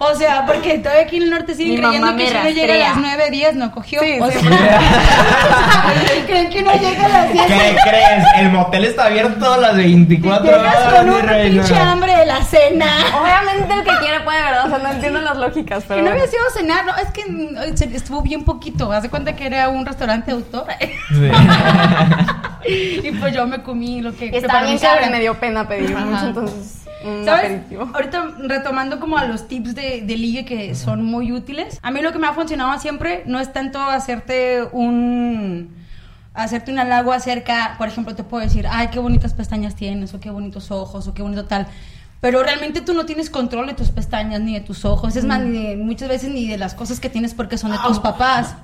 O 0.00 0.14
sea, 0.14 0.46
porque 0.46 0.78
todavía 0.78 1.02
aquí 1.04 1.16
en 1.16 1.24
el 1.24 1.30
norte 1.30 1.54
siguen 1.56 1.74
Mi 1.74 1.80
creyendo 1.80 2.06
mamá 2.06 2.18
que 2.18 2.28
si 2.28 2.34
no 2.34 2.50
llega 2.50 2.74
a 2.74 2.78
las 2.90 2.96
9, 2.98 3.30
10 3.32 3.56
no 3.56 3.72
cogió. 3.72 4.00
Sí, 4.00 4.18
o 4.20 4.30
sí. 4.30 4.38
sea, 4.38 4.80
creen 6.26 6.50
que 6.50 6.62
no 6.62 6.72
llega 6.72 7.04
a 7.04 7.08
las 7.08 7.32
10. 7.32 7.46
¿Qué 7.46 7.76
crees? 7.82 8.24
El 8.38 8.50
motel 8.50 8.84
está 8.84 9.06
abierto 9.06 9.52
a 9.52 9.56
las 9.58 9.76
24 9.76 10.44
Llegas 10.46 10.76
horas, 10.86 11.04
con 11.04 11.28
reina. 11.28 11.62
pinche 11.64 11.80
hambre 11.80 12.16
de 12.16 12.26
la 12.26 12.44
cena. 12.44 12.86
Obviamente 13.20 13.74
el 13.74 13.84
que 13.84 13.98
quiere 13.98 14.20
puede, 14.20 14.40
¿verdad? 14.40 14.66
O 14.66 14.68
sea, 14.68 14.78
no 14.78 14.88
entiendo 14.92 15.20
las 15.20 15.36
lógicas, 15.36 15.82
pero... 15.88 15.96
Que 15.96 16.02
no 16.02 16.10
había 16.12 16.26
sido 16.28 16.42
cenar, 16.56 16.84
no, 16.86 16.94
es 16.96 17.10
que 17.10 17.24
mm, 17.28 17.76
se- 17.76 17.96
estuvo 17.96 18.22
bien 18.22 18.44
poquito. 18.44 18.92
Haz 18.92 19.02
de 19.02 19.10
cuenta 19.10 19.34
que 19.34 19.46
era 19.46 19.68
un 19.68 19.84
restaurante 19.84 20.30
de 20.30 20.36
autor. 20.36 20.66
Sí. 21.10 21.30
y 23.04 23.10
pues 23.12 23.34
yo 23.34 23.46
me 23.46 23.62
comí 23.62 24.00
lo 24.00 24.14
que. 24.14 24.26
Está 24.36 24.62
bien 24.62 24.78
que 24.78 25.10
me 25.10 25.20
dio 25.20 25.34
pena 25.40 25.66
pedir 25.66 25.96
mucho, 25.96 26.26
entonces... 26.26 26.74
¿Sabes? 27.02 27.44
aperitivo. 27.44 27.90
Ahorita 27.94 28.34
retomando 28.38 29.00
como 29.00 29.18
a 29.18 29.24
los 29.24 29.48
tips 29.48 29.74
de, 29.74 30.02
de 30.02 30.16
ligue 30.16 30.44
que 30.44 30.74
son 30.74 31.04
muy 31.04 31.32
útiles. 31.32 31.78
A 31.82 31.90
mí 31.90 32.00
lo 32.02 32.12
que 32.12 32.18
me 32.18 32.26
ha 32.26 32.32
funcionado 32.32 32.78
siempre 32.80 33.22
no 33.26 33.40
es 33.40 33.52
tanto 33.52 33.80
hacerte 33.80 34.64
un 34.72 35.76
hacerte 36.38 36.70
un 36.70 36.78
halago 36.78 37.12
acerca, 37.12 37.74
por 37.78 37.88
ejemplo, 37.88 38.14
te 38.14 38.22
puedo 38.22 38.44
decir, 38.44 38.66
ay, 38.70 38.88
qué 38.88 39.00
bonitas 39.00 39.34
pestañas 39.34 39.74
tienes, 39.74 40.14
o 40.14 40.20
qué 40.20 40.30
bonitos 40.30 40.70
ojos, 40.70 41.08
o 41.08 41.14
qué 41.14 41.22
bonito 41.22 41.46
tal. 41.46 41.66
Pero 42.20 42.42
realmente 42.42 42.80
tú 42.80 42.94
no 42.94 43.06
tienes 43.06 43.30
control 43.30 43.68
de 43.68 43.74
tus 43.74 43.90
pestañas 43.90 44.40
ni 44.40 44.52
de 44.54 44.60
tus 44.60 44.84
ojos. 44.84 45.14
Es 45.14 45.24
más, 45.24 45.40
ni 45.40 45.62
de- 45.68 45.76
muchas 45.76 46.08
veces 46.08 46.30
ni 46.30 46.48
de 46.48 46.58
las 46.58 46.74
cosas 46.74 46.98
que 46.98 47.08
tienes 47.08 47.32
porque 47.32 47.56
son 47.58 47.70
de 47.70 47.78
tus 47.86 48.00
papás. 48.00 48.56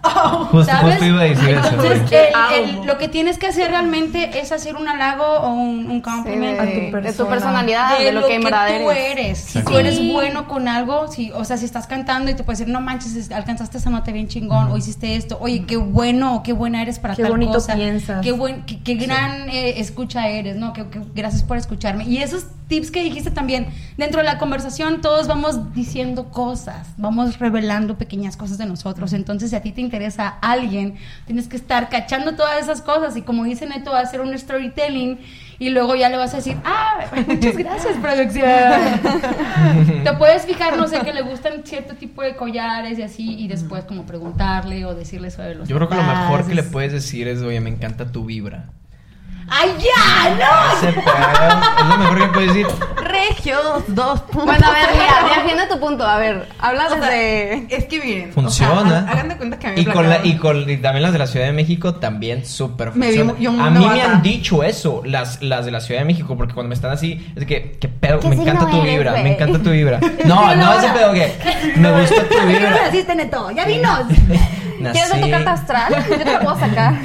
¿Sabes? 0.67 1.01
a. 1.01 1.27
Entonces, 1.27 2.13
el- 2.13 2.79
el- 2.81 2.87
lo 2.87 2.99
que 2.99 3.09
tienes 3.09 3.39
que 3.39 3.47
hacer 3.47 3.71
realmente 3.71 4.41
es 4.41 4.53
hacer 4.53 4.77
un 4.77 4.89
halago 4.89 5.25
o 5.25 5.53
un, 5.53 5.87
un 5.91 5.97
Sí, 5.97 6.01
compliment 6.03 6.59
de, 6.61 6.67
tu 6.67 6.73
de 6.81 6.87
tu 6.87 6.93
persona. 6.93 7.31
personalidad, 7.31 7.99
de, 7.99 8.13
lo, 8.13 8.27
que 8.27 8.35
en 8.35 8.43
verdad 8.43 8.67
tú 8.81 8.91
eres. 8.91 9.11
eres. 9.13 9.39
Si 9.39 9.59
Exacto. 9.59 9.71
tú 9.73 9.79
eres 9.79 9.97
Sí. 9.97 10.13
bueno 10.13 10.49
con 10.49 10.67
algo, 10.69 11.09
si, 11.09 11.31
o 11.33 11.45
sea, 11.45 11.57
si 11.57 11.65
estás 11.65 11.87
cantando 11.87 12.31
y 12.31 12.35
te 12.35 12.43
puedes 12.43 12.59
decir, 12.59 12.73
no 12.73 12.81
manches, 12.81 13.15
es- 13.15 13.31
alcanzaste 13.31 13.79
esa 13.79 13.91
nota 13.91 14.11
bien 14.13 14.29
chingón, 14.29 14.71
o 14.73 14.77
hiciste 14.77 15.17
esto, 15.17 15.39
oye, 15.41 15.65
qué 15.67 15.77
bueno 15.77 16.35
o 16.37 16.43
qué 16.43 16.53
buena 16.53 16.83
eres 16.83 16.99
para 16.99 17.15
Qué 17.15 17.23
tal 17.23 17.31
bonito 17.33 17.53
cosa. 17.53 17.75
piensas. 17.75 18.21
Qué, 18.23 18.33
buen, 18.33 18.63
qué, 18.65 18.81
qué 18.83 18.95
gran 18.95 19.49
eh, 19.49 19.81
escucha 19.81 20.29
eres, 20.29 20.57
¿no? 20.57 20.73
Que, 20.73 20.87
que- 20.89 21.01
gracias 21.15 21.43
por 21.45 21.57
escucharme. 21.57 22.05
Y 22.05 22.19
esos 22.19 22.47
tips 22.69 22.91
que 22.91 23.03
dijiste 23.03 23.31
también, 23.31 23.44
dentro 23.47 24.21
de 24.21 24.25
la 24.25 24.39
conversación 24.39 25.01
todos 25.01 25.27
vamos 25.27 25.73
diciendo 25.75 26.31
cosas, 26.31 26.89
vamos 26.97 27.39
revelando 27.39 27.97
pequeñas 27.99 28.37
cosas 28.37 28.59
de 28.59 28.67
nosotros. 28.67 29.13
Entonces, 29.13 29.51
si 29.51 29.57
a 29.57 29.63
ti 29.63 29.73
te 29.73 29.81
interesa 29.81 30.29
alguien, 30.29 30.97
tienes 31.27 31.49
que 31.49 31.57
estar 31.57 31.89
cachando 31.89 32.35
todas 32.35 32.63
esas 32.63 32.83
cosas 32.83 33.17
y 33.17 33.23
como 33.23 33.45
dice 33.45 33.67
Neto, 33.67 33.93
va 33.93 34.01
a 34.01 34.03
hacer 34.03 34.21
un 34.21 34.37
storytelling 34.37 35.19
y 35.59 35.71
luego 35.71 35.95
ya 35.95 36.09
le 36.09 36.17
vas 36.17 36.33
a 36.35 36.39
decir, 36.39 36.57
ah, 36.65 37.05
muchas 37.27 37.57
gracias, 37.57 37.97
producción. 37.99 38.45
te 40.05 40.13
puedes 40.15 40.47
fijar, 40.47 40.77
no 40.77 40.89
sé, 40.89 41.01
que 41.01 41.13
le 41.13 41.23
gustan 41.23 41.63
cierto 41.65 41.95
tipo 41.95 42.23
de 42.23 42.37
collares 42.37 42.99
y 42.99 43.03
así, 43.03 43.39
y 43.39 43.49
después 43.49 43.85
como 43.85 44.05
preguntarle 44.05 44.85
o 44.85 44.95
decirle 44.95 45.31
sobre 45.31 45.55
los 45.55 45.69
Yo 45.69 45.77
creo 45.77 45.89
que 45.89 45.95
lo 45.95 46.03
mejor 46.03 46.47
que 46.47 46.55
le 46.55 46.63
puedes 46.63 46.93
decir 46.93 47.29
es, 47.29 47.41
oye, 47.43 47.61
me 47.61 47.71
encanta 47.71 48.11
tu 48.11 48.25
vibra. 48.25 48.71
¡Ay, 49.49 49.71
ya! 49.79 50.35
¡No! 50.37 50.89
Es 50.89 51.89
lo 51.89 51.99
mejor 51.99 52.19
que 52.19 52.27
puedes 52.29 52.55
decir. 52.55 52.67
Regios, 53.29 53.83
dos 53.89 54.21
puntos. 54.23 54.45
Bueno, 54.45 54.67
a 54.67 54.73
ver, 54.73 54.89
mira, 54.93 55.37
defiende 55.37 55.67
tu 55.73 55.81
punto. 55.81 56.05
A 56.07 56.19
ver, 56.19 56.49
habla 56.59 56.87
O 56.87 56.89
sea, 56.91 56.99
desde... 57.01 57.67
es 57.77 57.85
que 57.87 58.01
miren. 58.01 58.33
Funciona. 58.33 58.81
O 58.81 58.89
sea, 58.89 58.99
hagan 59.09 59.29
de 59.29 59.37
cuenta 59.37 59.59
que 59.59 59.67
a 59.67 59.71
mí 59.71 59.77
me 59.77 59.83
y, 59.83 59.85
con 59.87 60.09
la, 60.09 60.21
y, 60.25 60.37
con, 60.37 60.69
y 60.71 60.77
también 60.79 61.03
las 61.03 61.13
de 61.13 61.19
la 61.19 61.27
Ciudad 61.27 61.47
de 61.47 61.53
México 61.53 61.95
también 61.95 62.45
súper 62.45 62.93
Me 62.95 63.11
vi 63.11 63.19
funciona. 63.19 63.33
mu- 63.33 63.39
yo 63.39 63.53
muy 63.53 63.67
A 63.67 63.71
mí 63.71 63.87
me 63.87 64.03
han 64.03 64.23
dicho 64.23 64.63
eso, 64.63 65.03
las, 65.05 65.43
las 65.43 65.65
de 65.65 65.71
la 65.71 65.81
Ciudad 65.81 66.01
de 66.01 66.07
México, 66.07 66.37
porque 66.37 66.55
cuando 66.55 66.69
me 66.69 66.75
están 66.75 66.91
así, 66.93 67.25
es 67.31 67.41
de 67.41 67.47
que, 67.47 67.77
¿qué 67.81 67.89
pedo? 67.89 68.21
¿Qué 68.21 68.29
me 68.29 68.37
encanta 68.37 68.69
tu 68.71 68.83
vibra, 68.83 69.13
me 69.13 69.35
encanta 69.35 69.59
tu 69.59 69.71
vibra. 69.71 70.01
No, 70.25 70.55
no 70.55 70.73
ese 70.79 70.89
pedo 70.91 71.13
que 71.13 71.33
me 71.77 72.01
gusta 72.01 72.23
tu 72.23 72.29
¿Por 72.29 72.29
qué 72.39 72.43
no 72.43 72.47
vibra. 72.47 72.71
naciste, 72.87 73.15
Neto? 73.15 73.51
¡Ya 73.53 73.65
vinos! 73.65 74.01
¿Quieres 74.93 75.13
ver 75.13 75.21
tu 75.23 75.31
carta 75.31 75.53
astral? 75.53 76.05
Yo 76.11 76.17
te 76.19 76.25
la 76.25 76.41
puedo 76.41 76.59
sacar. 76.59 76.95
Eh, 76.95 77.01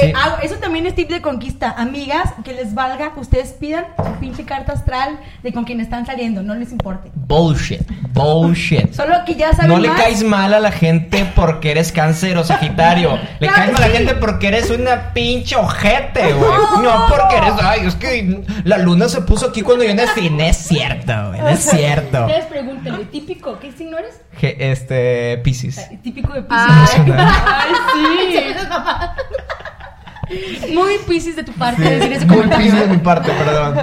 Sí. 0.00 0.12
ah, 0.16 0.38
eso 0.42 0.56
también 0.56 0.86
es 0.86 0.94
tip 0.94 1.08
de 1.10 1.20
conquista. 1.20 1.70
Amigas, 1.76 2.32
que 2.44 2.52
les 2.52 2.74
valga, 2.74 3.12
ustedes 3.16 3.52
pidan 3.52 3.86
su 3.96 4.12
pinche 4.14 4.44
carta 4.44 4.72
astral 4.72 5.18
de 5.42 5.52
con 5.52 5.64
quien 5.64 5.80
están 5.80 6.04
saliendo, 6.06 6.42
no 6.42 6.54
les 6.54 6.72
importe. 6.72 7.10
Bullshit, 7.14 7.82
bullshit. 8.12 8.92
Solo 8.92 9.14
que 9.24 9.34
ya 9.36 9.52
saben 9.52 9.68
No 9.70 9.78
le 9.78 9.88
más. 9.88 10.00
caes 10.00 10.24
mal 10.24 10.52
a 10.54 10.60
la 10.60 10.72
gente 10.72 11.30
porque 11.36 11.70
eres 11.70 11.92
cáncer 11.92 12.36
o 12.38 12.44
sagitario. 12.44 13.18
Le 13.40 13.46
Claro 13.46 13.54
caes 13.54 13.66
que 13.66 13.72
mal 13.74 13.82
a 13.82 13.86
la 13.88 13.94
gente 13.94 14.14
porque 14.16 14.48
eres 14.48 14.70
una 14.70 15.12
pinche 15.12 15.54
ojete, 15.56 16.32
güey. 16.32 16.50
No 16.82 17.06
porque 17.08 17.36
eres, 17.36 17.52
ay, 17.62 17.86
es 17.86 17.94
que 17.94 18.42
la 18.64 18.78
luna 18.78 19.08
se 19.08 19.20
puso 19.22 19.46
aquí 19.48 19.62
cuando 19.62 19.84
yo 19.84 19.94
nací. 19.94 20.28
No 20.34 20.42
es 20.42 20.56
cierto, 20.56 21.28
güey. 21.28 21.40
No 21.40 21.48
es 21.48 21.60
cierto. 21.60 22.22
Ustedes 22.26 22.46
pregúntenle, 22.46 23.04
típico, 23.06 23.58
¿qué 23.60 23.70
signo 23.72 23.98
eres? 23.98 24.20
Este, 24.42 25.38
Pisces. 25.38 25.88
Típico 26.02 26.32
de 26.32 26.42
Pisces. 26.42 26.83
Ay. 26.92 27.12
Ay, 27.16 27.74
sí. 30.28 30.74
Muy 30.74 30.98
Pisces 31.06 31.36
de 31.36 31.44
tu 31.44 31.52
parte 31.52 31.82
decir 31.82 32.12
ese 32.12 32.26
Muy. 32.26 32.46
Pisces 32.48 32.80
de 32.80 32.86
mi 32.88 32.96
parte, 32.98 33.30
perdón. 33.32 33.76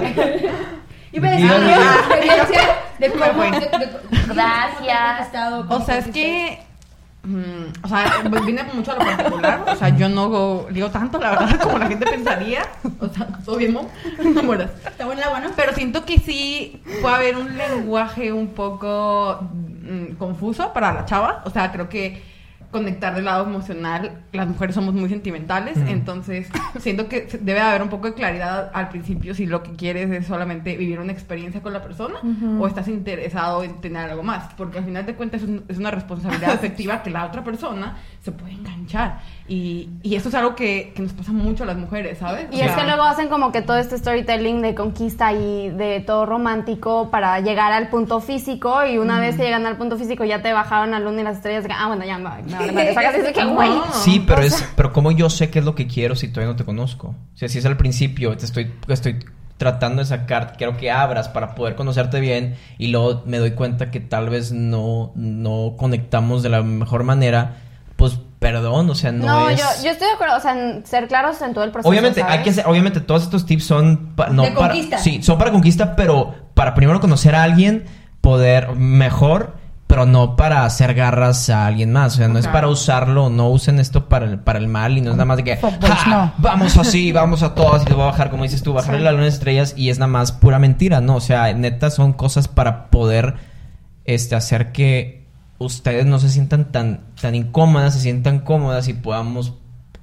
Iba 1.12 1.28
a 1.28 1.30
decir 1.32 1.46
Dígame. 1.46 1.76
una 1.78 1.94
experiencia 1.94 2.62
de 2.98 3.10
cómo... 3.10 3.24
Gracias. 4.34 5.28
O 5.68 5.80
sea, 5.84 5.98
es 5.98 6.08
que 6.08 6.58
mm, 7.22 7.84
o 7.84 7.88
sea, 7.88 8.22
pues 8.28 8.44
viene 8.46 8.62
mucho 8.72 8.92
a 8.92 8.94
lo 8.96 9.00
particular. 9.04 9.64
O 9.68 9.76
sea, 9.76 9.90
yo 9.90 10.08
no 10.08 10.28
go- 10.30 10.66
digo 10.70 10.90
tanto, 10.90 11.18
la 11.18 11.30
verdad, 11.30 11.60
como 11.60 11.78
la 11.78 11.86
gente 11.88 12.06
pensaría. 12.06 12.62
O 12.98 13.08
sea, 13.08 13.26
todo 13.44 13.56
bien, 13.56 13.74
¿no? 13.74 13.86
No 14.24 14.42
mueras. 14.42 14.70
Está 14.86 15.04
buena 15.06 15.20
la 15.22 15.28
buena. 15.30 15.50
Pero 15.54 15.74
siento 15.74 16.04
que 16.04 16.18
sí 16.18 16.82
puede 17.02 17.14
haber 17.14 17.36
un 17.36 17.56
lenguaje 17.56 18.32
un 18.32 18.48
poco 18.48 19.38
mm, 19.52 20.14
confuso 20.16 20.72
para 20.72 20.92
la 20.92 21.04
chava. 21.04 21.42
O 21.44 21.50
sea, 21.50 21.70
creo 21.72 21.88
que 21.88 22.22
conectar 22.72 23.14
del 23.14 23.26
lado 23.26 23.44
emocional, 23.46 24.22
las 24.32 24.48
mujeres 24.48 24.74
somos 24.74 24.92
muy 24.94 25.08
sentimentales, 25.08 25.76
Ujú. 25.76 25.86
entonces 25.88 26.48
siento 26.80 27.06
que 27.08 27.28
debe 27.40 27.60
haber 27.60 27.82
un 27.82 27.88
poco 27.88 28.08
de 28.08 28.14
claridad 28.14 28.70
al 28.74 28.88
principio 28.88 29.34
si 29.34 29.46
lo 29.46 29.62
que 29.62 29.72
quieres 29.72 30.10
es 30.10 30.26
solamente 30.26 30.76
vivir 30.76 30.98
una 30.98 31.12
experiencia 31.12 31.62
con 31.62 31.72
la 31.72 31.82
persona 31.82 32.14
o 32.58 32.66
estás 32.66 32.88
interesado 32.88 33.62
en 33.62 33.80
tener 33.80 34.10
algo 34.10 34.24
más, 34.24 34.52
porque 34.56 34.78
al 34.78 34.84
final 34.84 35.06
de 35.06 35.14
cuentas 35.14 35.42
es, 35.42 35.48
un- 35.48 35.64
es 35.68 35.78
una 35.78 35.90
responsabilidad 35.92 36.50
afectiva 36.54 37.02
que 37.04 37.10
la 37.10 37.26
otra 37.26 37.44
persona 37.44 37.96
se 38.20 38.32
puede 38.32 38.52
enganchar 38.54 39.20
y, 39.46 39.90
y 40.02 40.14
eso 40.16 40.30
es 40.30 40.34
algo 40.34 40.54
que, 40.56 40.92
que 40.96 41.02
nos 41.02 41.12
pasa 41.12 41.32
mucho 41.32 41.64
a 41.64 41.66
las 41.66 41.76
mujeres, 41.76 42.18
¿sabes? 42.18 42.46
Y 42.52 42.56
O 42.60 42.64
es 42.64 42.66
sea, 42.72 42.76
que 42.76 42.84
luego 42.84 43.02
hacen 43.02 43.28
como 43.28 43.52
que 43.52 43.60
todo 43.62 43.76
este 43.76 43.98
storytelling 43.98 44.62
de 44.62 44.74
conquista 44.74 45.32
y 45.32 45.68
de 45.70 46.00
todo 46.00 46.24
romántico 46.24 47.10
para 47.10 47.38
llegar 47.40 47.72
al 47.72 47.88
punto 47.88 48.20
físico 48.20 48.84
y 48.86 48.96
una 48.98 49.20
vez 49.20 49.36
que 49.36 49.42
llegan 49.42 49.66
al 49.66 49.76
punto 49.76 49.98
físico 49.98 50.24
ya 50.24 50.40
te 50.40 50.52
bajaron 50.52 50.94
a 50.94 51.00
luna 51.00 51.20
y 51.20 51.24
las 51.24 51.36
estrellas 51.36 51.66
ah, 51.76 51.88
bueno, 51.88 52.04
ya 52.06 52.16
me, 52.18 52.30
me 52.44 52.61
que, 53.32 53.44
güey. 53.44 53.70
Sí, 54.02 54.22
pero 54.26 54.42
es, 54.42 54.64
pero 54.76 54.92
como 54.92 55.10
yo 55.12 55.28
sé 55.30 55.50
qué 55.50 55.58
es 55.60 55.64
lo 55.64 55.74
que 55.74 55.86
quiero 55.86 56.16
si 56.16 56.28
todavía 56.28 56.52
no 56.52 56.56
te 56.56 56.64
conozco. 56.64 57.08
O 57.08 57.36
sea, 57.36 57.48
si 57.48 57.58
es 57.58 57.66
al 57.66 57.76
principio, 57.76 58.36
te 58.36 58.44
estoy, 58.46 58.72
estoy 58.88 59.24
tratando 59.56 60.02
de 60.02 60.06
sacar, 60.06 60.54
quiero 60.56 60.76
que 60.76 60.90
abras 60.90 61.28
para 61.28 61.54
poder 61.54 61.76
conocerte 61.76 62.18
bien 62.20 62.56
y 62.78 62.88
luego 62.88 63.22
me 63.26 63.38
doy 63.38 63.52
cuenta 63.52 63.90
que 63.90 64.00
tal 64.00 64.28
vez 64.28 64.50
no, 64.52 65.12
no 65.14 65.74
conectamos 65.76 66.42
de 66.42 66.48
la 66.48 66.62
mejor 66.62 67.04
manera, 67.04 67.56
pues 67.96 68.18
perdón, 68.40 68.90
o 68.90 68.94
sea, 68.96 69.12
no, 69.12 69.24
No, 69.26 69.48
es... 69.50 69.60
yo, 69.60 69.64
yo 69.84 69.90
estoy 69.92 70.08
de 70.08 70.14
acuerdo, 70.14 70.36
o 70.36 70.40
sea, 70.40 70.58
en 70.58 70.84
ser 70.84 71.06
claros 71.06 71.40
en 71.42 71.54
todo 71.54 71.62
el 71.62 71.70
proceso. 71.70 71.88
Obviamente, 71.88 72.22
hay 72.22 72.28
¿sabes? 72.28 72.42
que 72.44 72.50
hacer, 72.50 72.66
obviamente 72.66 73.00
todos 73.00 73.22
estos 73.22 73.46
tips 73.46 73.64
son 73.64 74.14
pa- 74.16 74.30
no 74.30 74.42
De 74.42 74.50
para 74.50 74.72
conquista. 74.72 74.98
sí, 74.98 75.22
son 75.22 75.38
para 75.38 75.52
conquista, 75.52 75.94
pero 75.94 76.34
para 76.54 76.74
primero 76.74 76.98
conocer 76.98 77.36
a 77.36 77.44
alguien, 77.44 77.84
poder 78.20 78.74
mejor, 78.74 79.54
pero 79.92 80.06
no 80.06 80.36
para 80.36 80.64
hacer 80.64 80.94
garras 80.94 81.50
a 81.50 81.66
alguien 81.66 81.92
más, 81.92 82.14
o 82.14 82.16
sea, 82.16 82.28
no 82.28 82.38
es 82.38 82.48
para 82.48 82.66
usarlo, 82.68 83.28
no 83.28 83.50
usen 83.50 83.78
esto 83.78 84.08
para 84.08 84.24
el, 84.24 84.38
para 84.38 84.58
el 84.58 84.66
mal 84.66 84.96
y 84.96 85.02
no 85.02 85.10
es 85.10 85.16
nada 85.16 85.26
más 85.26 85.36
de 85.36 85.44
que 85.44 85.56
Fuckboys, 85.58 85.92
"Ja, 85.92 86.10
no". 86.10 86.32
vamos 86.38 86.78
así, 86.78 87.12
vamos 87.12 87.42
a 87.42 87.54
todas 87.54 87.82
y 87.82 87.84
te 87.84 87.92
voy 87.92 88.04
a 88.04 88.06
bajar 88.06 88.30
como 88.30 88.44
dices 88.44 88.62
tú, 88.62 88.72
bajarle 88.72 89.00
la 89.00 89.12
luna 89.12 89.24
de 89.24 89.28
estrellas 89.28 89.74
y 89.76 89.90
es 89.90 89.98
nada 89.98 90.10
más 90.10 90.32
pura 90.32 90.58
mentira, 90.58 91.02
no, 91.02 91.16
o 91.16 91.20
sea, 91.20 91.52
neta 91.52 91.90
son 91.90 92.14
cosas 92.14 92.48
para 92.48 92.88
poder 92.88 93.34
este 94.06 94.34
hacer 94.34 94.72
que 94.72 95.26
ustedes 95.58 96.06
no 96.06 96.18
se 96.18 96.30
sientan 96.30 96.72
tan 96.72 97.00
tan 97.20 97.34
incómodas, 97.34 97.92
se 97.92 98.00
sientan 98.00 98.38
cómodas 98.38 98.88
y 98.88 98.94
podamos 98.94 99.52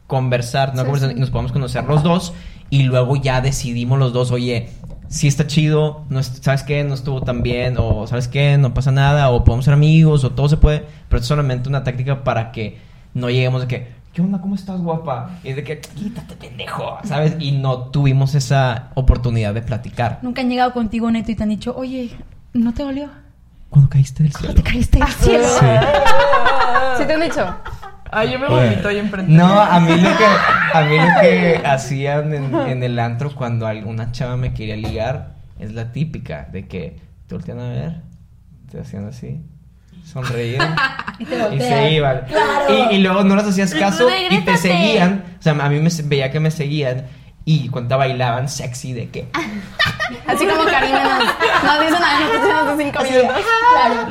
conversar, 0.06 0.76
no 0.76 0.84
conversar, 0.84 1.14
y 1.18 1.20
nos 1.20 1.32
podamos 1.32 1.52
conocer 1.52 1.84
los 1.86 2.04
dos 2.04 2.34
y 2.70 2.84
luego 2.84 3.16
ya 3.16 3.42
decidimos 3.42 3.98
los 3.98 4.14
dos, 4.14 4.30
oye, 4.30 4.70
si 5.10 5.28
está 5.28 5.46
chido, 5.48 6.06
no 6.10 6.20
es- 6.20 6.40
¿sabes 6.42 6.64
qué? 6.64 6.84
No 6.84 6.94
estuvo 6.94 7.22
tan 7.22 7.42
bien, 7.44 7.76
o 7.78 8.08
¿sabes 8.08 8.28
qué? 8.28 8.58
No 8.58 8.74
pasa 8.74 8.92
nada, 8.92 9.30
o 9.32 9.44
podemos 9.44 9.66
ser 9.66 9.74
amigos, 9.74 10.24
o 10.24 10.32
todo 10.32 10.48
se 10.48 10.58
puede, 10.58 10.86
pero 11.10 11.20
es 11.20 11.26
solamente 11.28 11.68
una 11.68 11.84
táctica 11.84 12.24
para 12.24 12.52
que 12.52 12.78
no 13.14 13.30
lleguemos 13.30 13.62
de 13.62 13.68
que, 13.68 13.88
¿qué 14.14 14.22
onda? 14.22 14.40
¿Cómo 14.40 14.56
estás, 14.56 14.80
guapa? 14.82 15.32
Y 15.44 15.54
de 15.54 15.64
que, 15.64 15.80
quítate, 15.82 16.36
pendejo, 16.36 16.98
¿sabes? 17.04 17.36
Y 17.40 17.52
no 17.54 17.78
tuvimos 17.90 18.36
esa 18.36 18.90
oportunidad 18.94 19.54
de 19.54 19.62
platicar. 19.64 20.20
Nunca 20.22 20.42
han 20.42 20.50
llegado 20.50 20.74
contigo, 20.74 21.10
Neto, 21.12 21.32
y 21.32 21.36
te 21.36 21.44
han 21.44 21.50
dicho, 21.50 21.76
oye, 21.76 22.12
¿no 22.54 22.74
te 22.74 22.84
dolió? 22.84 23.10
Cuando 23.70 23.90
caíste 23.90 24.24
del 24.24 24.32
cielo. 24.34 24.54
¿No 24.54 24.62
te 24.62 24.64
caíste 24.72 25.00
del 25.00 25.08
cielo? 25.20 25.44
Sí. 25.60 25.66
¿Sí 27.00 27.06
te 27.06 27.14
han 27.14 27.22
dicho? 27.22 27.56
Ay, 28.12 28.32
yo 28.32 28.40
me 28.40 28.48
Bueno. 28.48 28.70
vomito 28.70 28.88
ahí 28.88 28.98
enfrente. 28.98 29.32
No, 29.32 29.60
a 29.62 29.80
mí 29.80 29.92
lo 29.96 30.10
que, 30.18 30.26
a 30.74 30.82
mí 30.82 30.98
lo 30.98 31.22
que 31.22 31.62
hacían 31.66 32.34
en, 32.34 32.54
en 32.56 32.84
el 32.84 32.98
antro 33.00 33.34
cuando 33.36 33.68
alguna 33.68 34.12
chava 34.12 34.36
me 34.38 34.54
quería 34.54 34.76
ligar 34.76 35.36
es 35.60 35.74
la 35.74 35.92
típica 35.92 36.48
de 36.52 36.68
que 36.68 37.00
te 37.28 37.36
voltean 37.36 37.60
a 37.60 37.70
ver, 37.70 38.02
te 38.72 38.80
hacían 38.80 39.08
así, 39.08 39.42
sonreían 40.06 40.76
Y 41.20 41.26
te 41.26 41.56
y 41.56 41.60
se 41.60 41.92
iban. 41.92 42.22
Claro. 42.28 42.92
Y, 42.92 42.96
y 42.96 43.00
luego 43.00 43.24
no 43.26 43.36
les 43.36 43.46
hacías 43.46 43.74
caso 43.74 44.08
y 44.30 44.38
te 44.40 44.56
seguían. 44.58 45.24
O 45.38 45.42
sea, 45.42 45.52
a 45.54 45.70
mí 45.70 45.80
me 45.80 45.90
veía 46.06 46.32
que 46.32 46.40
me 46.40 46.50
seguían 46.50 47.06
y 47.52 47.68
cuando 47.70 47.98
bailaban 47.98 48.48
sexy 48.48 48.94
de 48.94 49.10
que 49.10 49.28
Así 50.28 50.46
como 50.46 50.64
Karina 50.66 51.04
nos, 51.04 51.64
nos 51.64 51.80
dicen 51.82 52.04
a 52.04 52.20
nosotros 52.20 52.54
hace 52.68 52.84
cinco 52.84 53.04
minutos. 53.04 53.38
Claro. 53.74 54.08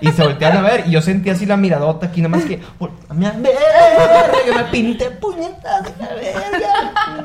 y 0.00 0.08
se 0.12 0.22
voltean 0.22 0.56
a 0.58 0.60
ver 0.62 0.84
y 0.86 0.90
yo 0.90 1.00
sentía 1.02 1.32
así 1.32 1.46
la 1.46 1.56
miradota 1.56 2.06
aquí 2.06 2.20
nada 2.20 2.36
más 2.36 2.44
que 2.46 2.60
"Volteame 2.78 3.26
a 3.26 3.30
ver, 3.32 4.32
que 4.44 4.52
me 4.52 4.64
pinté 4.64 5.10
puñetas 5.12 5.84
de 5.84 6.04
la 6.04 6.14
verga 6.14 7.24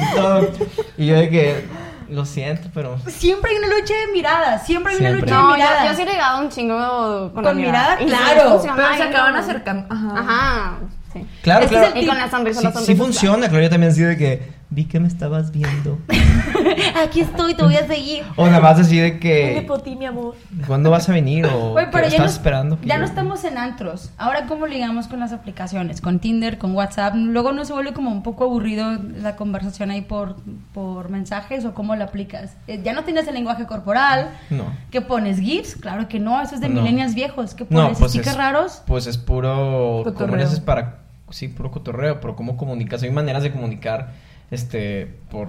y 0.00 0.14
todo 0.14 0.48
y 0.96 1.06
yo 1.06 1.16
de 1.16 1.28
que 1.30 1.68
lo 2.08 2.24
siento 2.24 2.68
pero 2.72 2.96
Siempre 3.08 3.50
hay 3.50 3.56
una 3.58 3.66
lucha 3.68 3.94
de 3.94 4.12
miradas, 4.12 4.64
siempre 4.66 4.92
hay 4.92 5.00
una 5.00 5.10
lucha 5.10 5.34
No, 5.34 5.42
de 5.42 5.48
yo, 5.50 5.54
miradas. 5.56 5.84
yo 5.90 5.94
sí 5.96 6.02
he 6.02 6.06
ligado 6.06 6.40
un 6.40 6.48
chingo 6.50 7.32
con, 7.34 7.42
la 7.44 7.50
¿Con 7.50 7.60
mirada? 7.60 7.96
Y 8.00 8.04
sí 8.04 8.10
Claro. 8.10 8.60
Pero 8.62 8.94
se 8.96 9.02
acaban 9.02 9.36
acercando. 9.36 9.86
Ajá. 9.92 10.20
Ajá, 10.20 10.72
sí. 11.20 11.26
claro 11.42 11.64
Es 11.64 11.70
que 11.70 11.76
claro 11.76 11.88
es 11.90 11.96
el 11.96 12.02
Y 12.02 12.06
con 12.06 12.16
la 12.18 12.30
sonrisa, 12.30 12.60
sí, 12.60 12.66
la 12.66 12.72
sí 12.80 12.94
funciona 12.94 13.48
claro 13.48 13.62
yo 13.64 13.70
también 13.70 13.92
así 13.92 14.02
de 14.02 14.16
que 14.16 14.56
vi 14.68 14.84
que 14.86 14.98
me 14.98 15.06
estabas 15.08 15.52
viendo 15.52 15.98
Aquí 17.02 17.20
estoy, 17.20 17.54
te 17.54 17.62
voy 17.62 17.76
a 17.76 17.86
seguir. 17.86 18.24
o 18.36 18.46
nada 18.46 18.60
más 18.60 18.78
así 18.80 18.98
de 18.98 19.18
que 19.18 19.64
mi 19.98 20.04
amor. 20.06 20.34
¿cuándo 20.66 20.90
vas 20.90 21.08
a 21.08 21.12
venir? 21.12 21.46
o 21.46 21.72
Oye, 21.74 21.86
pero 21.92 22.04
¿qué 22.04 22.10
ya 22.12 22.18
no, 22.18 22.24
estás 22.24 22.32
esperando 22.32 22.80
que 22.80 22.86
ya 22.86 22.94
yo- 22.94 23.00
no 23.00 23.06
estamos 23.06 23.44
en 23.44 23.58
antros. 23.58 24.10
Ahora, 24.18 24.46
¿cómo 24.46 24.66
ligamos 24.66 25.06
con 25.06 25.20
las 25.20 25.32
aplicaciones? 25.32 26.00
Con 26.00 26.18
Tinder, 26.18 26.58
con 26.58 26.74
WhatsApp. 26.74 27.14
Luego 27.16 27.52
no 27.52 27.64
se 27.64 27.72
vuelve 27.72 27.92
como 27.92 28.10
un 28.10 28.22
poco 28.22 28.44
aburrido 28.44 28.98
la 29.20 29.36
conversación 29.36 29.90
ahí 29.90 30.02
por, 30.02 30.36
por 30.74 31.08
mensajes 31.10 31.64
o 31.64 31.72
cómo 31.74 31.94
la 31.94 32.06
aplicas. 32.06 32.56
Eh, 32.66 32.80
Ya 32.82 32.92
no 32.92 33.04
tienes 33.04 33.28
el 33.28 33.34
lenguaje 33.34 33.66
corporal. 33.66 34.30
no 34.50 34.64
¿Qué 34.90 35.00
pones? 35.00 35.38
¿GIFs? 35.38 35.76
Claro 35.76 36.08
que 36.08 36.18
no, 36.18 36.40
eso 36.42 36.54
es 36.56 36.60
de 36.60 36.68
No. 36.68 36.80
millennials 36.82 37.14
viejos. 37.14 37.54
¿Qué 37.54 37.64
No, 37.70 37.82
pones? 37.84 37.98
pues 37.98 38.10
¿Stickers 38.12 38.32
es, 38.32 38.36
raros? 38.36 38.82
Pues 38.86 39.06
es 39.06 39.16
puro. 39.18 40.02
¿Cómo 40.02 40.04
Cotorreo. 40.04 40.36
le 40.36 40.42
haces 40.44 40.60
para.? 40.60 41.05
Sí, 41.30 41.48
puro 41.48 41.70
cotorreo, 41.70 42.20
pero 42.20 42.36
¿cómo 42.36 42.56
comunicas? 42.56 43.02
Hay 43.02 43.10
maneras 43.10 43.42
de 43.42 43.52
comunicar, 43.52 44.12
este, 44.50 45.06
por. 45.30 45.48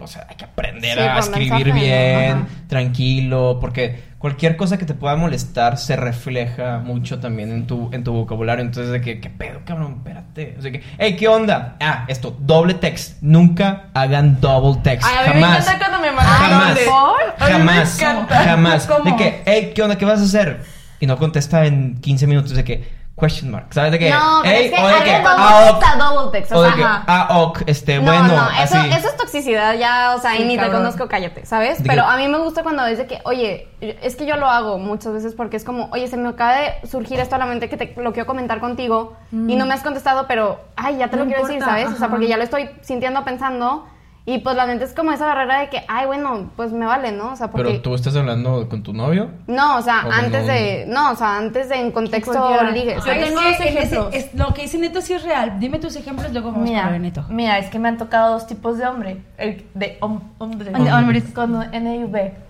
O 0.00 0.06
sea, 0.08 0.26
hay 0.28 0.34
que 0.36 0.44
aprender 0.44 0.98
Sí, 0.98 1.04
a 1.04 1.18
escribir 1.18 1.72
bien, 1.72 2.46
tranquilo, 2.68 3.58
porque 3.60 4.02
cualquier 4.18 4.56
cosa 4.56 4.76
que 4.76 4.84
te 4.84 4.92
pueda 4.92 5.14
molestar 5.16 5.78
se 5.78 5.94
refleja 5.96 6.78
mucho 6.78 7.20
también 7.20 7.52
en 7.52 7.66
tu, 7.66 7.90
en 7.92 8.02
tu 8.04 8.12
vocabulario. 8.12 8.64
Entonces, 8.64 8.92
de 8.92 9.00
que, 9.00 9.20
¿qué 9.20 9.30
pedo, 9.30 9.60
cabrón? 9.64 9.94
Espérate. 9.98 10.56
O 10.58 10.62
sea, 10.62 10.72
que, 10.72 10.82
hey, 10.98 11.14
¿qué 11.16 11.28
onda? 11.28 11.76
Ah, 11.80 12.04
esto, 12.08 12.36
doble 12.40 12.74
text. 12.74 13.22
Nunca 13.22 13.84
hagan 13.94 14.40
double 14.40 14.80
text. 14.82 15.06
Ay, 15.08 15.16
a 15.16 15.34
mí 15.34 15.40
me 15.40 15.46
Jamás. 15.46 15.66
encanta 15.68 15.86
cuando 15.88 16.06
me 16.06 16.12
mandan 16.12 16.34
Jamás. 16.36 16.74
me 16.74 17.46
Jamás. 17.46 18.00
Jamás. 18.28 18.86
¿Cómo? 18.86 19.04
De 19.10 19.16
que, 19.16 19.42
hey, 19.46 19.72
¿qué 19.74 19.82
onda? 19.82 19.96
¿Qué 19.96 20.04
vas 20.04 20.20
a 20.20 20.24
hacer? 20.24 20.62
Y 21.00 21.06
no 21.06 21.16
contesta 21.18 21.64
en 21.66 22.00
15 22.00 22.26
minutos 22.26 22.52
de 22.52 22.64
que, 22.64 23.03
question 23.16 23.50
mark. 23.50 23.66
¿Sabes? 23.70 23.92
De 23.92 23.98
que, 23.98 24.10
No, 24.10 24.40
pero 24.42 24.56
hey, 24.56 24.64
es 24.66 24.72
que 24.72 24.82
o 24.82 24.86
de 24.88 25.04
que, 25.04 25.12
double 25.18 25.28
ah, 25.38 25.62
text 25.66 25.76
ok. 25.76 25.84
a 25.84 25.96
double 26.04 26.30
text. 26.32 26.52
O 26.52 26.56
O 26.58 26.62
de 26.62 26.68
sea, 26.68 26.76
que, 26.76 26.82
ajá. 26.84 27.04
ah, 27.06 27.38
ok, 27.42 27.62
este, 27.66 27.96
No, 27.96 28.02
bueno, 28.02 28.26
no, 28.28 28.50
eso, 28.62 28.76
así. 28.78 28.88
eso 28.90 29.08
es 29.08 29.16
toxicidad 29.16 29.74
ya, 29.78 30.14
o 30.16 30.20
sea, 30.20 30.32
Sí, 30.32 30.42
y 30.42 30.44
ni 30.46 30.58
te 30.58 30.68
conozco, 30.70 31.06
cállate, 31.08 31.46
¿sabes? 31.46 31.78
De 31.82 31.88
Pero 31.88 32.02
que- 32.04 32.08
a 32.12 32.16
mí 32.16 32.26
me 32.28 32.38
gusta 32.38 32.62
cuando 32.62 32.84
es 32.86 32.98
de 32.98 33.06
que, 33.06 33.20
oye, 33.24 33.68
es 33.80 34.16
que 34.16 34.26
yo 34.26 34.36
lo 34.36 34.48
hago 34.48 34.78
muchas 34.78 35.12
veces 35.12 35.34
porque 35.34 35.56
es 35.56 35.64
como, 35.64 35.88
oye, 35.92 36.08
se 36.08 36.16
me 36.16 36.28
acaba 36.28 36.54
de 36.56 36.86
surgir 36.88 37.20
esto 37.20 37.36
a 37.36 37.38
la 37.38 37.46
mente 37.46 37.68
que 37.68 37.76
te 37.76 37.94
lo 38.00 38.12
quiero 38.12 38.26
comentar 38.26 38.58
contigo 38.60 39.16
y 39.30 39.54
no 39.56 39.64
me 39.66 39.74
has 39.74 39.82
contestado, 39.82 40.26
pero, 40.26 40.60
ay, 40.76 40.96
ya 40.98 41.08
te 41.08 41.16
No 41.16 41.24
lo 41.24 41.28
quiero 41.30 41.46
decir, 41.46 41.62
¿sabes? 41.62 41.86
O 41.88 41.96
sea, 41.96 42.08
porque 42.08 42.26
ya 42.26 42.36
lo 42.36 42.42
estoy 42.42 42.68
sintiendo, 42.82 43.24
pensando 43.24 43.86
y 44.26 44.38
pues 44.38 44.56
la 44.56 44.64
mente 44.66 44.84
es 44.86 44.94
como 44.94 45.12
esa 45.12 45.26
barrera 45.26 45.60
de 45.60 45.68
que, 45.68 45.82
ay, 45.86 46.06
bueno, 46.06 46.50
pues 46.56 46.72
me 46.72 46.86
vale, 46.86 47.12
¿no? 47.12 47.32
O 47.32 47.36
sea, 47.36 47.50
porque... 47.50 47.68
Pero 47.68 47.82
tú 47.82 47.94
estás 47.94 48.16
hablando 48.16 48.68
con 48.70 48.82
tu 48.82 48.94
novio. 48.94 49.28
No, 49.46 49.76
o 49.76 49.82
sea, 49.82 50.04
O 50.06 50.10
antes 50.10 50.46
de, 50.46 50.86
no, 50.88 51.10
o 51.12 51.14
sea, 51.16 51.36
antes 51.36 51.68
de 51.68 51.76
en 51.80 51.90
contexto 51.92 52.32
cualquiera. 52.32 52.70
ligue. 52.70 52.94
Yo 52.96 53.02
tengo 53.12 53.40
dos 53.42 53.60
ejemplos. 53.60 54.14
es- 54.14 54.34
lo 54.34 54.54
que 54.54 54.62
dice 54.62 54.78
Neto 54.78 55.00
sí 55.02 55.12
es 55.12 55.22
real. 55.24 55.58
Dime 55.60 55.78
tus 55.78 55.94
ejemplos, 55.96 56.32
luego 56.32 56.52
vamos 56.52 56.68
Mira, 56.68 56.84
para 56.84 56.98
Neto. 56.98 57.24
mira, 57.28 57.58
es 57.58 57.68
que 57.68 57.78
me 57.78 57.88
han 57.88 57.98
tocado 57.98 58.32
dos 58.32 58.46
tipos 58.46 58.78
de 58.78 58.86
hombre. 58.86 59.22
El 59.36 59.66
de 59.74 59.98
hom- 60.00 60.22
hombre. 60.38 60.70
De 60.70 60.92
hombres. 60.92 61.24
Con 61.34 61.62
N 61.74 62.06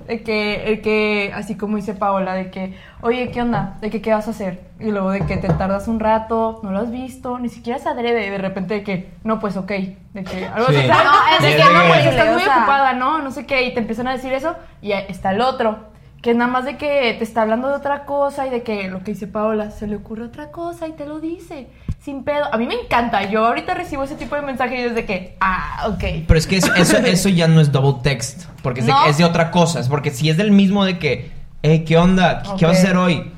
El 0.07 0.23
que, 0.23 0.64
el 0.71 0.83
que, 0.83 1.33
así 1.35 1.57
como 1.57 1.77
dice 1.77 1.95
Paola, 1.95 2.35
de 2.35 2.51
que, 2.51 2.77
oye, 3.01 3.31
¿qué 3.31 3.40
onda? 3.40 3.79
¿De 3.81 3.88
que 3.90 4.03
qué 4.03 4.12
vas 4.12 4.27
a 4.29 4.33
hacer? 4.33 4.61
Y 4.79 4.90
luego 4.90 5.11
de 5.11 5.25
que 5.25 5.37
te 5.38 5.49
tardas 5.49 5.88
un 5.88 5.99
rato, 5.99 6.61
no 6.62 6.73
lo 6.73 6.81
has 6.81 6.90
visto, 6.90 7.38
ni 7.38 7.49
siquiera 7.49 7.79
se 7.79 7.88
adrede. 7.88 8.31
De 8.31 8.38
repente 8.38 8.75
de 8.75 8.83
que, 8.83 9.11
no, 9.23 9.40
pues 9.40 9.57
ok. 9.57 9.69
De 10.12 10.25
que 10.25 10.45
algo 10.47 10.67
Sí. 10.69 10.77
así. 10.77 10.88
No, 10.88 10.95
es 11.37 11.43
de 11.43 11.49
que 11.57 11.57
de 11.69 11.73
no, 11.73 11.88
pues 11.88 12.07
estás 12.07 12.29
o 12.29 12.33
muy 12.33 12.43
ocupada, 12.43 12.93
¿no? 12.93 13.19
No 13.21 13.31
sé 13.31 13.47
qué, 13.47 13.62
y 13.62 13.73
te 13.73 13.81
empiezan 13.81 14.07
a 14.09 14.12
decir 14.12 14.33
eso, 14.33 14.55
y 14.83 14.93
ahí 14.93 15.07
está 15.09 15.31
el 15.33 15.40
otro, 15.40 15.79
que 16.25 16.33
nada 16.33 16.51
más 16.51 16.65
de 16.65 16.79
que 16.79 17.15
te 17.19 17.23
está 17.23 17.43
hablando 17.43 17.69
de 17.69 17.75
otra 17.75 18.07
cosa 18.07 18.47
y 18.47 18.51
de 18.51 18.63
que 18.63 18.89
lo 18.89 19.05
que 19.05 19.13
dice 19.13 19.27
Paola, 19.27 19.71
se 19.71 19.87
le 19.87 19.97
ocurre 19.97 20.25
otra 20.25 20.51
cosa 20.51 20.89
y 20.89 20.93
te 20.93 21.05
lo 21.05 21.21
dice, 21.21 21.67
sin 22.03 22.25
pedo. 22.25 22.47
A 22.51 22.57
mí 22.57 22.67
me 22.67 22.73
encanta, 22.73 23.29
yo 23.29 23.45
ahorita 23.45 23.75
recibo 23.75 24.05
ese 24.05 24.15
tipo 24.15 24.35
de 24.35 24.41
mensajes 24.41 24.81
y 24.81 24.83
desde 24.85 25.05
que, 25.05 25.37
ah, 25.43 25.85
ok. 25.91 26.25
Pero 26.27 26.39
es 26.39 26.47
que 26.47 26.57
es- 26.57 26.71
eso, 26.79 26.97
eso 27.05 27.29
ya 27.29 27.47
no 27.47 27.61
es 27.61 27.71
double 27.71 28.01
text. 28.03 28.45
Porque 28.63 28.81
es 28.81 28.87
de, 28.87 28.93
es 29.07 29.19
de 29.19 29.27
otra 29.27 29.51
cosa. 29.51 29.81
Es 29.81 29.89
porque 29.91 30.11
si 30.11 30.31
es 30.31 30.39
del 30.39 30.51
mismo 30.51 30.87
de 30.87 30.99
que, 30.99 31.31
hey, 31.63 31.85
¿qué 31.87 31.99
onda? 31.99 32.43
¿Qué, 32.43 32.51
qué 32.61 32.65
vas 32.65 32.79
a 32.79 32.83
hacer 32.85 32.97
hoy? 32.97 33.31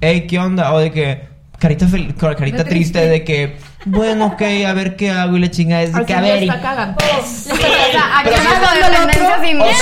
Hey, 0.00 0.28
¿qué 0.28 0.38
onda? 0.38 0.72
O 0.72 0.78
de 0.78 0.92
que, 0.92 1.24
carita, 1.58 1.86
carita 1.88 2.58
De 2.62 2.64
triste. 2.64 2.64
triste. 2.64 3.08
de 3.08 3.24
que, 3.24 3.56
bueno, 3.86 4.26
ok, 4.26 4.42
a 4.66 4.72
ver 4.72 4.96
qué 4.96 5.10
hago 5.10 5.36
y 5.36 5.40
la 5.40 5.50
chingada 5.50 5.82
es 5.82 5.92
de 5.92 6.04
que, 6.04 6.14
a 6.14 6.20
ver, 6.20 6.42
y- 6.42 6.48
está 6.48 6.60
cagando. 6.60 6.96
O 6.98 7.24
si 7.24 7.50
es- 7.50 7.58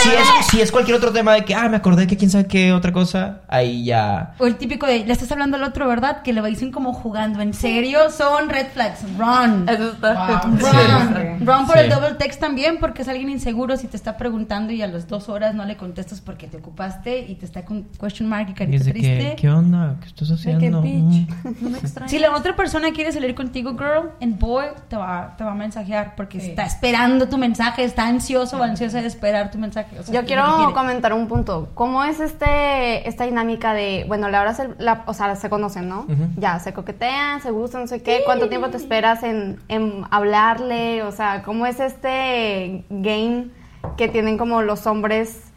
si 0.03 0.09
es, 0.11 0.47
si 0.51 0.61
es 0.61 0.73
cualquier 0.73 0.97
otro 0.97 1.13
tema 1.13 1.33
de 1.35 1.45
que, 1.45 1.55
ah, 1.55 1.69
me 1.69 1.77
acordé 1.77 2.07
que 2.07 2.17
quién 2.17 2.31
sabe 2.31 2.47
qué 2.47 2.73
otra 2.73 2.93
cosa, 2.93 3.41
ahí 3.49 3.85
ya. 3.85 4.35
O 4.39 4.47
el 4.47 4.57
típico 4.57 4.87
de, 4.87 5.05
le 5.05 5.13
estás 5.13 5.31
hablando 5.33 5.57
al 5.57 5.65
otro, 5.65 5.87
¿verdad? 5.89 6.23
Que 6.23 6.33
le 6.33 6.43
dicen 6.43 6.73
como 6.73 6.93
jugando. 6.93 7.41
En 7.41 7.55
serio, 7.55 8.11
son 8.11 8.49
red 8.49 8.67
flags. 8.73 9.01
Run. 9.19 9.67
Wow. 9.67 10.59
Run. 10.59 11.47
Run 11.47 11.67
por 11.67 11.77
Sí. 11.79 11.85
el 11.85 11.91
double 11.91 12.15
text 12.19 12.41
también, 12.41 12.79
porque 12.79 13.03
es 13.03 13.09
alguien 13.09 13.31
inseguro 13.31 13.77
si 13.77 13.87
te 13.87 13.97
está 13.97 14.17
preguntando 14.17 14.73
y 14.73 14.83
a 14.83 14.87
las 14.87 15.09
dos 15.09 15.29
horas 15.29 15.55
no 15.55 15.65
le 15.65 15.77
contestas 15.77 16.21
porque 16.21 16.47
te 16.47 16.59
ocupaste 16.59 17.21
y 17.29 17.35
te 17.37 17.47
está 17.47 17.65
con 17.65 17.85
question 18.01 18.29
mark 18.29 18.49
y 18.51 18.55
carita 18.55 18.85
triste. 18.85 19.19
que, 19.31 19.37
¿qué 19.37 19.51
onda? 19.51 19.97
¿Qué 20.01 20.09
estás 20.09 20.31
haciendo? 20.31 20.83
bitch, 20.83 20.95
Mm. 20.95 21.27
no 21.61 21.71
me 21.71 21.79
extrañas. 21.79 22.11
Si 22.11 22.19
la 22.19 22.35
otra 22.35 22.55
persona 22.57 22.93
quiere 22.93 23.13
salir 23.13 23.35
contigo, 23.35 23.73
girl, 23.73 23.92
and 24.21 24.39
boy, 24.39 24.67
te 24.89 24.97
va, 24.97 25.35
te 25.37 25.45
va 25.45 25.53
a 25.53 25.55
mensajear 25.55 26.15
porque 26.17 26.41
Sí. 26.41 26.51
está 26.51 26.65
esperando 26.65 27.29
tu 27.29 27.39
mensaje, 27.39 27.85
está 27.85 28.07
ansioso 28.07 28.59
o 28.59 28.63
ansiosa 28.63 29.01
de 29.01 29.07
esperar 29.07 29.51
tu 29.51 29.59
mensaje. 29.59 29.99
O 29.99 30.03
sea, 30.03 30.15
Yo 30.21 30.27
quiero 30.27 30.73
comentar 30.75 31.13
un 31.13 31.29
punto. 31.29 31.69
¿Cómo 31.75 32.03
es 32.05 32.21
este 32.21 33.09
esta 33.09 33.25
dinámica 33.25 33.75
de, 33.75 34.05
bueno, 34.09 34.29
la 34.29 34.41
hora 34.41 34.55
se, 34.55 34.69
la, 34.79 35.03
o 35.07 35.15
sea, 35.15 35.35
se 35.37 35.49
conocen, 35.51 35.89
¿no? 35.89 36.07
Ya, 36.37 36.59
se 36.59 36.73
coquetean, 36.73 37.41
se 37.41 37.51
gustan, 37.51 37.83
no 37.83 37.87
sé 37.87 38.03
qué. 38.03 38.23
¿Cuánto 38.25 38.49
tiempo 38.49 38.69
te 38.71 38.77
esperas 38.77 39.23
en, 39.23 39.61
en 39.69 40.05
hablarle? 40.11 41.03
O 41.03 41.13
sea, 41.13 41.43
¿cómo 41.43 41.67
es 41.67 41.81
este 41.81 42.85
game 42.91 43.49
que 43.97 44.09
tienen 44.09 44.39
como 44.39 44.63
los 44.63 44.87
hombres, 44.87 45.52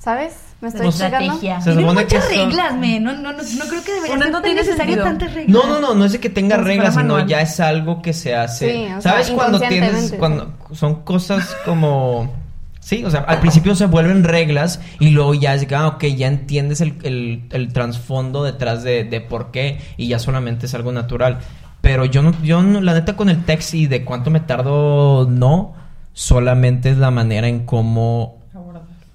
¿sabes? 0.00 0.34
¿Me 0.60 0.68
estoy 0.68 0.90
checando? 0.90 1.16
estrategia. 1.18 1.60
Se 1.60 1.70
Tienen 1.72 1.80
supone 1.88 2.06
que 2.06 2.14
muchas 2.16 2.30
son- 2.34 2.46
reglas, 2.50 2.76
me. 2.76 3.00
No, 3.00 3.12
no, 3.12 3.20
no, 3.22 3.32
no 3.32 3.64
creo 3.68 3.84
que 3.84 3.92
debería 3.94 4.16
Una 4.16 4.24
ser 4.24 4.32
no 4.32 4.38
tan 4.38 4.42
tiene 4.42 4.60
necesario 4.60 4.94
sentido. 4.94 5.04
tantas 5.04 5.34
reglas. 5.34 5.48
No, 5.54 5.66
no, 5.68 5.80
no, 5.80 5.94
no 5.94 6.04
es 6.04 6.12
de 6.12 6.20
que 6.20 6.28
tenga 6.30 6.56
Como 6.56 6.66
reglas, 6.68 6.94
sino 6.94 7.04
manual. 7.04 7.26
ya 7.28 7.40
es 7.40 7.60
algo 7.60 8.02
que 8.02 8.12
se 8.12 8.34
hace. 8.34 8.72
Sí, 8.72 8.84
o 8.92 9.00
sea, 9.00 9.12
¿Sabes 9.12 9.30
cuando 9.30 9.60
tienes, 9.60 10.14
cuando 10.18 10.52
son 10.72 11.02
cosas 11.02 11.56
como, 11.64 12.30
sí, 12.80 13.04
o 13.04 13.10
sea, 13.10 13.20
al 13.20 13.40
principio 13.40 13.74
se 13.74 13.86
vuelven 13.86 14.24
reglas 14.24 14.80
y 14.98 15.10
luego 15.10 15.32
ya 15.34 15.54
es 15.54 15.64
que, 15.66 15.74
ah, 15.74 15.86
ok, 15.86 16.04
ya 16.16 16.26
entiendes 16.26 16.80
el, 16.82 16.96
el, 17.04 17.44
el 17.50 17.72
trasfondo 17.72 18.42
detrás 18.44 18.82
de, 18.82 19.04
de 19.04 19.20
por 19.22 19.50
qué 19.52 19.78
y 19.96 20.08
ya 20.08 20.18
solamente 20.18 20.66
es 20.66 20.74
algo 20.74 20.92
natural. 20.92 21.38
Pero 21.80 22.04
yo 22.04 22.20
no, 22.20 22.34
yo 22.42 22.60
no, 22.62 22.82
la 22.82 22.92
neta 22.92 23.16
con 23.16 23.30
el 23.30 23.44
text 23.46 23.72
y 23.72 23.86
de 23.86 24.04
cuánto 24.04 24.30
me 24.30 24.40
tardo, 24.40 25.26
no, 25.30 25.74
solamente 26.12 26.90
es 26.90 26.98
la 26.98 27.10
manera 27.10 27.48
en 27.48 27.64
cómo 27.64 28.39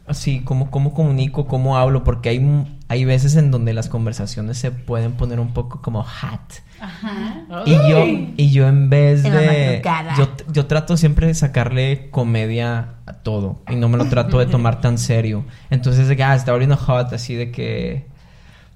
Así, 0.08 0.42
cómo, 0.42 0.70
cómo 0.70 0.94
comunico, 0.94 1.48
cómo 1.48 1.78
hablo, 1.78 2.04
porque 2.04 2.30
hay, 2.30 2.78
hay 2.88 3.06
veces 3.06 3.36
en 3.36 3.50
donde 3.50 3.74
las 3.74 3.90
conversaciones 3.90 4.58
se 4.58 4.70
pueden 4.70 5.14
poner 5.14 5.40
un 5.40 5.54
poco 5.54 5.82
como 5.82 6.04
hot. 6.04 6.64
Ajá. 6.80 7.64
Y 7.66 7.72
yo, 7.90 8.06
y 8.38 8.52
yo 8.52 8.68
en 8.68 8.90
vez 8.90 9.24
de... 9.24 9.82
Yo, 10.18 10.28
yo 10.52 10.68
trato 10.68 10.96
siempre 10.96 11.26
de 11.26 11.34
sacarle 11.34 12.10
comedia 12.12 12.96
a 13.08 13.14
todo 13.14 13.64
y 13.68 13.76
no 13.76 13.90
me 13.90 13.98
lo 13.98 14.08
trato 14.08 14.38
de 14.38 14.46
tomar 14.46 14.80
tan 14.82 15.00
serio. 15.00 15.46
Entonces, 15.72 16.08
de 16.08 16.16
que, 16.16 16.24
ah, 16.24 16.36
está 16.36 16.52
volviendo 16.52 16.78
hot, 16.78 17.12
así 17.14 17.34
de 17.34 17.52
que... 17.52 18.08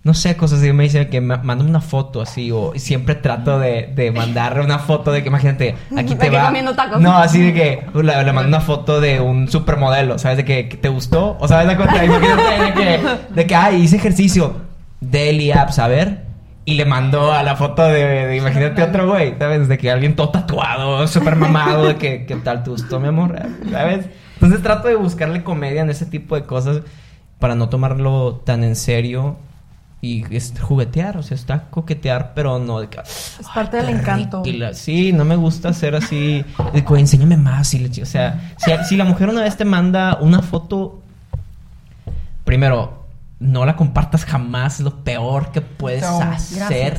No 0.02 0.14
sé, 0.14 0.38
cosas 0.38 0.60
así. 0.60 0.72
Me 0.72 0.84
dice 0.84 1.08
que 1.10 1.20
ma- 1.20 1.42
mándame 1.44 1.70
una 1.70 1.82
foto 1.82 2.22
así 2.22 2.52
o 2.52 2.72
siempre 2.78 3.16
trato 3.16 3.60
de, 3.60 3.92
de 3.94 4.12
mandarle 4.12 4.64
una 4.64 4.80
foto 4.80 5.12
de 5.12 5.22
que, 5.22 5.28
imagínate, 5.28 5.76
aquí 5.98 6.16
te 6.16 6.30
va... 6.30 6.46
comiendo 6.46 6.74
tacos. 6.74 7.02
No, 7.02 7.18
así 7.18 7.42
de 7.42 7.54
que 7.54 7.86
le, 7.94 8.24
le 8.24 8.34
mando 8.34 8.48
una 8.48 8.62
foto 8.62 9.02
de 9.02 9.20
un 9.20 9.50
supermodelo, 9.50 10.18
¿sabes? 10.18 10.38
De 10.38 10.46
que, 10.46 10.70
que 10.70 10.78
te 10.78 10.88
gustó. 10.90 11.36
O 11.42 11.48
sabes 11.50 11.68
la 11.68 11.76
cuenta, 11.76 12.04
imagínate 12.06 12.64
de 12.64 12.74
que, 12.74 13.00
de 13.36 13.48
que, 13.48 13.56
ay, 13.56 13.82
hice 13.82 13.98
ejercicio. 13.98 14.56
Daily 15.02 15.52
apps, 15.52 15.80
a 15.80 15.88
ver. 15.90 16.24
Y 16.66 16.76
le 16.76 16.86
mandó 16.86 17.34
a 17.34 17.44
la 17.44 17.56
foto 17.58 17.84
de, 17.84 18.04
de- 18.28 18.38
imagínate 18.38 18.82
otro 18.84 19.08
güey, 19.10 19.36
¿sabes? 19.38 19.68
De 19.68 19.78
que 19.78 19.92
alguien 19.92 20.16
todo 20.16 20.30
tatuado, 20.30 21.08
súper 21.08 21.36
mamado, 21.36 21.88
de 21.88 21.96
que, 21.98 22.26
¿qué 22.26 22.36
tal 22.38 22.64
te 22.64 22.70
gustó, 22.70 23.00
mi 23.02 23.08
amor? 23.10 23.36
¿Sabes? 23.72 24.06
Entonces 24.36 24.62
trato 24.64 24.88
de 24.88 24.96
buscarle 24.96 25.44
comedia 25.44 25.82
en 25.82 25.90
ese 25.90 26.06
tipo 26.06 26.36
de 26.36 26.44
cosas 26.44 26.82
para 27.40 27.56
no 27.56 27.68
tomarlo 27.70 28.42
tan 28.46 28.64
en 28.64 28.76
serio 28.78 29.38
y 30.02 30.24
es 30.36 30.54
juguetear, 30.62 31.18
o 31.18 31.24
sea, 31.24 31.36
está 31.36 31.64
coquetear, 31.70 32.32
pero 32.34 32.58
no 32.60 32.80
de 32.80 32.88
que... 32.88 33.00
Es 33.02 33.48
parte 33.54 33.78
del 33.78 33.90
encanto. 33.90 34.44
La- 34.46 34.74
sí, 34.74 35.12
no 35.12 35.26
me 35.26 35.36
gusta 35.36 35.74
ser 35.74 35.96
así, 35.96 36.46
de 36.74 36.86
que, 36.86 36.94
enséñame 36.96 37.36
más, 37.38 37.74
y 37.74 37.86
o 38.02 38.06
sea, 38.06 38.54
si, 38.58 38.72
si 38.88 38.96
la 38.98 39.04
mujer 39.04 39.28
una 39.30 39.42
vez 39.42 39.58
te 39.58 39.66
manda 39.66 40.18
una 40.22 40.42
foto, 40.42 41.02
primero, 42.46 43.06
no 43.40 43.66
la 43.66 43.76
compartas 43.76 44.26
jamás, 44.26 44.80
lo 44.80 45.04
peor 45.04 45.52
que 45.52 45.62
puedes 45.62 46.02
No, 46.02 46.22
hacer, 46.22 46.98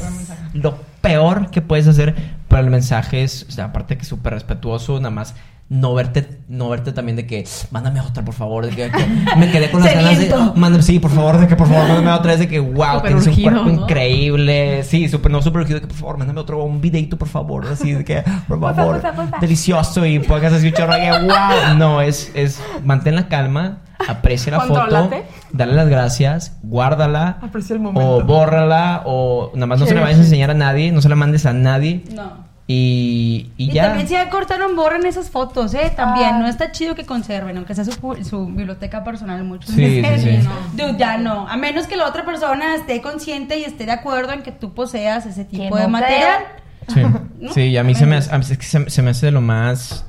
lo 0.55 0.77
peor 1.01 1.51
que 1.51 1.63
puedes 1.63 1.87
hacer, 1.87 2.15
pero 2.49 2.63
el 2.63 2.71
mensaje 2.71 3.23
es, 3.23 3.47
o 3.49 3.53
sea, 3.53 3.67
aparte 3.67 3.97
que 3.97 4.05
súper 4.05 4.35
respetuoso, 4.35 4.97
nada 4.99 5.11
más 5.11 5.35
no 5.71 5.95
verte, 5.95 6.41
no 6.49 6.69
verte 6.69 6.91
también 6.91 7.15
de 7.15 7.29
que, 7.29 7.47
mándame 7.71 8.01
otra, 8.01 8.25
por 8.25 8.35
favor, 8.35 8.67
de 8.67 8.73
que, 8.75 8.91
que 8.91 9.37
me 9.37 9.53
quedé 9.53 9.71
con 9.71 9.81
las 9.85 9.95
ganas 9.95 10.19
de, 10.19 10.25
Sediento. 10.27 10.53
mándame, 10.57 10.83
sí, 10.83 10.99
por 10.99 11.13
favor, 11.13 11.39
de 11.39 11.47
que 11.47 11.55
por 11.55 11.69
favor, 11.69 11.87
mándame 11.87 12.11
otra 12.11 12.33
vez 12.33 12.41
de 12.41 12.49
que, 12.49 12.59
wow, 12.59 13.01
tienes 13.03 13.25
un 13.29 13.35
cuerpo 13.41 13.63
¿no? 13.63 13.71
increíble, 13.71 14.83
sí, 14.83 15.09
súper, 15.09 15.31
no, 15.31 15.41
súper 15.41 15.61
urgido, 15.63 15.77
de 15.77 15.83
que 15.83 15.87
por 15.87 15.97
favor, 15.97 16.19
mándame 16.19 16.41
otro, 16.41 16.65
un 16.65 16.81
videito, 16.81 17.17
por 17.17 17.29
favor, 17.29 17.67
así 17.69 17.93
de 17.93 18.05
que, 18.05 18.25
por 18.49 18.59
favor, 18.61 19.01
porfa, 19.01 19.13
porfa. 19.13 19.39
delicioso, 19.39 20.05
y 20.05 20.19
pongas 20.19 20.53
así 20.53 20.67
un 20.67 20.73
chorro, 20.73 20.93
de 20.95 21.01
que, 21.03 21.11
wow, 21.11 21.77
no, 21.79 22.01
es, 22.01 22.33
es, 22.35 22.61
mantén 22.85 23.15
la 23.15 23.29
calma, 23.29 23.79
aprecia 24.09 24.51
la 24.51 24.63
foto, 24.63 25.09
dale 25.53 25.73
las 25.75 25.89
gracias, 25.89 26.57
guárdala, 26.65 27.39
Aprecia 27.43 27.75
el 27.75 27.81
momento. 27.81 28.17
o 28.17 28.25
bórrala, 28.25 29.03
o 29.07 29.53
nada 29.55 29.67
más 29.67 29.79
no 29.79 29.87
se 29.87 29.95
la 29.95 30.01
vayas 30.01 30.19
a 30.19 30.23
enseñar 30.23 30.51
a 30.51 30.55
nadie, 30.55 30.91
no 30.91 31.01
se 31.01 31.09
la 31.09 31.15
mandes 31.15 31.47
a 31.47 31.53
nadie, 31.53 32.03
No. 32.13 32.50
Y, 32.73 33.51
y, 33.57 33.65
Y, 33.71 33.73
ya. 33.73 33.87
también 33.89 34.07
si 34.07 34.15
ya 34.15 34.31
cortaron, 34.31 34.77
borren 34.77 35.05
esas 35.05 35.29
fotos, 35.31 35.75
¿eh? 35.75 35.93
También, 35.97 36.35
Ah. 36.35 36.39
no 36.39 36.47
está 36.47 36.71
chido 36.71 36.95
que 36.95 37.05
conserven, 37.05 37.57
aunque 37.57 37.75
sea 37.75 37.85
su, 37.85 37.93
su 38.25 38.47
biblioteca 38.47 39.03
personal. 39.03 39.43
Muchos 39.43 39.71
Sí, 39.75 40.03
sí, 40.05 40.21
sí. 40.21 40.39
no. 40.45 40.53
Dude, 40.87 40.97
ya 40.99 41.17
no. 41.19 41.49
A 41.49 41.57
menos 41.57 41.87
que 41.89 41.97
la 41.97 42.07
otra 42.07 42.25
persona 42.25 42.77
esté 42.77 43.03
consciente 43.03 43.59
y 43.59 43.65
esté 43.65 43.87
de 43.87 43.93
acuerdo 43.93 44.33
en 44.33 44.43
que 44.43 44.53
tú 44.53 44.73
poseas 44.73 45.27
ese 45.27 45.45
tipo 45.45 45.75
Que 45.75 45.81
de 45.81 45.83
no 45.85 45.89
material. 45.91 46.43
Sí, 46.89 47.03
¿No? 47.41 47.53
sí, 47.53 47.61
y 47.63 47.77
a 47.77 47.83
mí 47.83 47.95
se 47.95 48.07
me, 48.07 48.17
hace, 48.17 48.53
es 48.53 48.59
que 48.59 48.65
se, 48.67 48.89
se 48.89 49.03
me 49.03 49.11
hace 49.11 49.27
de 49.27 49.33
lo 49.33 49.41
más 49.41 50.05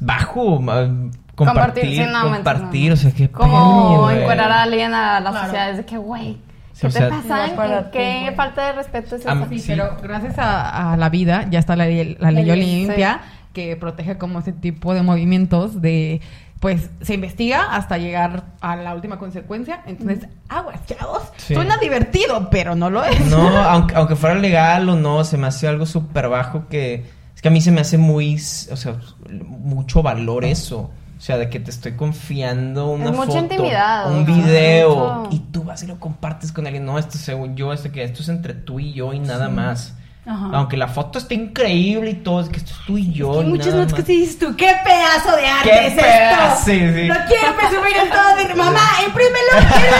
bajo, 0.00 0.60
ah, 0.68 0.88
compartir, 1.34 1.84
sí, 2.04 2.10
no, 2.12 2.30
compartir, 2.32 2.88
no. 2.88 2.94
o 2.94 2.96
sea, 2.96 3.10
qué 3.12 3.30
Como 3.30 4.10
encuerar 4.10 4.50
a 4.50 4.62
alguien 4.62 4.92
a 4.94 5.20
la 5.20 5.30
Claro. 5.30 5.46
sociedad. 5.46 5.70
Es 5.70 5.76
de 5.78 5.84
que, 5.86 5.96
güey, 5.96 6.36
Sí, 6.78 6.82
¿qué 6.82 6.86
o 6.86 6.90
te 6.90 6.98
sea- 6.98 7.08
pasa? 7.08 7.46
No, 7.48 7.90
¿Qué, 7.90 8.26
ti, 8.28 8.34
falta 8.36 8.66
de 8.68 8.72
respeto 8.74 9.16
es 9.16 9.22
esa? 9.22 9.48
Sí, 9.48 9.58
Sí. 9.58 9.66
pero 9.72 9.96
gracias 10.02 10.38
a, 10.38 10.92
a 10.92 10.96
la 10.96 11.08
vida 11.08 11.46
ya 11.50 11.58
está 11.58 11.74
la, 11.74 11.86
ley- 11.86 12.16
la 12.20 12.30
ley 12.30 12.48
Olimpia 12.50 13.20
que 13.52 13.74
protege 13.76 14.16
como 14.18 14.38
ese 14.38 14.52
tipo 14.52 14.94
de 14.94 15.02
movimientos 15.02 15.82
de 15.82 16.20
pues 16.60 16.90
se 17.02 17.14
investiga 17.14 17.74
hasta 17.74 17.98
llegar 17.98 18.44
a 18.60 18.74
la 18.76 18.92
última 18.94 19.16
consecuencia. 19.18 19.80
Entonces, 19.86 20.28
aguas, 20.48 20.80
chavos. 20.86 21.22
Sí. 21.36 21.54
Suena 21.54 21.76
divertido, 21.76 22.48
pero 22.50 22.74
no 22.74 22.90
lo 22.90 23.04
es. 23.04 23.26
No, 23.30 23.46
aunque, 23.58 23.94
aunque 23.94 24.16
fuera 24.16 24.34
legal 24.34 24.88
o 24.88 24.96
no, 24.96 25.22
se 25.24 25.36
me 25.38 25.46
hace 25.46 25.68
algo 25.68 25.86
súper 25.86 26.28
bajo 26.28 26.66
que... 26.68 27.04
Es 27.34 27.42
que 27.42 27.46
a 27.48 27.52
mí 27.52 27.60
se 27.60 27.70
me 27.70 27.80
hace 27.80 27.96
muy... 27.96 28.34
O 28.34 28.76
sea, 28.76 28.96
mucho 29.30 30.02
valor 30.02 30.44
eso. 30.44 30.90
O 31.18 31.20
sea, 31.20 31.36
de 31.36 31.50
que 31.50 31.58
te 31.58 31.70
estoy 31.70 31.92
confiando 31.96 32.90
una 32.90 33.06
Es 33.06 33.10
mucha 33.10 33.26
foto, 33.26 33.38
intimidad, 33.38 34.08
un 34.12 34.24
video, 34.24 34.94
mucho- 35.24 35.28
y 35.34 35.40
tú 35.40 35.64
vas 35.64 35.82
y 35.82 35.88
lo 35.88 35.98
compartes 35.98 36.52
con 36.52 36.64
alguien. 36.66 36.84
No, 36.86 36.96
esto 36.96 37.18
según 37.18 37.56
yo, 37.56 37.72
esto 37.72 37.90
que 37.90 38.04
esto 38.04 38.22
es 38.22 38.28
entre 38.28 38.54
tú 38.54 38.78
y 38.78 38.92
yo 38.92 39.12
y 39.12 39.18
nada 39.18 39.48
más. 39.48 39.94
Ajá. 40.24 40.50
Aunque 40.52 40.76
la 40.76 40.88
foto 40.88 41.18
esté 41.18 41.34
increíble 41.34 42.10
y 42.10 42.14
todo, 42.16 42.40
es 42.42 42.50
que 42.50 42.58
esto 42.58 42.72
es 42.78 42.86
tú 42.86 42.98
y 42.98 43.12
yo. 43.12 43.42
Y 43.42 43.46
muchas 43.46 43.74
notas 43.74 43.94
que 43.94 44.02
te 44.02 44.12
dices 44.12 44.38
tú, 44.38 44.54
¿qué 44.56 44.74
pedazo 44.84 45.34
de 45.34 45.46
arte 45.46 45.70
¡Qué 45.70 45.86
es 45.88 45.94
pedazo! 45.94 46.52
esto? 46.52 46.64
Sí, 46.66 46.78
sí. 46.94 47.06
Lo 47.06 47.14
quiero 47.26 47.56
presumir 47.56 47.96
en 47.96 48.10
todo 48.10 48.36
de... 48.36 48.54
Mamá, 48.54 48.80
imprímelo, 49.06 49.74
quiero 49.74 49.96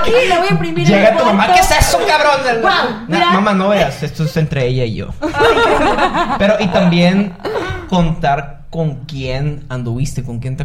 aquí, 0.00 0.28
lo 0.28 0.36
voy 0.38 0.48
a 0.48 0.50
imprimir 0.52 0.86
Llega 0.88 1.16
tu 1.18 1.24
mamá. 1.26 1.52
¿qué 1.52 1.60
es 1.60 1.70
eso, 1.70 1.98
cabrón? 2.08 2.62
Mira. 3.08 3.30
mamá, 3.32 3.52
no 3.52 3.68
veas, 3.68 4.02
esto 4.02 4.24
es 4.24 4.36
entre 4.38 4.66
ella 4.66 4.84
y 4.84 4.94
yo. 4.94 5.08
Pero, 6.38 6.54
y 6.60 6.66
también 6.68 7.34
contar 7.90 8.57
con 8.70 9.04
quién 9.06 9.64
anduviste, 9.68 10.22
con 10.22 10.38
quién 10.40 10.56
te 10.56 10.64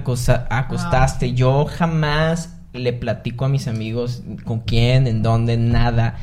acostaste. 0.50 1.34
Yo 1.34 1.66
jamás 1.66 2.56
le 2.74 2.94
platico 2.94 3.46
a 3.46 3.50
mis 3.50 3.68
amigos 3.68 4.24
con 4.46 4.60
quién, 4.62 5.08
en 5.08 5.22
dónde, 5.24 5.58
nada. 5.58 6.16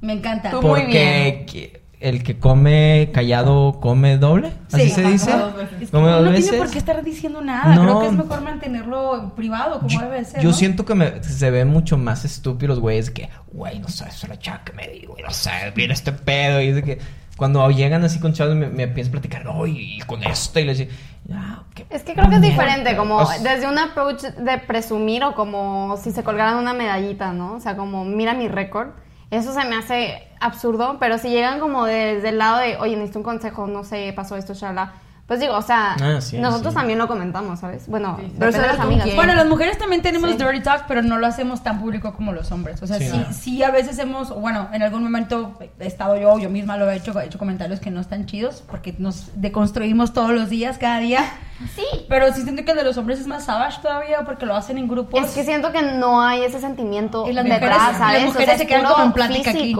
Me 0.00 0.12
encanta. 0.12 0.50
Tú- 0.50 0.62
Muy 0.62 0.80
Porque 0.82 1.44
que- 1.50 1.78
el 2.00 2.22
que 2.22 2.38
come 2.38 3.10
callado 3.12 3.80
come 3.80 4.18
doble, 4.18 4.52
así 4.72 4.84
Sí, 4.84 4.90
se 4.90 5.00
ajá, 5.00 5.10
dice. 5.10 5.32
dos 5.32 5.56
veces. 5.56 5.72
Es 5.72 5.78
que 5.80 5.86
Come 5.96 6.08
no 6.12 6.32
tiene 6.32 6.56
por 6.58 6.70
qué 6.70 6.78
estar 6.78 7.02
diciendo 7.02 7.40
nada. 7.42 7.74
No. 7.74 7.82
Creo 7.82 8.00
que 8.00 8.06
es 8.06 8.12
mejor 8.12 8.40
mantenerlo 8.42 9.32
privado, 9.34 9.78
como 9.80 9.88
Yo, 9.88 10.00
debe 10.02 10.18
de 10.18 10.24
ser. 10.24 10.40
yo 10.40 10.50
¿no? 10.50 10.54
siento 10.54 10.84
que 10.84 10.94
me- 10.94 11.20
se 11.24 11.50
ven 11.50 11.66
mucho 11.66 11.98
más 11.98 12.24
estúpidos 12.24 12.76
los 12.76 12.80
güeyes 12.80 13.10
que, 13.10 13.28
güey, 13.52 13.80
no 13.80 13.88
sabes 13.88 14.22
la 14.28 14.38
chava 14.38 14.62
que 14.64 14.72
me 14.74 14.86
digo, 14.86 15.14
güey, 15.14 15.24
no 15.24 15.32
sabes, 15.32 15.74
viene 15.74 15.92
este 15.92 16.12
pedo. 16.12 16.62
Y 16.62 16.68
es 16.68 16.74
de 16.76 16.82
que 16.84 16.98
cuando 17.38 17.70
llegan 17.70 18.04
así 18.04 18.18
con 18.20 18.34
chavos 18.34 18.54
me, 18.56 18.68
me 18.68 18.82
empiezan 18.82 19.10
a 19.10 19.12
platicar, 19.12 19.44
no, 19.44 19.64
y 19.66 20.00
con 20.06 20.22
esto, 20.24 20.58
y 20.60 20.64
les 20.64 20.78
digo, 20.78 20.90
ah, 21.32 21.62
qué 21.74 21.86
Es 21.88 22.02
que 22.02 22.12
creo 22.12 22.28
que 22.28 22.34
es 22.34 22.40
puñeta". 22.40 22.62
diferente, 22.64 22.96
como 22.96 23.16
O 23.16 23.26
sea, 23.26 23.38
desde 23.38 23.66
un 23.68 23.78
approach 23.78 24.22
de 24.22 24.58
presumir 24.58 25.22
o 25.24 25.34
como 25.34 25.96
si 25.96 26.10
se 26.10 26.22
colgaran 26.24 26.56
una 26.56 26.74
medallita, 26.74 27.32
¿no? 27.32 27.54
O 27.54 27.60
sea, 27.60 27.76
como 27.76 28.04
mira 28.04 28.34
mi 28.34 28.48
récord. 28.48 28.88
Eso 29.30 29.52
se 29.54 29.64
me 29.66 29.76
hace 29.76 30.22
absurdo, 30.40 30.96
pero 30.98 31.18
si 31.18 31.28
llegan 31.28 31.60
como 31.60 31.84
desde 31.84 32.30
el 32.30 32.38
lado 32.38 32.58
de, 32.58 32.76
oye, 32.78 32.96
necesito 32.96 33.20
un 33.20 33.24
consejo, 33.24 33.66
no 33.66 33.84
sé, 33.84 34.12
pasó 34.16 34.36
esto, 34.36 34.54
shala. 34.54 34.94
Pues 35.28 35.40
digo, 35.40 35.54
o 35.56 35.60
sea, 35.62 35.94
Ah, 36.00 36.22
sí, 36.22 36.38
nosotros 36.38 36.72
sí. 36.72 36.78
también 36.78 36.98
lo 36.98 37.06
comentamos, 37.06 37.60
¿sabes? 37.60 37.86
Bueno, 37.86 38.16
Sí, 38.18 38.26
sí. 38.28 38.36
pero 38.38 38.50
son 38.50 38.62
las 38.62 38.80
amigas. 38.80 39.14
Bueno, 39.14 39.34
las 39.34 39.46
mujeres 39.46 39.76
también 39.76 40.00
tenemos 40.00 40.30
Sí. 40.30 40.36
dirty 40.38 40.60
talk, 40.62 40.84
pero 40.88 41.02
no 41.02 41.18
lo 41.18 41.26
hacemos 41.26 41.62
tan 41.62 41.80
público 41.80 42.14
como 42.14 42.32
los 42.32 42.50
hombres. 42.50 42.82
O 42.82 42.86
sea, 42.86 42.96
Sí. 42.98 43.10
sí, 43.10 43.24
sí, 43.32 43.62
a 43.62 43.70
veces 43.70 43.98
hemos, 43.98 44.34
bueno, 44.34 44.68
en 44.72 44.82
algún 44.82 45.02
momento 45.02 45.52
he 45.78 45.86
estado 45.86 46.16
yo, 46.16 46.38
yo 46.38 46.48
misma 46.48 46.78
lo 46.78 46.90
he 46.90 46.96
hecho, 46.96 47.12
he 47.20 47.26
hecho 47.26 47.38
comentarios 47.38 47.78
que 47.78 47.90
no 47.90 48.00
están 48.00 48.24
chidos, 48.24 48.64
porque 48.70 48.94
nos 48.96 49.30
deconstruimos 49.34 50.14
todos 50.14 50.30
los 50.30 50.48
días, 50.48 50.78
cada 50.78 50.98
día. 51.00 51.20
Sí. 51.74 51.82
Pero 52.08 52.32
sí 52.32 52.42
siento 52.42 52.64
que 52.64 52.70
el 52.70 52.76
de 52.78 52.84
los 52.84 52.96
hombres 52.98 53.18
es 53.18 53.26
más 53.26 53.44
savage 53.44 53.82
todavía, 53.82 54.24
porque 54.24 54.46
lo 54.46 54.54
hacen 54.54 54.78
en 54.78 54.86
grupos. 54.88 55.22
Es 55.24 55.32
que 55.32 55.42
siento 55.44 55.72
que 55.72 55.82
no 55.82 56.22
hay 56.22 56.42
ese 56.44 56.60
sentimiento 56.60 57.28
Y 57.28 57.32
las 57.32 57.44
detrás, 57.44 57.60
mujeres- 57.60 57.76
y 57.76 57.90
las 57.90 57.98
¿sabes? 57.98 58.24
mujeres 58.26 58.46
o 58.46 58.50
sea, 58.50 58.58
se 58.58 58.66
quedan 58.68 58.84
como 58.86 59.04
en 59.04 59.12
plática 59.12 59.50
aquí. 59.50 59.74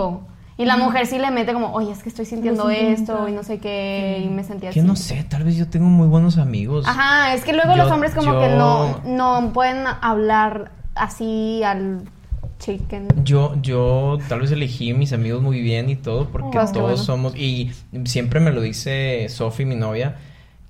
Y 0.59 0.65
la 0.65 0.77
mujer 0.77 1.07
sí 1.07 1.19
le 1.19 1.31
mete 1.31 1.53
como, 1.53 1.73
oye, 1.73 1.93
es 1.93 2.03
que 2.03 2.09
estoy 2.09 2.25
sintiendo 2.27 2.69
esto 2.69 3.29
y 3.29 3.33
no 3.33 3.45
sé 3.45 3.59
qué, 3.59 4.21
y 4.25 4.29
me 4.29 4.43
sentí 4.43 4.67
así. 4.67 4.81
Que 4.81 4.85
no 4.87 4.97
sé, 4.97 5.25
tal 5.29 5.45
vez 5.45 5.57
yo 5.57 5.69
tengo 5.69 5.87
muy 5.87 6.09
buenos 6.09 6.37
amigos. 6.37 6.85
Ajá, 6.87 7.33
es 7.35 7.45
que 7.45 7.53
luego 7.53 7.71
Yo- 7.77 7.85
los 7.85 7.93
hombres 7.93 8.13
como 8.13 8.33
yo- 8.33 8.41
que 8.41 8.49
no, 8.49 9.01
no 9.05 9.53
pueden 9.53 9.85
hablar 10.01 10.73
así 10.97 11.63
al 11.63 12.03
chicken. 12.59 13.07
Yo, 13.23 13.55
yo 13.63 14.19
tal 14.29 14.41
vez 14.41 14.51
elegí 14.51 14.93
mis 14.95 15.13
amigos 15.13 15.41
muy 15.43 15.61
bien 15.61 15.91
y 15.91 15.95
todo, 15.97 16.29
porque 16.29 16.59
Pues, 16.59 16.73
todos 16.73 16.91
bueno. 16.91 16.97
somos, 17.05 17.37
y 17.37 17.71
siempre 18.05 18.41
me 18.41 18.51
lo 18.51 18.61
dice 18.61 19.29
Sofi, 19.29 19.65
mi 19.65 19.77
novia, 19.77 20.17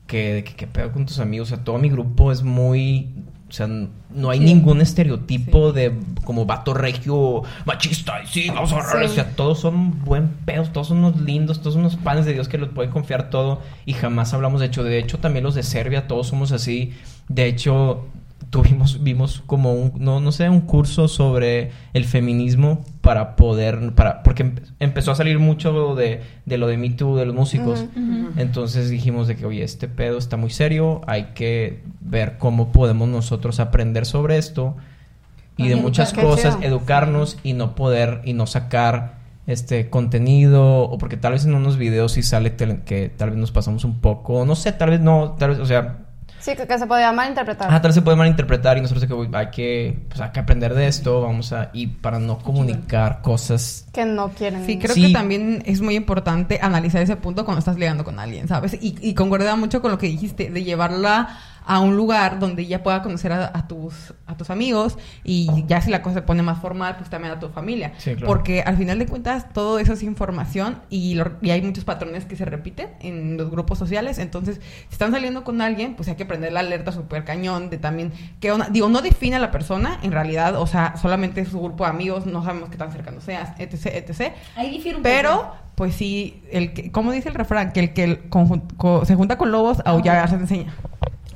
que, 0.07 0.45
que, 0.47 0.55
que 0.55 0.67
pedo 0.67 0.93
con 0.93 1.07
tus 1.07 1.19
amigos, 1.19 1.51
o 1.51 1.57
sea, 1.57 1.65
todo 1.65 1.79
mi 1.79 1.89
grupo 1.89 2.31
es 2.31 2.43
muy, 2.43 3.09
o 3.49 3.53
sea, 3.53 3.67
no 3.67 4.31
hay 4.31 4.41
ningún 4.41 4.81
estereotipo 4.81 5.73
de 5.73 5.93
como 6.25 6.45
vato 6.45 6.75
regio, 6.75 7.43
machista, 7.65 8.23
y 8.23 8.27
sí, 8.27 8.49
vamos 8.49 8.73
a 8.73 8.83
Sí. 8.83 9.05
o 9.05 9.09
sea, 9.09 9.31
todos 9.35 9.59
son 9.61 10.05
buen 10.05 10.29
pedos, 10.29 10.73
todos 10.73 10.89
son 10.89 10.99
unos 10.99 11.21
lindos, 11.21 11.61
todos 11.61 11.75
son 11.75 11.81
unos 11.81 11.97
panes 11.97 12.27
de 12.27 12.35
Dios 12.35 12.49
que 12.49 12.59
los 12.59 12.69
pueden 12.69 12.91
confiar 12.91 13.31
todo, 13.31 13.63
y 13.87 13.95
jamás 13.95 14.35
hablamos 14.35 14.61
de 14.61 14.67
hecho, 14.67 14.85
de 14.85 14.99
hecho 14.99 15.19
también 15.19 15.45
los 15.45 15.55
de 15.55 15.63
Serbia, 15.63 16.07
todos 16.07 16.27
somos 16.27 16.53
así, 16.53 16.93
de 17.29 17.47
hecho 17.47 18.07
tuvimos, 18.51 19.03
vimos 19.03 19.43
como 19.47 19.73
un, 19.75 19.93
no, 19.99 20.21
no 20.21 20.33
sé, 20.33 20.49
un 20.49 20.63
curso 20.63 21.09
sobre 21.09 21.71
el 21.93 22.05
feminismo 22.05 22.85
para 23.01 23.37
poder, 23.37 23.93
para, 23.95 24.23
porque 24.23 24.45
empe- 24.45 24.63
empezó 24.81 25.13
a 25.13 25.15
salir 25.15 25.39
mucho 25.39 25.95
de, 25.95 26.23
de 26.47 26.59
lo 26.59 26.67
de 26.67 26.77
Me 26.79 26.91
Too, 26.91 27.17
de 27.17 27.27
los 27.27 27.35
músicos. 27.35 27.87
Entonces 28.37 28.91
dijimos 28.91 29.29
de 29.29 29.37
que, 29.37 29.47
oye, 29.47 29.63
este 29.65 29.89
pedo 29.89 30.19
está 30.19 30.37
muy 30.37 30.51
serio, 30.51 31.01
hay 31.07 31.29
que 31.35 31.83
ver 32.01 32.39
cómo 32.39 32.73
podemos 32.73 33.09
nosotros 33.09 33.61
aprender 33.61 34.07
sobre 34.07 34.39
esto 34.39 34.77
y 35.57 35.69
de 35.69 35.75
muchas 35.83 36.13
cosas, 36.27 36.55
educarnos 36.63 37.37
y 37.43 37.53
no 37.53 37.75
poder, 37.75 38.21
y 38.25 38.33
no 38.33 38.47
sacar 38.47 39.19
este 39.47 39.89
contenido, 39.91 40.83
o 40.83 40.99
porque 40.99 41.17
tal 41.17 41.33
vez 41.33 41.45
en 41.47 41.55
unos 41.55 41.79
videos 41.79 42.13
sí 42.13 42.23
sale 42.23 42.55
que 42.55 43.09
tal 43.17 43.31
vez 43.31 43.39
nos 43.39 43.51
pasamos 43.51 43.85
un 43.85 43.99
poco, 44.01 44.45
no 44.45 44.55
sé, 44.55 44.73
tal 44.73 44.91
vez 44.91 45.01
no, 45.01 45.37
tal 45.39 45.51
vez, 45.51 45.59
o 45.59 45.65
sea, 45.67 46.05
Sí, 46.41 46.55
que, 46.57 46.67
que 46.67 46.79
se 46.79 46.87
podía 46.87 47.13
malinterpretar. 47.13 47.69
Ah, 47.71 47.81
tal 47.81 47.89
vez 47.91 47.95
se 47.95 48.03
puede 48.03 48.17
malinterpretar 48.17 48.79
y 48.79 48.81
nosotros 48.81 49.03
de 49.03 49.09
que 49.09 49.15
uy, 49.15 49.29
hay 49.33 49.49
que, 49.51 49.99
pues, 50.09 50.21
hay 50.21 50.31
que 50.31 50.41
aprender 50.41 50.75
de 50.75 50.87
esto, 50.87 51.21
vamos 51.23 51.53
a, 51.53 51.71
y 51.73 51.87
para 51.89 52.19
no 52.19 52.39
comunicar 52.39 53.21
cosas. 53.23 53.87
que 53.93 54.05
no 54.05 54.29
quieren. 54.31 54.65
Sí, 54.67 54.79
creo 54.79 54.95
Sí. 54.95 55.09
que 55.09 55.13
también 55.13 55.63
es 55.67 55.81
muy 55.81 55.97
importante 55.97 56.59
analizar 56.63 57.03
ese 57.03 57.17
punto 57.17 57.45
cuando 57.45 57.59
estás 57.59 57.77
ligando 57.77 58.05
con 58.05 58.19
alguien, 58.19 58.47
¿sabes? 58.49 58.75
Y, 58.81 58.97
y 59.01 59.15
concuerda 59.15 59.57
mucho 59.57 59.83
con 59.83 59.91
lo 59.91 59.99
que 59.99 60.07
dijiste, 60.07 60.51
de 60.51 60.63
llevarla 60.65 61.29
a 61.71 61.81
un 61.81 61.97
lugar 61.97 62.39
donde 62.39 62.63
ella 62.63 62.83
pueda 62.83 63.03
conocer 63.03 63.31
a, 63.31 63.51
a 63.55 63.69
tus, 63.69 64.15
a 64.27 64.37
tus 64.39 64.49
amigos 64.49 64.97
y 65.23 65.49
ya 65.67 65.83
si 65.83 65.91
la 65.91 66.01
cosa 66.03 66.15
se 66.15 66.23
pone 66.23 66.43
más 66.43 66.61
formal, 66.63 66.97
pues 66.97 67.11
también 67.11 67.35
a 67.35 67.39
tu 67.39 67.49
familia. 67.51 67.93
Sí, 67.99 68.13
claro. 68.13 68.27
Porque 68.27 68.63
al 68.63 68.79
final 68.79 68.99
de 68.99 69.05
cuentas 69.07 69.53
todo 69.53 69.79
eso 69.79 69.93
es 69.93 70.03
información 70.03 70.81
y, 70.89 71.15
lo- 71.15 71.33
y 71.43 71.51
hay 71.51 71.61
muchos 71.61 71.85
patrones 71.85 72.25
que 72.25 72.37
se 72.37 72.47
repiten 72.47 72.89
en 73.01 73.37
los 73.37 73.51
grupos 73.51 73.79
sociales. 73.79 74.19
Entonces, 74.19 74.61
si 74.89 74.93
están 74.95 75.13
saliendo 75.13 75.45
con 75.45 75.61
alguien, 75.61 75.95
pues 75.95 76.09
hay 76.09 76.15
que 76.17 76.25
prender 76.25 76.53
la 76.55 76.61
alerta 76.61 76.91
súper 76.91 77.25
cañón 77.25 77.69
de 77.69 77.77
también 77.77 78.13
que 78.41 78.51
onda- 78.51 78.69
digo, 78.71 78.89
no 78.89 79.03
define 79.03 79.37
a 79.37 79.39
la 79.39 79.51
persona 79.51 79.99
en 80.03 80.13
realidad, 80.13 80.57
o 80.59 80.67
sea, 80.67 80.97
solamente 80.97 81.43
es 81.43 81.49
su 81.51 81.61
grupo 81.61 81.85
de 81.85 81.91
amigos, 81.91 82.25
no 82.25 82.43
sabemos 82.43 82.71
qué 82.71 82.79
tan 82.79 82.91
cercano 82.93 83.21
seas, 83.21 83.51
etc, 83.59 83.87
etc. 84.09 84.33
Ahí 84.57 84.71
difiere 84.71 84.97
un 84.97 85.03
Pero, 85.03 85.37
poco. 85.37 85.57
pues 85.75 85.95
sí, 85.95 86.43
el 86.51 86.73
que, 86.73 86.91
¿cómo 86.91 87.13
dice 87.13 87.29
el 87.29 87.35
refrán? 87.35 87.73
Que 87.73 87.81
el 87.81 87.93
que 87.93 88.05
el 88.05 88.31
conjun- 88.31 88.75
co- 88.79 89.05
se 89.05 89.15
junta 89.17 89.37
con 89.37 89.53
lobos, 89.53 89.83
aullar 89.85 90.27
se 90.31 90.37
enseña. 90.37 90.75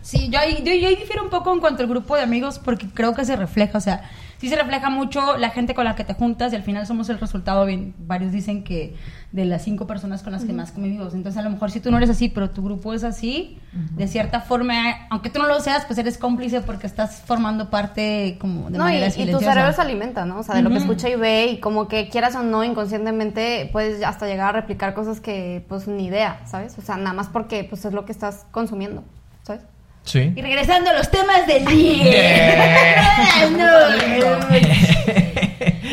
Sí, 0.03 0.29
yo 0.29 0.39
ahí, 0.39 0.63
yo, 0.65 0.75
yo 0.75 0.89
ahí 0.89 0.97
difiero 0.97 1.23
un 1.23 1.31
poco 1.31 1.53
en 1.53 1.61
cuanto 1.61 1.83
al 1.83 1.89
grupo 1.89 2.17
de 2.17 2.23
amigos 2.23 2.59
porque 2.59 2.89
creo 2.89 3.15
que 3.15 3.25
se 3.25 3.37
refleja, 3.37 3.79
o 3.79 3.81
sea, 3.81 4.03
sí 4.39 4.49
se 4.49 4.57
refleja 4.57 4.91
mucho 4.91 5.37
la 5.37 5.51
gente 5.51 5.73
con 5.75 5.85
la 5.85 5.95
que 5.95 6.03
te 6.03 6.15
juntas 6.15 6.53
y 6.53 6.57
al 6.57 6.65
final 6.65 6.85
somos 6.87 7.09
el 7.09 7.21
resultado, 7.21 7.65
bien, 7.65 7.95
varios 7.99 8.33
dicen 8.33 8.65
que 8.65 8.97
de 9.31 9.45
las 9.45 9.63
cinco 9.63 9.87
personas 9.87 10.25
con 10.25 10.33
las 10.33 10.45
que 10.45 10.53
más 10.53 10.73
convivimos, 10.73 11.15
entonces 11.15 11.39
a 11.39 11.43
lo 11.43 11.51
mejor 11.51 11.71
si 11.71 11.79
tú 11.79 11.93
no 11.93 11.97
eres 11.99 12.11
así, 12.11 12.29
pero 12.29 12.51
tu 12.51 12.63
grupo 12.65 12.93
es 12.93 13.05
así, 13.05 13.59
de 13.73 14.09
cierta 14.09 14.41
forma, 14.41 14.75
aunque 15.11 15.31
tú 15.31 15.39
no 15.39 15.47
lo 15.47 15.61
seas, 15.61 15.87
pues 15.87 15.99
eres 16.01 16.19
cómplice 16.19 16.61
porque 16.61 16.89
estás 16.89 17.23
formando 17.25 17.71
parte 17.71 18.37
como 18.41 18.69
de 18.69 18.79
no, 18.79 18.85
y, 18.91 18.95
manera 18.95 19.07
y 19.07 19.11
tu 19.11 19.15
silenciosa. 19.15 19.53
cerebro 19.53 19.73
se 19.73 19.81
alimenta, 19.81 20.27
¿no? 20.27 20.41
O 20.41 20.43
sea, 20.43 20.57
de 20.57 20.63
lo 20.63 20.71
que 20.71 20.79
escucha 20.79 21.09
y 21.09 21.15
ve 21.15 21.47
y 21.47 21.61
como 21.61 21.87
que 21.87 22.09
quieras 22.09 22.35
o 22.35 22.43
no, 22.43 22.65
inconscientemente 22.65 23.71
puedes 23.73 24.03
hasta 24.03 24.27
llegar 24.27 24.49
a 24.49 24.61
replicar 24.61 24.93
cosas 24.95 25.21
que 25.21 25.65
pues 25.69 25.87
ni 25.87 26.07
idea, 26.07 26.41
¿sabes? 26.47 26.77
O 26.77 26.83
sea, 26.83 26.97
nada 26.97 27.13
más 27.13 27.29
porque 27.29 27.65
pues 27.65 27.85
es 27.85 27.93
lo 27.93 28.05
que 28.05 28.11
estás 28.13 28.45
consumiendo. 28.51 29.05
Sí. 30.05 30.33
Y 30.35 30.43
regresando 30.43 30.91
a 30.91 30.95
los 30.95 31.11
temas 31.11 31.47
del 31.47 31.65
día. 31.67 32.69
No. 33.57 33.67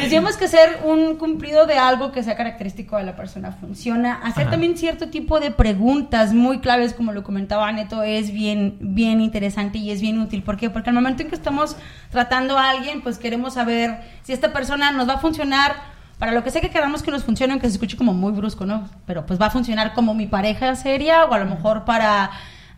Decíamos 0.02 0.38
que 0.38 0.46
hacer 0.46 0.80
un 0.84 1.18
cumplido 1.18 1.66
de 1.66 1.78
algo 1.78 2.12
que 2.12 2.24
sea 2.24 2.36
característico 2.36 2.98
de 2.98 3.04
la 3.04 3.16
persona 3.16 3.52
funciona. 3.52 4.16
Hacer 4.24 4.44
Ajá. 4.44 4.52
también 4.52 4.78
cierto 4.78 5.10
tipo 5.10 5.40
de 5.40 5.52
preguntas 5.52 6.34
muy 6.34 6.60
claves, 6.60 6.94
como 6.94 7.12
lo 7.12 7.24
comentaba 7.24 7.72
Neto, 7.72 8.04
es 8.04 8.32
bien, 8.32 8.78
bien 8.80 9.22
interesante 9.22 9.78
y 9.78 9.92
es 9.92 10.02
bien 10.02 10.20
útil. 10.20 10.44
¿Por 10.44 10.58
qué? 10.58 10.70
Porque 10.70 10.90
al 10.90 10.96
momento 10.96 11.24
en 11.24 11.30
que 11.30 11.36
estamos 11.36 11.76
tratando 12.12 12.58
a 12.58 12.70
alguien, 12.70 13.02
pues 13.02 13.18
queremos 13.18 13.54
saber 13.56 14.00
si 14.24 14.34
esta 14.34 14.54
persona 14.54 14.92
nos 14.92 15.08
va 15.08 15.14
a 15.14 15.20
funcionar 15.20 15.76
para 16.18 16.34
lo 16.34 16.44
que 16.44 16.52
sé 16.52 16.60
que 16.62 16.70
queramos 16.70 17.02
que 17.02 17.12
nos 17.12 17.24
funcione, 17.24 17.54
aunque 17.54 17.68
se 17.68 17.74
escuche 17.74 17.96
como 17.96 18.14
muy 18.14 18.34
brusco, 18.34 18.66
¿no? 18.66 18.90
Pero 19.06 19.26
pues 19.26 19.40
va 19.42 19.48
a 19.48 19.52
funcionar 19.52 19.94
como 19.94 20.14
mi 20.14 20.28
pareja 20.28 20.76
seria 20.76 21.26
o 21.26 21.34
a 21.34 21.40
lo 21.40 21.46
mejor 21.46 21.86
para 21.86 22.30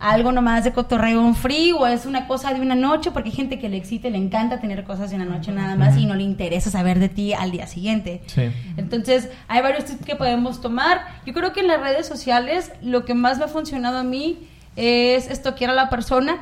algo 0.01 0.31
nomás 0.31 0.63
de 0.63 0.73
cotorreo 0.73 1.21
un 1.21 1.35
free 1.35 1.71
o 1.71 1.85
es 1.85 2.05
una 2.05 2.27
cosa 2.27 2.53
de 2.53 2.59
una 2.59 2.75
noche 2.75 3.11
porque 3.11 3.29
hay 3.29 3.35
gente 3.35 3.59
que 3.59 3.69
le 3.69 3.77
excita 3.77 4.07
y 4.07 4.11
le 4.11 4.17
encanta 4.17 4.59
tener 4.59 4.83
cosas 4.83 5.11
de 5.11 5.15
una 5.15 5.25
noche 5.25 5.51
nada 5.51 5.75
más 5.75 5.95
y 5.95 6.05
no 6.05 6.15
le 6.15 6.23
interesa 6.23 6.71
saber 6.71 6.99
de 6.99 7.07
ti 7.07 7.33
al 7.33 7.51
día 7.51 7.67
siguiente. 7.67 8.21
Sí. 8.25 8.51
Entonces, 8.77 9.29
hay 9.47 9.61
varios 9.61 9.85
tips 9.85 10.03
que 10.03 10.15
podemos 10.15 10.59
tomar. 10.59 11.05
Yo 11.25 11.33
creo 11.33 11.53
que 11.53 11.59
en 11.59 11.67
las 11.67 11.79
redes 11.79 12.07
sociales 12.07 12.71
lo 12.81 13.05
que 13.05 13.13
más 13.13 13.37
me 13.37 13.45
ha 13.45 13.47
funcionado 13.47 13.99
a 13.99 14.03
mí 14.03 14.39
es 14.75 15.29
estoquear 15.29 15.71
a 15.71 15.75
la 15.75 15.89
persona, 15.89 16.37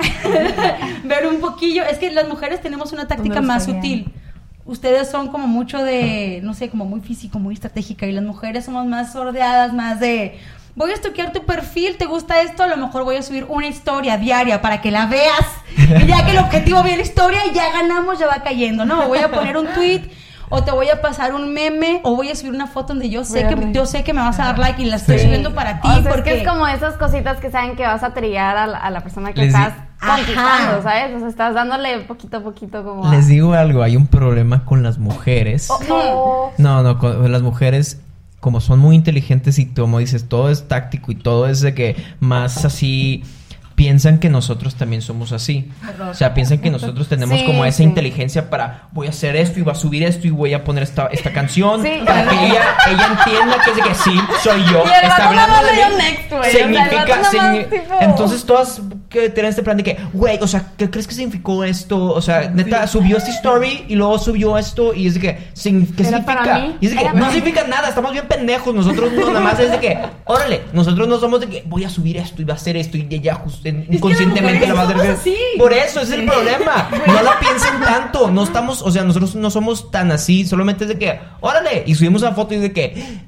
ver 1.03 1.27
un 1.27 1.41
poquillo. 1.41 1.83
Es 1.83 1.97
que 1.97 2.11
las 2.11 2.29
mujeres 2.29 2.61
tenemos 2.61 2.93
una 2.93 3.07
táctica 3.07 3.35
¿Dónde 3.35 3.47
lo 3.47 3.53
más 3.53 3.65
sutil. 3.65 4.13
Ustedes 4.65 5.09
son 5.09 5.29
como 5.29 5.47
mucho 5.47 5.83
de, 5.83 6.39
no 6.43 6.53
sé, 6.53 6.69
como 6.69 6.85
muy 6.85 7.01
físico, 7.01 7.39
muy 7.39 7.55
estratégica 7.55 8.05
y 8.05 8.11
las 8.11 8.23
mujeres 8.23 8.65
somos 8.65 8.85
más 8.85 9.11
sordeadas, 9.13 9.73
más 9.73 9.99
de... 9.99 10.37
Voy 10.79 10.91
a 10.91 10.93
estoquear 10.93 11.33
tu 11.33 11.43
perfil, 11.45 11.97
¿te 11.97 12.05
gusta 12.05 12.41
esto? 12.41 12.63
A 12.63 12.67
lo 12.67 12.77
mejor 12.77 13.03
voy 13.03 13.17
a 13.17 13.21
subir 13.21 13.45
una 13.49 13.67
historia 13.67 14.17
diaria 14.17 14.61
para 14.61 14.79
que 14.79 14.91
la 14.91 15.07
veas. 15.07 15.45
Y 15.77 16.05
ya 16.07 16.23
que 16.23 16.31
el 16.31 16.37
objetivo 16.37 16.81
ve 16.83 16.95
la 16.95 17.01
historia, 17.01 17.41
ya 17.53 17.69
ganamos, 17.73 18.17
ya 18.17 18.27
va 18.27 18.41
cayendo, 18.43 18.85
¿no? 18.85 19.05
Voy 19.09 19.17
a 19.19 19.29
poner 19.29 19.57
un 19.57 19.67
tweet 19.73 20.03
o 20.47 20.63
te 20.63 20.71
voy 20.71 20.87
a 20.87 21.01
pasar 21.01 21.33
un 21.35 21.53
meme 21.53 21.99
o 22.03 22.15
voy 22.15 22.29
a 22.31 22.35
subir 22.37 22.53
una 22.53 22.65
foto 22.65 22.93
donde 22.93 23.09
yo 23.09 23.25
sé 23.25 23.45
que 23.45 23.73
yo 23.73 23.85
sé 23.85 24.05
que 24.05 24.13
me 24.13 24.21
vas 24.21 24.39
a 24.39 24.45
dar 24.45 24.57
like 24.57 24.81
y 24.81 24.85
la 24.85 24.95
estoy 24.95 25.19
Sí. 25.19 25.25
subiendo 25.25 25.53
para 25.53 25.81
ti 25.81 25.87
o 25.89 25.91
sea, 25.91 25.99
es 25.99 26.07
porque 26.07 26.31
que 26.31 26.41
es 26.43 26.47
como 26.47 26.65
esas 26.65 26.95
cositas 26.95 27.39
que 27.41 27.51
saben 27.51 27.75
que 27.75 27.83
vas 27.83 28.01
a 28.01 28.13
trillar 28.13 28.55
a 28.55 28.65
la, 28.65 28.77
a 28.77 28.89
la 28.89 29.01
persona 29.01 29.33
que 29.33 29.41
Les 29.41 29.49
estás 29.53 29.73
conquistando, 29.99 30.79
Ajá. 30.79 30.81
¿sabes? 30.81 31.15
O 31.17 31.19
sea, 31.19 31.27
estás 31.27 31.53
dándole 31.55 31.99
poquito 31.99 32.37
a 32.37 32.39
poquito 32.39 32.85
como... 32.85 33.11
Les 33.11 33.27
digo 33.27 33.51
algo, 33.53 33.83
hay 33.83 33.97
un 33.97 34.07
problema 34.07 34.63
con 34.63 34.81
las 34.81 34.97
mujeres. 34.97 35.67
Oh, 35.69 36.51
No, 36.57 36.81
no, 36.83 36.97
con 36.99 37.29
las 37.31 37.41
mujeres, 37.41 37.99
como 38.39 38.61
son 38.61 38.79
muy 38.79 38.95
inteligentes 38.95 39.59
y 39.59 39.67
como 39.67 39.99
dices, 39.99 40.29
todo 40.29 40.49
es 40.49 40.67
táctico 40.67 41.11
y 41.11 41.15
todo 41.15 41.47
es 41.47 41.61
de 41.61 41.73
que 41.73 41.95
más 42.19 42.65
así 42.65 43.23
piensan 43.79 44.19
que 44.19 44.27
nosotros 44.29 44.75
también 44.75 45.01
somos 45.01 45.31
así. 45.31 45.71
O 46.11 46.13
sea, 46.13 46.33
piensan 46.33 46.57
que 46.57 46.69
nosotros 46.69 47.07
tenemos 47.07 47.39
Sí, 47.39 47.45
como 47.45 47.63
esa 47.63 47.77
sí. 47.77 47.83
inteligencia 47.83 48.49
para 48.49 48.89
voy 48.91 49.07
a 49.07 49.11
hacer 49.11 49.37
esto 49.37 49.57
y 49.57 49.61
voy 49.61 49.71
a 49.71 49.75
subir 49.75 50.03
esto 50.03 50.27
y 50.27 50.31
voy 50.31 50.53
a 50.53 50.65
poner 50.65 50.83
esta, 50.83 51.07
esta 51.07 51.31
canción 51.31 51.81
Sí. 51.81 51.89
para 52.05 52.27
que 52.27 52.35
ella, 52.45 52.61
ella 52.91 53.07
entienda 53.17 53.57
que 53.63 53.69
es 53.69 53.75
de 53.77 53.81
que 53.83 53.95
sí, 53.95 54.19
soy 54.43 54.61
yo. 54.65 54.83
Y 54.85 54.89
el 54.89 55.09
está 55.09 55.29
hablando 55.29 55.55
de 55.65 55.71
mí. 55.71 55.95
next, 55.97 56.29
güey. 56.29 56.41
O 56.41 56.43
sea, 56.43 56.51
el 56.51 56.73
Significa, 56.75 57.05
tipo- 57.69 57.95
entonces 58.01 58.43
todas 58.43 58.81
que 59.09 59.29
tener 59.29 59.49
este 59.49 59.63
plan 59.63 59.77
de 59.77 59.83
que, 59.83 59.97
güey, 60.13 60.37
o 60.41 60.47
sea, 60.47 60.73
¿qué 60.77 60.89
crees 60.89 61.07
que 61.07 61.15
significó 61.15 61.63
esto? 61.63 61.97
O 62.13 62.21
sea, 62.21 62.49
neta, 62.49 62.85
subió 62.85 63.15
esta 63.17 63.31
story 63.31 63.85
y 63.87 63.95
luego 63.95 64.19
subió 64.19 64.57
esto 64.57 64.93
y 64.93 65.07
es 65.07 65.13
de 65.15 65.19
que, 65.21 65.35
¿qué 65.37 65.49
significa? 66.03 66.67
Y 66.81 66.85
es 66.85 66.91
de 66.91 66.97
que 66.97 67.03
Era 67.05 67.13
no 67.13 67.25
mí. 67.27 67.33
significa 67.33 67.65
nada, 67.67 67.87
estamos 67.89 68.11
bien 68.11 68.27
pendejos. 68.27 68.75
Nosotros 68.75 69.11
no, 69.13 69.27
nada 69.27 69.39
más 69.39 69.59
es 69.59 69.71
de 69.71 69.79
que, 69.79 69.97
órale, 70.25 70.61
nosotros 70.73 71.07
no 71.07 71.17
somos 71.17 71.39
de 71.39 71.47
que 71.47 71.63
voy 71.65 71.85
a 71.85 71.89
subir 71.89 72.17
esto 72.17 72.41
y 72.41 72.45
va 72.45 72.53
a 72.53 72.57
hacer 72.57 72.75
esto 72.77 72.97
y 72.97 73.07
ya 73.21 73.35
just- 73.35 73.65
inconscientemente 73.69 74.67
lo 74.67 74.75
va 74.75 74.81
a 74.81 74.83
hacer. 74.83 74.95
mujeres 74.97 75.19
somos 75.19 75.19
así. 75.19 75.37
Por 75.57 75.73
eso 75.73 76.01
es 76.01 76.11
el 76.11 76.25
problema. 76.25 76.89
No 77.07 77.21
la 77.23 77.39
piensen 77.39 77.79
tanto. 77.79 78.29
No 78.29 78.43
estamos, 78.43 78.81
o 78.81 78.91
sea, 78.91 79.03
nosotros 79.03 79.35
no 79.35 79.49
somos 79.49 79.89
tan 79.91 80.11
así. 80.11 80.45
Solamente 80.45 80.83
es 80.83 80.89
de 80.89 80.97
que, 80.99 81.19
órale, 81.39 81.83
y 81.85 81.95
subimos 81.95 82.21
una 82.21 82.33
foto 82.33 82.53
y 82.53 82.57
de 82.57 82.71
que 82.71 83.19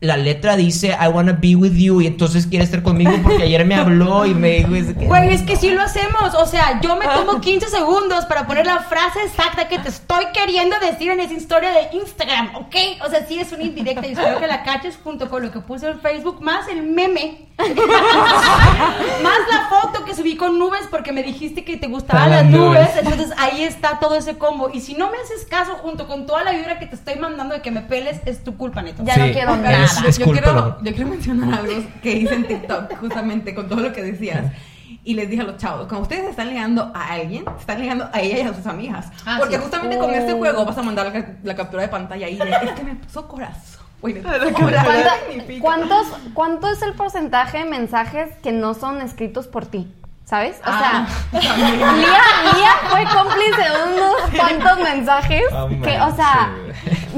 la 0.00 0.16
letra 0.16 0.56
dice 0.56 0.96
I 1.00 1.08
wanna 1.08 1.32
be 1.32 1.56
with 1.56 1.72
you 1.72 2.00
y 2.00 2.06
entonces 2.06 2.46
quiere 2.46 2.64
estar 2.64 2.82
conmigo 2.84 3.10
porque 3.22 3.42
ayer 3.42 3.64
me 3.64 3.74
habló 3.74 4.26
y 4.26 4.32
me 4.34 4.50
dijo, 4.58 4.74
es 4.76 4.94
que- 4.96 5.06
Güey, 5.06 5.34
es 5.34 5.42
que 5.42 5.56
sí 5.56 5.70
lo 5.70 5.82
hacemos. 5.82 6.34
O 6.36 6.46
sea, 6.46 6.80
yo 6.80 6.94
me 6.96 7.04
tomo 7.06 7.40
15 7.40 7.68
segundos 7.68 8.24
para 8.26 8.46
poner 8.46 8.64
la 8.66 8.78
frase 8.78 9.24
exacta 9.24 9.66
que 9.66 9.78
te 9.80 9.88
estoy 9.88 10.24
queriendo 10.32 10.76
decir 10.78 11.10
en 11.10 11.18
esa 11.20 11.34
historia 11.34 11.70
de 11.72 11.96
Instagram, 11.96 12.54
¿ok? 12.56 12.76
O 13.06 13.10
sea, 13.10 13.26
sí 13.26 13.40
es 13.40 13.50
una 13.52 13.64
indirecta 13.64 14.06
y 14.06 14.12
espero 14.12 14.38
que 14.38 14.46
la 14.46 14.62
caches 14.62 14.96
junto 15.02 15.28
con 15.28 15.42
lo 15.42 15.50
que 15.50 15.58
puse 15.60 15.88
en 15.88 16.00
Facebook, 16.00 16.40
más 16.42 16.68
el 16.68 16.82
meme. 16.84 17.46
más 17.58 19.38
la 19.50 19.68
foto 19.68 20.04
que 20.04 20.14
subí 20.14 20.36
con 20.36 20.58
nubes 20.60 20.82
porque 20.90 21.10
me 21.12 21.24
dijiste 21.24 21.64
que 21.64 21.76
te 21.76 21.88
gustaban 21.88 22.30
Las 22.30 22.42
las 22.44 22.50
nubes. 22.52 22.80
nubes. 22.88 22.90
Entonces 23.02 23.32
ahí 23.36 23.64
está 23.64 23.98
todo 23.98 24.14
ese 24.16 24.38
combo. 24.38 24.70
Y 24.72 24.80
si 24.80 24.94
no 24.94 25.10
me 25.10 25.16
haces 25.18 25.44
caso 25.48 25.72
junto 25.82 26.06
con 26.06 26.26
toda 26.26 26.44
la 26.44 26.52
vibra 26.52 26.78
que 26.78 26.86
te 26.86 26.94
estoy 26.94 27.16
mandando 27.16 27.54
de 27.54 27.62
que 27.62 27.70
me 27.72 27.80
peles, 27.80 28.20
es 28.26 28.44
tu 28.44 28.56
culpa, 28.56 28.82
neto. 28.82 29.02
Ya 29.04 29.14
Sí, 29.14 29.20
no 29.20 29.26
quiero 29.32 29.56
nada. 29.56 29.87
Es 30.06 30.18
yo, 30.18 30.24
culpa, 30.26 30.42
quiero, 30.42 30.78
yo 30.82 30.94
quiero 30.94 31.10
mencionar 31.10 31.60
algo 31.60 31.82
que 32.02 32.12
hice 32.12 32.34
en 32.34 32.46
TikTok 32.46 32.96
justamente 32.98 33.54
con 33.54 33.68
todo 33.68 33.80
lo 33.80 33.92
que 33.92 34.02
decías. 34.02 34.52
Y 35.04 35.14
les 35.14 35.28
dije 35.30 35.42
a 35.42 35.44
los 35.46 35.56
chavos, 35.56 35.86
cuando 35.86 36.02
ustedes 36.02 36.28
están 36.30 36.48
ligando 36.48 36.90
a 36.94 37.12
alguien, 37.12 37.44
están 37.58 37.80
ligando 37.80 38.08
a 38.12 38.20
ella 38.20 38.38
y 38.38 38.40
a 38.42 38.54
sus 38.54 38.66
amigas. 38.66 39.06
Ah, 39.24 39.36
Porque 39.38 39.56
sí. 39.56 39.62
justamente 39.62 39.96
con 39.98 40.10
este 40.12 40.32
juego 40.34 40.64
vas 40.66 40.76
a 40.76 40.82
mandar 40.82 41.06
la, 41.12 41.26
la 41.42 41.56
captura 41.56 41.82
de 41.82 41.88
pantalla 41.88 42.28
y 42.28 42.36
de, 42.36 42.44
es 42.50 42.72
que 42.72 42.82
me 42.84 42.94
puso 42.96 43.26
corazón. 43.26 43.86
Oye. 44.02 44.22
¿Cuántos, 45.60 46.06
¿Cuánto 46.34 46.70
es 46.70 46.82
el 46.82 46.94
porcentaje 46.94 47.58
de 47.58 47.64
mensajes 47.64 48.28
que 48.42 48.52
no 48.52 48.74
son 48.74 49.00
escritos 49.00 49.46
por 49.46 49.66
ti? 49.66 49.92
¿Sabes? 50.24 50.56
O 50.58 50.62
Ah, 50.66 51.06
sea, 51.32 51.40
Lía, 51.40 52.20
Lía 52.54 52.72
fue 52.90 53.04
cómplice 53.04 53.62
de 53.62 53.94
unos 53.94 54.14
cuantos 54.36 54.78
mensajes 54.80 55.42
Oh, 55.52 55.68
que, 55.68 56.00
o 56.02 56.14
sea, 56.14 56.50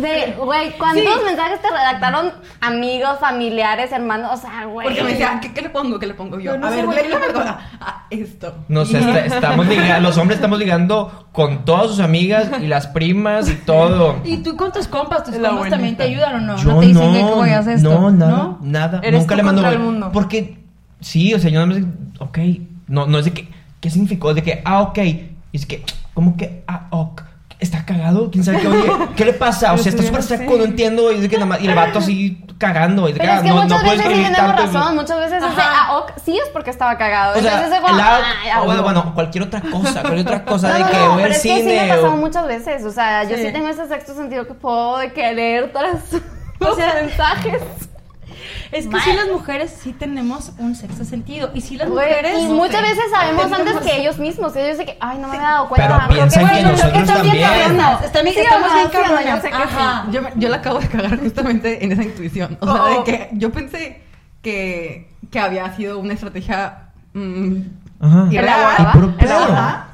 de, 0.03 0.35
güey, 0.39 0.77
¿cuántos 0.79 1.23
mensajes 1.25 1.61
te 1.63 1.69
redactaron 1.71 2.33
amigos, 2.61 3.19
familiares, 3.21 3.93
hermanos? 3.93 4.31
O 4.35 4.37
sea, 4.37 4.65
güey. 4.67 4.87
Porque 4.87 5.03
me 5.03 5.11
decía, 5.11 5.39
¿qué, 5.41 5.53
qué 5.53 5.63
le 5.63 5.71
pongo? 5.71 5.99
¿Qué 5.99 6.07
le 6.07 6.15
pongo 6.15 6.39
yo? 6.41 6.57
No 6.59 6.67
a 6.67 6.71
sé, 6.71 6.77
ver, 6.77 6.87
güey. 6.87 6.99
Ah, 7.81 8.05
esto. 8.11 8.55
No 8.69 8.85
sé, 8.85 8.99
está- 8.99 9.25
estamos 9.27 9.67
ligando, 9.67 10.01
los 10.09 10.19
hombres 10.19 10.37
estamos 10.39 10.59
ligando 10.59 11.29
con 11.33 11.65
todas 11.65 11.89
sus 11.89 12.01
amigas 12.01 12.49
y 12.61 12.67
las 12.67 12.87
primas 12.89 13.49
y 13.49 13.55
todo. 13.55 14.21
Y 14.25 14.39
tú 14.39 14.57
con 14.57 14.73
tus 14.73 14.89
compas, 14.89 15.25
tus 15.25 15.37
La 15.37 15.51
compas 15.51 15.71
también 15.71 15.97
te 15.97 16.03
ayudan 16.05 16.35
o 16.37 16.41
no? 16.41 16.57
Yo 16.57 16.73
no 16.75 16.81
te 16.81 16.87
dicen 16.87 17.13
que 17.15 17.23
voy 17.23 17.51
a 17.51 17.59
hacer 17.61 17.77
esto. 17.77 17.89
no, 17.91 18.11
nada, 18.11 18.31
¿no? 18.31 18.59
nada. 18.63 19.01
Eres 19.03 19.21
Nunca 19.21 19.35
tú 19.35 19.37
le 19.37 19.43
mando. 19.43 19.63
contra 19.63 19.79
el 19.79 19.85
mundo. 19.85 20.11
Porque, 20.13 20.59
sí, 21.01 21.33
o 21.35 21.39
sea, 21.39 21.51
yo 21.51 21.65
nada 21.67 21.81
más, 21.81 21.89
ok, 22.19 22.39
no, 22.89 23.07
no 23.07 23.19
es 23.19 23.25
de 23.27 23.33
que, 23.33 23.49
¿qué 23.81 23.91
significó? 23.91 24.31
Es 24.31 24.37
de 24.37 24.43
que, 24.43 24.63
ah, 24.65 24.81
ok, 24.83 24.99
y 24.99 25.31
es 25.53 25.67
que, 25.67 25.83
¿cómo 26.15 26.37
que, 26.37 26.63
ah, 26.67 26.87
ok? 26.91 27.23
¿Está 27.61 27.85
cagado? 27.85 28.31
¿Quién 28.31 28.43
sabe 28.43 28.59
qué? 28.61 28.69
Oye, 28.69 28.91
¿qué 29.17 29.25
le 29.27 29.33
pasa? 29.35 29.73
O 29.75 29.79
sea, 29.79 29.91
está 29.91 30.03
súper 30.03 30.23
seco, 30.23 30.57
no 30.57 30.65
entiendo. 30.65 31.13
Y 31.13 31.29
que 31.29 31.37
nada 31.37 31.47
más, 31.47 31.61
y 31.61 31.69
el 31.69 31.75
vato 31.75 31.99
así 31.99 32.43
cagando. 32.59 33.09
Y 33.09 33.13
Pero 33.13 33.31
ah, 33.33 33.37
es 33.37 33.43
que 33.43 33.49
no, 33.49 33.55
muchas 33.63 33.83
no 33.85 33.91
veces 33.91 34.07
sí 34.07 34.23
tenemos 34.23 34.57
razón, 34.57 34.95
muchas 34.97 35.19
veces 35.19 35.43
es 35.43 35.57
de, 35.57 35.63
Ajá. 35.63 35.87
ah, 35.89 35.99
ok, 35.99 36.13
sí 36.25 36.39
es 36.39 36.49
porque 36.53 36.71
estaba 36.71 36.97
cagado. 36.97 37.39
O 37.39 37.43
sea, 37.43 37.53
Entonces 37.55 37.75
es 37.79 37.81
como, 37.83 37.95
el 37.95 38.01
ah, 38.01 38.21
ah, 38.55 38.61
bueno, 38.65 38.83
bueno. 38.83 39.15
cualquier 39.15 39.45
otra 39.45 39.61
cosa, 39.61 40.01
cualquier 40.03 40.27
otra 40.27 40.45
cosa 40.45 40.69
No, 40.69 40.75
de 40.75 40.81
no, 40.81 40.91
que 40.91 40.97
no, 40.97 41.05
voy 41.09 41.15
pero 41.17 41.27
al 41.27 41.31
es 41.33 41.43
que 41.43 41.49
sí 41.49 41.55
me 41.55 41.61
cine. 41.71 41.81
ha 41.91 41.95
pasado 41.97 42.15
o- 42.15 42.17
muchas 42.17 42.47
veces. 42.47 42.85
O 42.85 42.91
sea, 42.93 43.25
yo 43.25 43.37
sí 43.37 43.43
Sí. 43.47 43.53
tengo 43.53 43.69
ese 43.69 43.87
sexto 43.89 44.15
sentido 44.15 44.47
que 44.47 44.55
puedo 44.55 44.99
de 44.99 45.13
que 45.13 45.33
leer 45.33 45.71
todas 45.73 45.93
los 46.61 46.71
O 46.73 46.75
sea, 46.75 46.95
mensajes. 47.03 47.63
Es 48.73 48.87
que 48.87 49.01
sí, 49.01 49.13
las 49.13 49.27
mujeres 49.29 49.77
sí 49.83 49.93
tenemos 49.93 50.53
un 50.59 50.77
sexto 50.77 51.05
sentido. 51.05 51.51
Y 51.55 51.61
sí, 51.61 51.77
las 51.77 51.89
Güey, 51.89 52.07
mujeres. 52.09 52.39
y 52.41 52.45
muchas 52.49 52.83
veces 52.83 53.05
sabemos 53.13 53.51
antes 53.53 53.75
que 53.81 54.01
ellos 54.01 54.19
mismos. 54.19 54.55
Ellos 54.55 54.79
de 54.79 54.87
que, 54.87 54.97
ay, 55.01 55.19
no 55.19 55.27
me 55.27 55.37
había 55.37 55.49
dado 55.49 55.69
cuenta. 55.69 56.07
Pero 56.09 56.15
piensan 56.21 56.43
bueno, 56.45 56.57
que 56.57 56.63
nosotros 56.71 56.93
bien 56.93 57.05
también. 57.05 57.33
Sí, 58.33 58.39
estamos 58.41 58.75
bien 58.75 58.89
cabronas. 58.89 59.43
sí. 59.43 60.13
Yo, 60.13 60.23
me- 60.23 60.33
yo 60.37 60.49
la 60.49 60.57
acabo 60.59 60.79
de 60.79 60.87
cagar 60.89 61.19
justamente 61.19 61.85
en 61.85 61.91
esa 61.93 62.05
intuición. 62.05 62.59
O 62.61 62.67
sea, 62.73 62.83
Oh. 62.85 62.99
de 62.99 63.05
que 63.05 63.29
yo 63.33 63.51
pensé 63.51 64.03
que, 64.43 65.09
que 65.33 65.39
había 65.41 65.75
sido 65.77 65.99
una 65.99 66.15
estrategia 66.15 66.91
mm, 67.13 67.57
Ajá. 68.01 68.29
irreal. 68.31 68.77
Y 68.79 68.85
puro 68.97 69.17
pedo. 69.17 69.47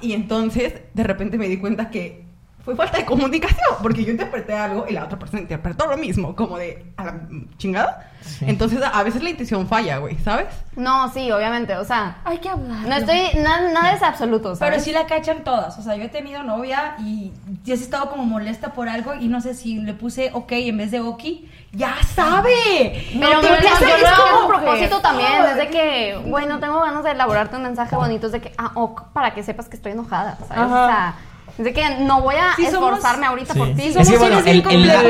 Y 0.03 0.13
entonces, 0.13 0.75
de 0.93 1.03
repente 1.03 1.39
me 1.39 1.49
di 1.49 1.57
cuenta 1.57 1.89
que 1.91 2.26
fue 2.67 2.75
falta 2.77 2.99
de 2.99 3.05
comunicación, 3.07 3.77
porque 3.81 4.05
yo 4.05 4.11
interpreté 4.11 4.53
algo 4.53 4.85
y 4.89 4.93
la 4.93 5.05
otra 5.05 5.19
persona 5.19 5.41
interpretó 5.41 5.87
lo 5.87 5.97
mismo, 5.97 6.35
como 6.37 6.59
de 6.59 6.93
a 6.99 7.05
la 7.05 7.15
chingada. 7.57 8.11
Entonces, 8.41 8.81
a 8.83 9.03
veces 9.05 9.23
la 9.23 9.31
intuición 9.31 9.69
falla, 9.69 9.99
güey, 9.99 10.19
¿sabes? 10.19 10.49
No, 10.75 11.09
sí, 11.13 11.31
obviamente. 11.31 11.77
O 11.77 11.85
sea, 11.85 12.17
Hay 12.25 12.39
que 12.39 12.49
hablar. 12.49 12.81
no 12.89 12.95
estoy, 12.97 13.41
nada, 13.41 13.71
nada 13.71 13.93
es 13.93 14.03
absoluto, 14.03 14.57
¿sabes? 14.57 14.73
Pero 14.75 14.85
sí 14.85 14.91
la 14.93 15.07
cachan 15.07 15.45
todas. 15.45 15.79
O 15.79 15.83
sea, 15.83 15.95
yo 15.95 16.03
he 16.03 16.09
tenido 16.09 16.43
novia 16.43 16.97
y 16.99 17.33
ya 17.63 17.75
he 17.75 17.77
estado 17.77 18.11
como 18.11 18.25
molesta 18.25 18.73
por 18.73 18.89
algo 18.89 19.15
y 19.15 19.29
no 19.29 19.41
sé 19.41 19.55
si 19.55 19.79
le 19.79 19.95
puse 19.95 20.31
ok 20.35 20.51
en 20.53 20.77
vez 20.77 20.91
de 20.91 20.99
oki. 21.01 21.49
¡Ya 21.73 21.95
sabe! 22.15 23.07
Pero 23.13 23.33
No 23.35 23.41
te 23.43 23.47
yo, 23.49 23.55
empieza- 23.55 23.81
yo 23.81 23.95
es 23.95 24.01
lo 24.03 24.09
hago 24.09 24.25
como- 24.43 24.45
a 24.45 24.49
propósito 24.61 25.01
también, 25.01 25.45
es 25.45 25.57
de 25.57 25.69
que, 25.69 26.21
güey, 26.27 26.47
no 26.47 26.59
tengo 26.59 26.81
ganas 26.81 27.05
de 27.05 27.13
elaborarte 27.13 27.55
un 27.57 27.63
mensaje 27.63 27.95
bonito, 27.95 28.27
es 28.27 28.33
de 28.33 28.41
que, 28.41 28.53
ah, 28.59 28.73
ok, 28.75 29.13
para 29.13 29.35
que 29.35 29.43
sepas 29.45 29.69
que 29.69 29.77
estoy 29.77 29.93
enojada, 29.93 30.37
¿sabes? 30.49 30.59
Ajá. 30.65 30.85
O 30.85 30.87
sea, 30.89 31.15
de 31.59 31.73
que 31.73 31.97
no 32.01 32.21
voy 32.21 32.35
a 32.35 32.55
Sí, 32.57 32.67
somos- 32.71 32.95
esforzarme 32.97 33.27
ahorita 33.27 33.53
Sí. 33.55 33.59
por 33.59 33.75
ti. 33.75 33.83
Es 33.85 34.09
que 34.09 34.19
bueno, 34.19 34.39
el, 34.41 34.63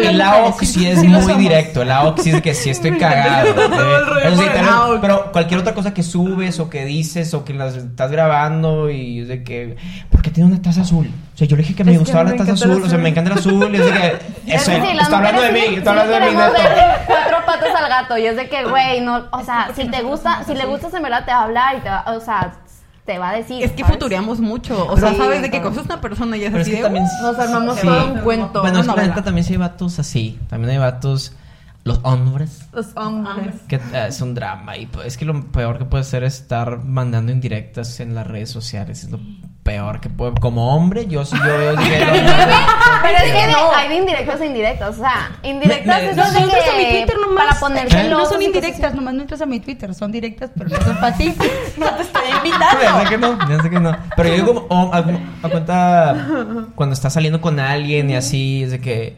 el, 0.04 0.20
AOC 0.20 0.62
sí 0.64 0.86
es 0.86 1.02
muy 1.02 1.34
directo. 1.34 1.82
El 1.82 1.90
AOC 1.90 2.20
sí 2.20 2.28
es 2.30 2.36
de 2.36 2.42
que 2.42 2.54
sí 2.54 2.70
estoy 2.70 2.96
cagado. 2.98 3.48
Eh. 3.48 3.52
Eso 4.24 4.42
sí, 4.42 4.48
también, 4.54 5.00
pero 5.00 5.32
cualquier 5.32 5.60
otra 5.60 5.74
cosa 5.74 5.92
que 5.92 6.02
subes 6.02 6.60
o 6.60 6.70
que 6.70 6.84
dices 6.84 7.34
o 7.34 7.44
que 7.44 7.52
las 7.54 7.74
estás 7.74 8.10
grabando 8.10 8.90
y 8.90 9.20
es 9.22 9.28
de 9.28 9.42
que, 9.42 9.76
¿por 10.10 10.22
qué 10.22 10.30
tiene 10.30 10.50
una 10.52 10.62
taza 10.62 10.82
azul? 10.82 11.10
O 11.34 11.38
sea, 11.38 11.46
yo 11.46 11.56
le 11.56 11.62
dije 11.62 11.74
que 11.74 11.84
me 11.84 11.92
Es 11.92 11.98
que 11.98 12.04
gustaba 12.04 12.24
me 12.24 12.30
la 12.30 12.36
taza 12.36 12.52
azul, 12.52 12.82
o 12.82 12.88
sea, 12.88 12.98
me 12.98 13.08
encanta 13.10 13.32
el 13.32 13.38
azul, 13.38 13.74
y 13.74 13.76
es 13.78 13.84
de 13.84 13.92
que, 13.92 14.06
Es 14.54 14.62
eso, 14.68 14.72
está 14.72 15.16
hablando 15.18 15.42
de 15.42 15.52
mí, 15.52 15.60
está 15.76 15.90
hablando 15.90 16.12
de 16.12 16.20
mí, 16.20 16.26
cuatro 17.06 17.36
patas 17.44 17.74
al 17.74 17.88
gato 17.88 18.16
y 18.18 18.26
es 18.26 18.36
de 18.36 18.48
que, 18.48 18.64
güey, 18.64 19.00
no, 19.00 19.24
o 19.32 19.44
sea, 19.44 19.68
si 19.74 19.84
te 19.90 20.02
gusta, 20.02 20.44
si 20.46 20.54
le 20.54 20.64
gustas 20.66 20.94
en 20.94 21.02
verdad 21.02 21.24
te 21.24 21.32
va 21.32 21.38
a 21.40 21.44
hablar 21.44 21.76
y 21.76 21.80
te 21.80 21.88
va, 21.90 22.04
o 22.06 22.20
sea, 22.20 22.52
te 23.06 23.18
va 23.18 23.30
a 23.30 23.34
decir. 23.36 23.62
Es 23.62 23.70
que 23.72 23.82
¿sabes? 23.82 23.94
futureamos 23.94 24.40
mucho. 24.40 24.86
O 24.88 24.96
sea, 24.96 25.10
Sí, 25.10 25.16
sabes 25.16 25.40
de 25.40 25.46
que 25.46 25.58
claro. 25.58 25.70
conoces 25.70 25.86
una 25.86 26.00
persona 26.00 26.36
y 26.36 26.44
es 26.44 26.50
Pero 26.50 26.60
es 26.62 26.66
así 26.66 26.70
que 26.72 26.76
de, 26.78 26.82
también... 26.82 27.04
"Uh". 27.04 27.22
Nos 27.22 27.38
armamos 27.38 27.76
Sí. 27.78 27.86
todo 27.86 28.12
un 28.12 28.18
cuento. 28.20 28.60
Bueno, 28.60 28.80
es 28.80 28.88
que 28.88 28.96
la 28.96 29.06
neta 29.06 29.22
también 29.22 29.44
sí 29.44 29.52
hay 29.54 29.58
vatos 29.58 29.98
así, 29.98 30.38
también 30.48 30.70
hay 30.72 30.78
vatos, 30.78 31.32
los 31.86 32.00
hombres, 32.02 32.66
Los 32.72 32.88
hombres. 32.96 33.54
que 33.68 33.76
eh, 33.76 34.06
es 34.08 34.20
un 34.20 34.34
drama 34.34 34.76
y 34.76 34.86
pues, 34.86 35.06
es 35.06 35.16
que 35.16 35.24
lo 35.24 35.40
peor 35.52 35.78
que 35.78 35.84
puede 35.84 36.02
ser 36.04 36.24
es 36.24 36.40
estar 36.40 36.82
mandando 36.84 37.30
indirectas 37.32 38.00
en 38.00 38.14
las 38.14 38.26
redes 38.26 38.50
sociales, 38.50 39.04
es 39.04 39.10
lo 39.10 39.20
peor 39.62 40.00
que 40.00 40.08
puede, 40.10 40.34
como 40.34 40.74
hombre, 40.74 41.06
yo 41.06 41.24
sí 41.24 41.36
yo 41.36 41.44
veo 41.58 41.76
que- 41.76 41.82
Pero 43.02 43.16
es 43.18 43.22
que 43.22 43.46
de- 43.46 43.54
hay 43.76 43.88
de 43.88 43.94
indirectas 43.96 44.40
e 44.40 44.46
indirectas, 44.46 44.96
o 44.96 45.00
sea, 45.00 45.30
indirectas 45.44 45.86
Me- 45.86 46.02
me- 46.02 46.10
es 46.10 46.16
no, 46.16 46.24
No 46.32 46.38
entras 46.38 46.68
a 46.68 46.76
mi 46.76 46.84
que 46.84 46.90
Twitter 46.98 47.16
nomás. 47.20 47.44
para 47.46 47.60
ponerte 47.60 48.00
¿Eh? 48.00 48.08
No 48.10 48.26
son 48.26 48.42
indirectas, 48.42 48.94
nomás 48.94 49.14
no 49.14 49.20
entras 49.22 49.40
a 49.42 49.46
mi 49.46 49.60
Twitter. 49.60 49.94
Son 49.94 50.10
directas, 50.10 50.50
pero 50.56 50.70
no 50.70 50.80
son 50.84 50.96
para 50.96 51.16
ti. 51.16 51.34
no 51.76 51.86
te 51.94 52.02
estoy 52.02 52.22
Ya 52.30 52.36
invitando. 52.38 53.00
sé 53.02 53.08
que 53.10 53.18
no, 53.18 53.48
ya 53.48 53.62
sé 53.62 53.70
que 53.70 53.80
no. 53.80 53.96
Pero 54.16 54.28
yo 54.28 54.34
digo, 54.34 54.66
oh, 54.70 54.90
a, 54.92 54.98
a 54.98 55.48
cuenta 55.48 56.26
cuando 56.74 56.94
estás 56.94 57.12
saliendo 57.12 57.40
con 57.40 57.60
alguien 57.60 58.10
y 58.10 58.16
así, 58.16 58.62
es 58.64 58.70
de 58.72 58.80
que, 58.80 59.16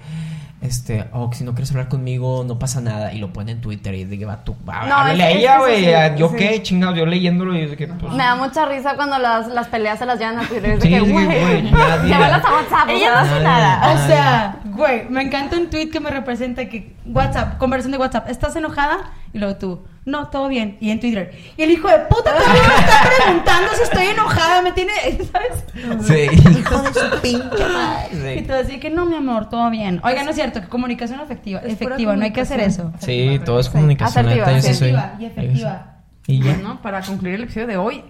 este, 0.60 1.04
oh, 1.12 1.30
si 1.32 1.44
no 1.44 1.52
quieres 1.52 1.70
hablar 1.70 1.88
conmigo, 1.88 2.44
no 2.46 2.58
pasa 2.58 2.80
nada. 2.80 3.12
Y 3.12 3.18
lo 3.18 3.32
pone 3.32 3.52
en 3.52 3.60
Twitter 3.60 3.94
y 3.94 4.02
es 4.02 4.10
de 4.10 4.18
que 4.18 4.24
va 4.24 4.44
tú, 4.44 4.56
va, 4.68 4.86
No, 4.86 4.94
háblale 4.96 5.22
a 5.24 5.30
es- 5.30 5.36
ella, 5.36 5.58
güey. 5.58 5.84
sí, 5.84 5.90
Yo 6.16 6.28
sí. 6.30 6.36
qué, 6.36 6.62
chingados, 6.62 6.96
yo 6.98 7.06
leyéndolo 7.06 7.54
y 7.56 7.60
es 7.62 7.70
de 7.70 7.76
que, 7.76 7.86
pues. 7.86 8.12
Me 8.12 8.24
da 8.24 8.34
mucha 8.36 8.66
risa 8.66 8.94
cuando 8.96 9.18
las, 9.18 9.46
las 9.48 9.68
peleas 9.68 9.98
se 9.98 10.06
las 10.06 10.18
llevan 10.18 10.38
a 10.38 10.42
Twitter. 10.42 10.70
Es 10.72 10.80
de 10.80 10.82
Sí, 10.82 10.88
que, 10.88 11.00
sí, 11.04 11.12
güey, 11.12 11.62
llévalas 11.62 12.44
a 12.44 12.52
WhatsApp. 12.52 12.88
o 12.88 12.90
Ella 12.90 13.10
no 13.12 13.18
hace 13.18 13.40
nada. 13.44 13.94
O 13.94 14.06
sea, 14.06 14.56
güey, 14.78 15.06
me 15.10 15.22
encanta 15.22 15.56
un 15.58 15.68
tweet 15.68 15.90
que 15.90 16.00
me 16.00 16.08
representa 16.10 16.66
que 16.68 16.94
WhatsApp, 17.04 17.58
conversación 17.58 17.92
de 17.92 17.98
WhatsApp, 17.98 18.30
¿estás 18.30 18.56
enojada? 18.56 19.12
Y 19.34 19.38
luego 19.38 19.56
tú, 19.56 19.82
no, 20.06 20.28
todo 20.28 20.48
bien. 20.48 20.78
Y 20.80 20.90
en 20.90 21.00
Twitter, 21.00 21.36
y 21.56 21.62
el 21.62 21.70
hijo 21.70 21.88
de 21.88 21.98
puta 22.08 22.32
también 22.34 22.64
me 22.66 22.74
está 22.76 23.10
preguntando 23.24 23.68
si 23.74 23.82
estoy 23.82 24.06
enojada, 24.06 24.62
me 24.62 24.72
tiene, 24.72 24.92
¿sabes? 25.32 25.64
Sí, 26.06 26.58
hijo 26.58 26.78
de 26.82 26.94
su 26.94 27.20
pinche 27.20 27.64
madre. 27.68 28.34
Y 28.36 28.38
Sí. 28.38 28.44
tú 28.46 28.52
así 28.54 28.80
que 28.80 28.88
no, 28.88 29.04
mi 29.04 29.16
amor, 29.16 29.48
todo 29.50 29.68
bien. 29.70 30.00
Oiga, 30.02 30.22
no 30.24 30.30
es 30.30 30.36
cierto, 30.36 30.60
que 30.62 30.68
comunicación 30.68 31.20
efectiva, 31.20 31.60
Es 31.60 31.74
efectiva, 31.74 32.16
no 32.16 32.24
hay 32.24 32.32
que 32.32 32.40
hacer 32.40 32.60
eso. 32.60 32.92
Sí, 33.00 33.38
todo 33.44 33.60
es 33.60 33.68
comunicación. 33.68 34.26
Asertiva, 34.26 34.46
Asertiva 34.56 35.16
y 35.20 35.24
efectiva. 35.26 35.94
Y 36.26 36.42
ya. 36.42 36.52
Bueno, 36.54 36.78
para 36.82 37.02
concluir 37.02 37.34
el 37.34 37.42
episodio 37.42 37.66
de 37.66 37.76
hoy, 37.76 38.04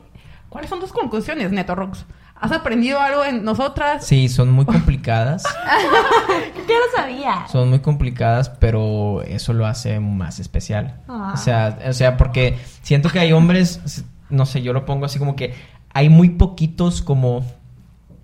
¿cuáles 0.49 0.69
son 0.71 0.81
tus 0.81 0.93
conclusiones, 0.93 1.51
Neto 1.51 1.75
Rox? 1.75 2.05
¿Has 2.41 2.53
aprendido 2.53 3.01
algo 3.01 3.25
en 3.25 3.45
nosotras? 3.45 4.07
Sí, 4.07 4.29
son 4.29 4.51
muy 4.53 4.65
complicadas. 4.65 5.43
¿Qué 6.67 6.73
lo 6.75 6.97
sabía? 6.97 7.47
Son 7.51 7.69
muy 7.71 7.81
complicadas, 7.81 8.49
pero 8.51 9.23
eso 9.23 9.53
lo 9.53 9.67
hace 9.67 9.99
más 10.01 10.39
especial. 10.39 11.01
Ah. 11.09 11.33
O 11.35 11.37
sea, 11.37 11.79
o 11.89 11.93
sea, 11.93 12.17
porque 12.17 12.57
siento 12.83 13.09
que 13.11 13.19
hay 13.21 13.33
hombres 13.33 14.05
no 14.31 14.45
sé, 14.45 14.61
yo 14.63 14.75
lo 14.75 14.85
pongo 14.85 15.07
así 15.07 15.19
como 15.19 15.37
que 15.37 15.55
hay 15.95 16.11
muy 16.11 16.29
poquitos 16.29 17.01
como, 17.01 17.47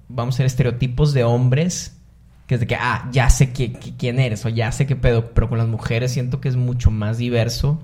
vamos 0.08 0.34
a 0.34 0.36
ser 0.36 0.46
estereotipos 0.46 1.14
de 1.14 1.24
hombres, 1.24 1.96
que 2.46 2.56
es 2.56 2.60
de 2.60 2.66
que, 2.66 2.74
ah, 2.76 3.08
ya 3.10 3.30
sé 3.30 3.54
que, 3.54 3.72
que- 3.72 3.96
quién 3.96 4.20
eres 4.20 4.44
o 4.44 4.50
ya 4.50 4.70
sé 4.70 4.86
qué 4.86 4.96
pedo, 4.96 5.30
pero 5.32 5.48
con 5.48 5.56
las 5.56 5.66
mujeres 5.66 6.12
siento 6.12 6.42
que 6.42 6.48
es 6.50 6.56
mucho 6.56 6.90
más 6.90 7.16
diverso. 7.16 7.80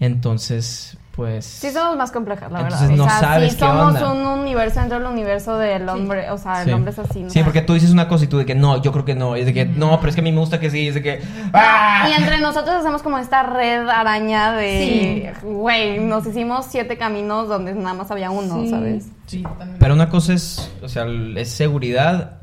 Entonces, 0.00 0.98
pues... 1.16 1.44
Sí 1.46 1.70
somos 1.72 1.96
más 1.96 2.12
complejas, 2.12 2.52
la 2.52 2.60
Entonces 2.60 2.88
verdad. 2.90 2.96
no 2.98 3.04
o 3.04 3.08
sea, 3.08 3.18
sabes 3.20 3.52
sí 3.52 3.58
qué 3.58 3.64
somos 3.64 3.94
onda. 3.94 4.12
un 4.12 4.26
universo 4.40 4.80
dentro 4.80 4.98
del 4.98 5.08
universo 5.08 5.56
del 5.58 5.88
hombre. 5.88 6.30
O 6.30 6.36
sea, 6.38 6.60
el 6.62 6.68
Sí. 6.68 6.72
hombre 6.74 6.92
es 6.92 6.98
así. 6.98 7.22
¿no? 7.22 7.30
Sí, 7.30 7.42
porque 7.42 7.62
tú 7.62 7.72
dices 7.74 7.90
una 7.90 8.06
cosa 8.06 8.24
y 8.24 8.28
tú 8.28 8.36
de 8.38 8.44
que 8.46 8.54
no, 8.54 8.80
yo 8.82 8.92
creo 8.92 9.04
que 9.04 9.14
no, 9.14 9.36
y 9.36 9.40
es 9.40 9.46
de 9.46 9.54
que 9.54 9.64
no, 9.64 9.96
pero 9.98 10.10
es 10.10 10.14
que 10.14 10.20
a 10.20 10.24
mí 10.24 10.30
me 10.32 10.40
gusta 10.40 10.60
que 10.60 10.70
sí, 10.70 10.88
es 10.88 10.94
de 10.94 11.02
que 11.02 11.22
¡ah! 11.54 12.06
Y 12.08 12.12
entre 12.20 12.38
nosotros 12.40 12.76
hacemos 12.76 13.02
como 13.02 13.18
esta 13.18 13.42
red 13.42 13.88
araña 13.88 14.52
de, 14.52 15.32
güey, 15.42 15.98
nos 16.00 16.26
hicimos 16.26 16.66
siete 16.68 16.96
caminos 16.98 17.48
donde 17.48 17.74
nada 17.74 17.94
más 17.94 18.10
había 18.10 18.30
uno, 18.30 18.60
Sí. 18.62 18.70
¿sabes? 18.70 19.08
Sí, 19.26 19.42
también. 19.42 19.78
Pero 19.80 19.94
una 19.94 20.08
cosa 20.08 20.34
es, 20.34 20.70
o 20.82 20.88
sea, 20.88 21.06
es 21.36 21.50
seguridad 21.50 22.40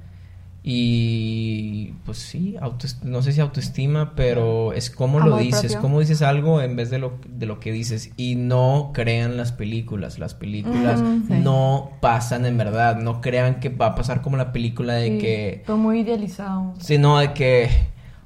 y 0.66 1.94
pues 2.06 2.20
sí, 2.20 2.56
no 3.04 3.22
sé 3.22 3.34
si 3.34 3.42
autoestima, 3.42 4.14
pero 4.16 4.72
es 4.72 4.90
cómo 4.90 5.20
lo 5.20 5.36
dices, 5.36 5.74
propio. 5.74 5.82
cómo 5.82 6.00
dices 6.00 6.22
algo 6.22 6.62
en 6.62 6.78
vez 6.78 6.90
de 6.90 7.00
lo, 7.00 7.20
de 7.28 7.46
lo 7.46 7.60
que 7.60 7.74
dices. 7.74 8.12
Y 8.16 8.36
no 8.36 8.92
crean 8.94 9.36
las 9.36 9.52
películas, 9.52 10.20
las 10.20 10.34
películas 10.34 11.04
sí. 11.28 11.34
no 11.34 11.92
pasan 12.00 12.46
en 12.46 12.58
verdad, 12.58 12.96
no 12.96 13.20
crean 13.20 13.60
que 13.60 13.68
va 13.68 13.88
a 13.88 13.96
pasar 13.96 14.22
como 14.22 14.38
la 14.38 14.54
película 14.54 14.94
de 14.94 15.10
Sí, 15.10 15.18
que... 15.18 15.64
Todo 15.66 15.76
muy 15.76 16.00
idealizado. 16.00 16.74
Sino 16.80 17.18
de 17.18 17.34
que, 17.34 17.70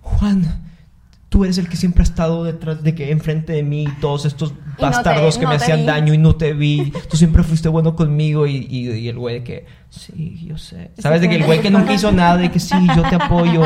Juan, 0.02 0.67
tú 1.38 1.44
eres 1.44 1.60
el 1.60 1.70
que 1.70 1.78
siempre 1.78 2.02
ha 2.02 2.04
estado 2.04 2.44
detrás 2.44 2.82
de 2.82 2.96
que 2.96 3.12
enfrente 3.12 3.54
de 3.54 3.62
mí, 3.62 3.86
todos 4.02 4.26
estos 4.26 4.50
Y 4.50 4.54
no 4.54 4.76
te- 4.78 4.82
bastardos 4.86 5.38
que 5.38 5.44
no 5.44 5.50
me 5.50 5.56
hacían 5.58 5.82
vi. 5.82 5.86
daño 5.86 6.14
y 6.16 6.18
no 6.18 6.36
te 6.36 6.54
vi. 6.54 6.92
Tú 7.12 7.16
siempre 7.16 7.44
fuiste 7.44 7.70
bueno 7.70 7.96
conmigo 7.96 8.48
y, 8.48 8.66
y- 8.68 8.90
y 8.90 9.08
el 9.08 9.20
güey 9.20 9.36
de 9.36 9.44
que, 9.44 9.66
sí, 9.92 10.48
yo 10.48 10.58
sé. 10.58 10.90
¿Sabes? 10.98 11.22
De 11.22 11.30
que 11.30 11.36
el 11.36 11.44
güey 11.44 11.62
que 11.62 11.70
nunca 11.70 11.94
hizo 11.94 12.12
nada, 12.12 12.38
de 12.38 12.50
que 12.50 12.60
sí, 12.60 12.74
yo 12.96 13.04
te 13.04 13.16
apoyo. 13.18 13.62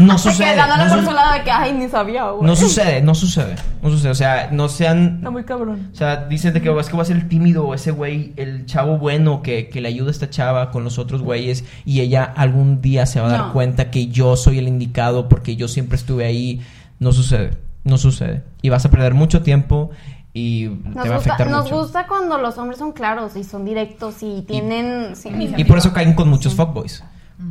No 0.00 0.18
sucede. 0.18 0.56
No, 0.56 0.92
por 0.96 1.04
su- 1.04 1.12
lado 1.12 1.34
de 1.34 1.44
que, 1.44 1.52
ay, 1.52 1.72
ni 1.72 1.86
sabía, 1.88 2.24
güey. 2.30 2.44
no 2.44 2.56
sucede, 2.56 3.00
no 3.00 3.14
sucede. 3.14 3.54
No 3.80 3.90
sucede. 3.90 4.10
O 4.10 4.14
sea, 4.16 4.48
no 4.50 4.68
sean... 4.68 5.18
Está 5.18 5.30
muy 5.30 5.44
cabrón. 5.44 5.90
O 5.92 5.96
sea, 5.96 6.24
dices 6.26 6.52
de 6.52 6.60
que 6.60 6.68
"Oh, 6.68 6.80
es 6.80 6.88
que 6.88 6.96
va 6.96 7.02
a 7.02 7.06
ser 7.06 7.14
el 7.16 7.28
tímido, 7.28 7.72
ese 7.74 7.92
güey, 7.92 8.32
el 8.36 8.66
chavo 8.66 8.98
bueno 8.98 9.40
que, 9.40 9.68
que 9.68 9.80
le 9.80 9.86
ayuda 9.86 10.08
a 10.08 10.10
esta 10.10 10.28
chava 10.30 10.72
con 10.72 10.82
los 10.82 10.98
otros 10.98 11.22
güeyes 11.22 11.64
y 11.84 12.00
ella 12.00 12.24
algún 12.24 12.80
día 12.80 13.06
se 13.06 13.20
va 13.20 13.28
a 13.28 13.30
dar 13.38 13.52
cuenta 13.52 13.92
que 13.92 14.08
yo 14.08 14.34
soy 14.36 14.58
el 14.58 14.66
indicado 14.66 15.28
porque 15.28 15.54
yo 15.54 15.68
siempre 15.68 15.94
estuve 15.96 16.24
ahí. 16.24 16.60
No 17.04 17.12
sucede, 17.12 17.50
no 17.84 17.98
sucede. 17.98 18.42
Y 18.62 18.70
vas 18.70 18.84
a 18.86 18.90
perder 18.90 19.14
mucho 19.14 19.42
tiempo 19.42 19.90
y 20.32 20.68
Nos 20.84 21.02
te 21.04 21.08
va 21.10 21.14
a 21.14 21.18
gusta, 21.18 21.34
afectar 21.34 21.50
nos 21.50 21.64
mucho. 21.64 21.80
gusta 21.82 22.06
cuando 22.06 22.38
los 22.38 22.56
hombres 22.58 22.78
son 22.78 22.92
claros 22.92 23.36
y 23.36 23.44
son 23.44 23.64
directos 23.64 24.16
y 24.22 24.42
tienen... 24.48 25.14
sí. 25.14 25.28
Y 25.56 25.64
por 25.64 25.78
eso 25.78 25.92
caen 25.92 26.14
con 26.14 26.28
muchos 26.28 26.54
fuckboys. 26.54 27.04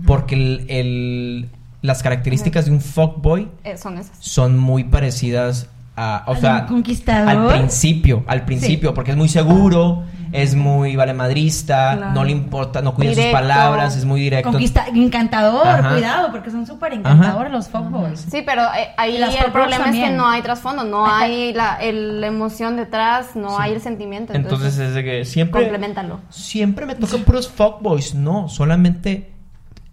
Porque 0.08 0.36
el, 0.36 0.66
el- 0.70 1.49
las 1.82 2.01
características 2.01 2.66
de 2.66 2.72
un 2.72 2.82
fuckboy 2.82 3.49
Eh, 3.64 3.78
son 3.78 3.97
esas. 3.97 4.18
son 4.20 4.58
muy 4.58 4.86
parecidas 4.86 5.68
a, 5.96 6.24
o 6.28 6.32
Al 6.32 6.38
sea, 6.39 6.66
conquistador. 6.66 7.30
al 7.30 7.60
principio, 7.60 8.24
al 8.28 8.46
principio, 8.46 8.94
porque 8.94 9.12
es 9.12 9.18
muy 9.18 9.30
seguro, 9.30 10.04
es 10.32 10.56
muy 10.56 10.96
valemadrista, 10.96 11.96
Claro. 11.98 12.14
no 12.14 12.24
le 12.24 12.32
importa, 12.32 12.82
no 12.82 12.96
cuida 12.96 13.14
sus 13.14 13.26
palabras, 13.26 13.96
es 13.96 14.04
muy 14.04 14.20
directo. 14.22 14.50
Conquista, 14.50 14.88
encantador, 14.88 15.68
Ajá. 15.68 15.91
cuidado, 15.94 16.32
porque 16.32 16.50
son 16.50 16.66
súper 16.66 16.94
encantadores 16.94 17.52
los 17.52 17.68
fuckboys. 17.68 18.26
Sí, 18.32 18.41
pero 18.44 18.64
eh, 18.64 18.88
ahí 18.98 19.20
las 19.20 19.36
el 19.36 19.52
problema 19.52 19.89
es 19.91 19.96
que 19.96 20.10
no 20.10 20.28
hay 20.28 20.41
trasfondo, 20.41 20.84
no 20.84 21.06
Ajá. 21.06 21.20
hay 21.26 21.54
la, 21.54 21.76
el- 21.76 22.20
la 22.22 22.26
emoción 22.28 22.76
detrás, 22.76 23.36
no 23.36 23.60
hay 23.60 23.74
el 23.74 23.82
sentimiento. 23.82 24.34
Entonces 24.34 24.80
es 24.80 24.96
de 24.96 25.04
que 25.04 25.26
siempre 25.26 25.62
complementalo. 25.62 26.22
siempre 26.30 26.88
me 26.88 26.96
tocan 26.96 27.22
puros 27.22 27.48
fuckboys, 27.50 28.16
no, 28.16 28.50
solamente 28.50 29.32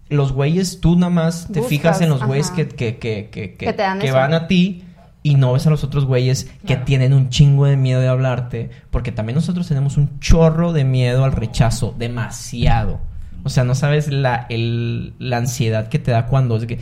los 0.09 0.33
güeyes 0.33 0.81
tú 0.81 0.95
nada 0.97 1.11
más 1.11 1.43
te 1.47 1.59
Buscas, 1.59 1.67
fijas 1.69 2.01
en 2.01 2.09
los 2.09 2.23
güeyes 2.25 2.47
ajá. 2.47 2.55
que, 2.55 2.67
que, 2.69 2.97
que, 2.97 3.29
que, 3.31 3.53
que- 3.55 3.65
Que 3.67 3.73
te 3.73 3.81
dan 3.83 3.99
que 3.99 4.07
eso. 4.07 4.15
van 4.15 4.33
a 4.33 4.47
ti 4.47 4.83
y 5.23 5.35
no 5.35 5.53
ves 5.53 5.67
a 5.67 5.69
los 5.69 5.83
otros 5.83 6.05
güeyes 6.05 6.49
que 6.65 6.75
tienen 6.77 7.13
un 7.13 7.29
chingo 7.29 7.65
de 7.65 7.77
miedo 7.77 8.01
de 8.01 8.07
hablarte, 8.07 8.71
porque 8.89 9.11
también 9.11 9.35
nosotros 9.35 9.67
tenemos 9.67 9.97
un 9.97 10.19
chorro 10.19 10.73
de 10.73 10.83
miedo 10.83 11.23
al 11.23 11.31
rechazo, 11.31 11.93
demasiado. 11.97 12.99
O 13.43 13.49
sea, 13.49 13.63
no 13.63 13.73
sabes 13.73 14.07
la, 14.11 14.45
el- 14.49 15.13
la 15.17 15.37
ansiedad 15.37 15.89
que 15.89 15.97
te 15.97 16.11
da 16.11 16.27
cuando 16.27 16.57
es 16.57 16.65
que 16.67 16.79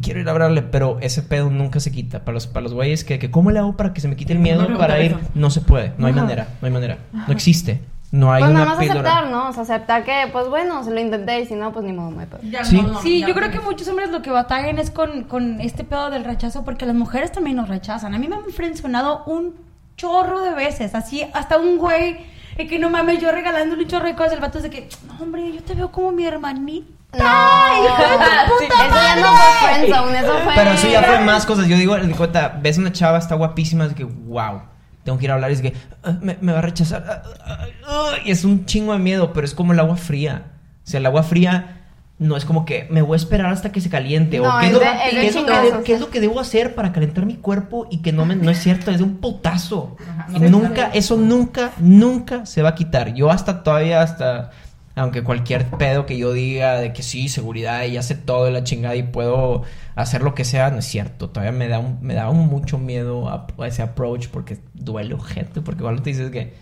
quiero 0.00 0.20
ir 0.20 0.28
a 0.28 0.30
hablarle, 0.32 0.62
pero 0.62 0.98
ese 1.02 1.22
pedo 1.22 1.50
nunca 1.50 1.80
se 1.80 1.90
quita. 1.92 2.24
Para 2.24 2.34
los, 2.34 2.46
para 2.46 2.62
los 2.64 2.72
güeyes 2.72 3.04
que, 3.04 3.18
que 3.18 3.30
¿cómo 3.30 3.50
le 3.50 3.58
hago 3.58 3.76
para 3.76 3.92
que 3.92 4.00
se 4.00 4.08
me 4.08 4.16
quite 4.16 4.32
el 4.32 4.38
miedo 4.38 4.66
No, 4.68 4.78
para 4.78 5.02
ir? 5.02 5.16
No 5.34 5.50
se 5.50 5.60
puede, 5.60 5.92
no 5.98 6.06
hay 6.06 6.12
manera, 6.14 6.48
no 6.62 6.66
hay 6.66 6.72
manera. 6.72 6.98
No 7.12 7.32
existe. 7.32 7.80
No 8.16 8.32
hay 8.32 8.42
Pues 8.42 8.50
una 8.50 8.60
nada 8.60 8.70
más 8.76 8.78
píldora. 8.78 9.00
aceptar, 9.10 9.30
¿no? 9.30 9.48
O 9.48 9.52
sea, 9.52 9.62
aceptar 9.64 10.04
que, 10.04 10.28
pues 10.32 10.48
bueno, 10.48 10.82
se 10.84 10.90
lo 10.90 11.00
intenté 11.00 11.40
y 11.40 11.46
si 11.46 11.54
no, 11.54 11.72
pues 11.72 11.84
ni 11.84 11.92
modo, 11.92 12.10
no 12.12 12.20
hay 12.20 12.26
pedo. 12.26 12.40
Ya 12.50 12.64
Sí. 12.64 12.80
no, 12.80 12.92
no, 12.94 13.00
Sí, 13.02 13.20
yo 13.20 13.28
no 13.28 13.34
creo 13.34 13.50
que 13.50 13.60
muchos 13.60 13.86
hombres 13.88 14.10
lo 14.10 14.22
que 14.22 14.30
batallan 14.30 14.78
es 14.78 14.90
con, 14.90 15.24
con 15.24 15.60
este 15.60 15.84
pedo 15.84 16.08
del 16.10 16.24
rechazo, 16.24 16.64
porque 16.64 16.86
las 16.86 16.94
mujeres 16.94 17.32
también 17.32 17.56
nos 17.56 17.68
rechazan. 17.68 18.14
A 18.14 18.18
mí 18.18 18.26
me 18.28 18.36
han 18.36 18.44
frencionado 18.52 19.22
un 19.26 19.54
chorro 19.96 20.40
de 20.40 20.50
veces, 20.54 20.94
así, 20.94 21.26
hasta 21.34 21.58
un 21.58 21.78
güey, 21.78 22.18
y 22.58 22.66
que 22.68 22.78
no 22.78 22.88
mames, 22.90 23.20
yo 23.20 23.30
regalándole 23.32 23.82
un 23.82 23.88
chorro 23.88 24.06
de 24.06 24.14
cosas, 24.14 24.32
el 24.34 24.40
vato 24.40 24.58
es 24.58 24.64
de 24.64 24.70
que, 24.70 24.88
no, 25.06 25.22
hombre, 25.22 25.52
yo 25.52 25.62
te 25.62 25.74
veo 25.74 25.90
como 25.92 26.12
mi 26.12 26.24
hermanita. 26.26 26.86
No, 27.12 27.24
eso 27.24 28.68
ya 28.68 29.16
no 29.16 29.26
fue 29.36 29.68
friendzone, 29.68 30.18
eso 30.18 30.38
fue... 30.44 30.52
Pero 30.54 30.70
eso 30.72 30.88
ya 30.88 31.02
fue 31.02 31.20
más 31.20 31.46
cosas. 31.46 31.66
Yo 31.66 31.76
digo, 31.76 31.96
de 31.96 32.14
cuenta, 32.14 32.58
ves 32.60 32.76
una 32.78 32.92
chava, 32.92 33.16
está 33.18 33.34
guapísima, 33.34 33.86
es 33.86 33.94
que, 33.94 34.04
wow, 34.04 34.62
tengo 35.06 35.16
que 35.18 35.24
ir 35.24 35.30
a 35.30 35.34
hablar, 35.34 35.50
es 35.50 35.62
que 35.62 35.72
"Ah, 36.04 36.18
me, 36.20 36.36
me 36.42 36.52
va 36.52 36.58
a 36.58 36.62
rechazar. 36.62 37.02
ah, 37.08 37.22
ah, 37.46 37.66
ah", 37.86 38.10
y 38.24 38.30
es 38.30 38.44
un 38.44 38.66
chingo 38.66 38.92
de 38.92 38.98
miedo, 38.98 39.32
pero 39.32 39.46
es 39.46 39.54
como 39.54 39.72
el 39.72 39.80
agua 39.80 39.96
fría. 39.96 40.42
O 40.84 40.86
sea, 40.90 41.00
el 41.00 41.06
agua 41.06 41.22
fría 41.22 41.72
no 42.18 42.36
es 42.36 42.44
como 42.46 42.64
que 42.64 42.86
me 42.90 43.02
voy 43.02 43.14
a 43.14 43.16
esperar 43.16 43.52
hasta 43.52 43.72
que 43.72 43.80
se 43.80 43.88
caliente. 43.90 44.38
No, 44.38 44.56
o 44.56 44.60
qué 44.60 44.66
es 44.66 44.72
lo, 44.72 44.78
de- 44.80 44.86
es 44.86 45.14
de 45.14 45.20
qué 45.20 45.26
es 45.28 45.34
lo 45.34 45.40
que 45.46 45.52
chingazos. 45.52 45.78
de- 45.78 45.84
qué 45.84 45.94
es 45.94 46.00
lo 46.00 46.10
que 46.10 46.20
debo 46.20 46.40
hacer 46.40 46.74
para 46.74 46.92
calentar 46.92 47.24
mi 47.26 47.36
cuerpo 47.36 47.86
y 47.90 47.98
que 48.02 48.12
no, 48.12 48.24
me, 48.26 48.36
no 48.36 48.50
es 48.50 48.58
cierto, 48.58 48.90
es 48.90 48.98
de 48.98 49.04
un 49.04 49.16
putazo. 49.16 49.96
Ajá, 50.00 50.26
y 50.34 50.40
nunca, 50.40 50.90
eso 50.94 51.16
nunca, 51.16 51.72
nunca 51.78 52.44
se 52.46 52.62
va 52.62 52.70
a 52.70 52.74
quitar. 52.74 53.14
Yo 53.14 53.30
hasta 53.30 53.62
todavía, 53.62 54.00
hasta 54.02 54.50
aunque 54.96 55.22
cualquier 55.22 55.66
pedo 55.66 56.06
que 56.06 56.16
yo 56.16 56.32
diga 56.32 56.78
de 56.80 56.92
que 56.94 57.02
sí, 57.02 57.28
seguridad 57.28 57.84
y 57.84 57.98
hace 57.98 58.14
todo 58.14 58.46
de 58.46 58.50
la 58.50 58.64
chingada 58.64 58.96
y 58.96 59.02
puedo 59.02 59.62
hacer 59.94 60.22
lo 60.22 60.34
que 60.34 60.44
sea, 60.44 60.70
no 60.70 60.78
es 60.78 60.86
cierto. 60.86 61.28
Todavía 61.28 61.52
me 61.52 61.68
da 61.68 61.78
un, 61.78 61.98
me 62.00 62.14
da 62.14 62.30
un 62.30 62.46
mucho 62.48 62.78
miedo 62.78 63.28
a, 63.28 63.46
a 63.58 63.66
ese 63.66 63.82
approach 63.82 64.28
porque 64.28 64.58
duele 64.74 65.16
gente, 65.24 65.60
porque 65.60 65.80
igual 65.82 66.00
te 66.02 66.10
dices 66.10 66.30
que, 66.30 66.54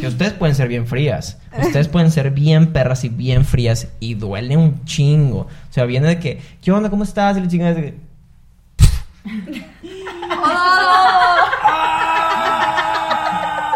que 0.00 0.06
ustedes 0.06 0.32
pueden 0.32 0.54
ser 0.54 0.68
bien 0.68 0.86
frías, 0.86 1.38
ustedes 1.60 1.88
pueden 1.88 2.10
ser 2.10 2.30
bien 2.30 2.72
perras 2.72 3.04
y 3.04 3.10
bien 3.10 3.44
frías 3.44 3.88
y 4.00 4.14
duele 4.14 4.56
un 4.56 4.82
chingo. 4.86 5.40
O 5.40 5.72
sea, 5.72 5.84
viene 5.84 6.08
de 6.08 6.18
que, 6.18 6.40
¿qué 6.62 6.72
onda? 6.72 6.88
¿Cómo 6.88 7.04
estás? 7.04 7.36
Y 7.36 7.40
la 7.40 7.48
chingada 7.48 7.70
es 7.72 7.76
de 7.76 7.82
que, 7.82 7.94
"Ah". 10.30 11.40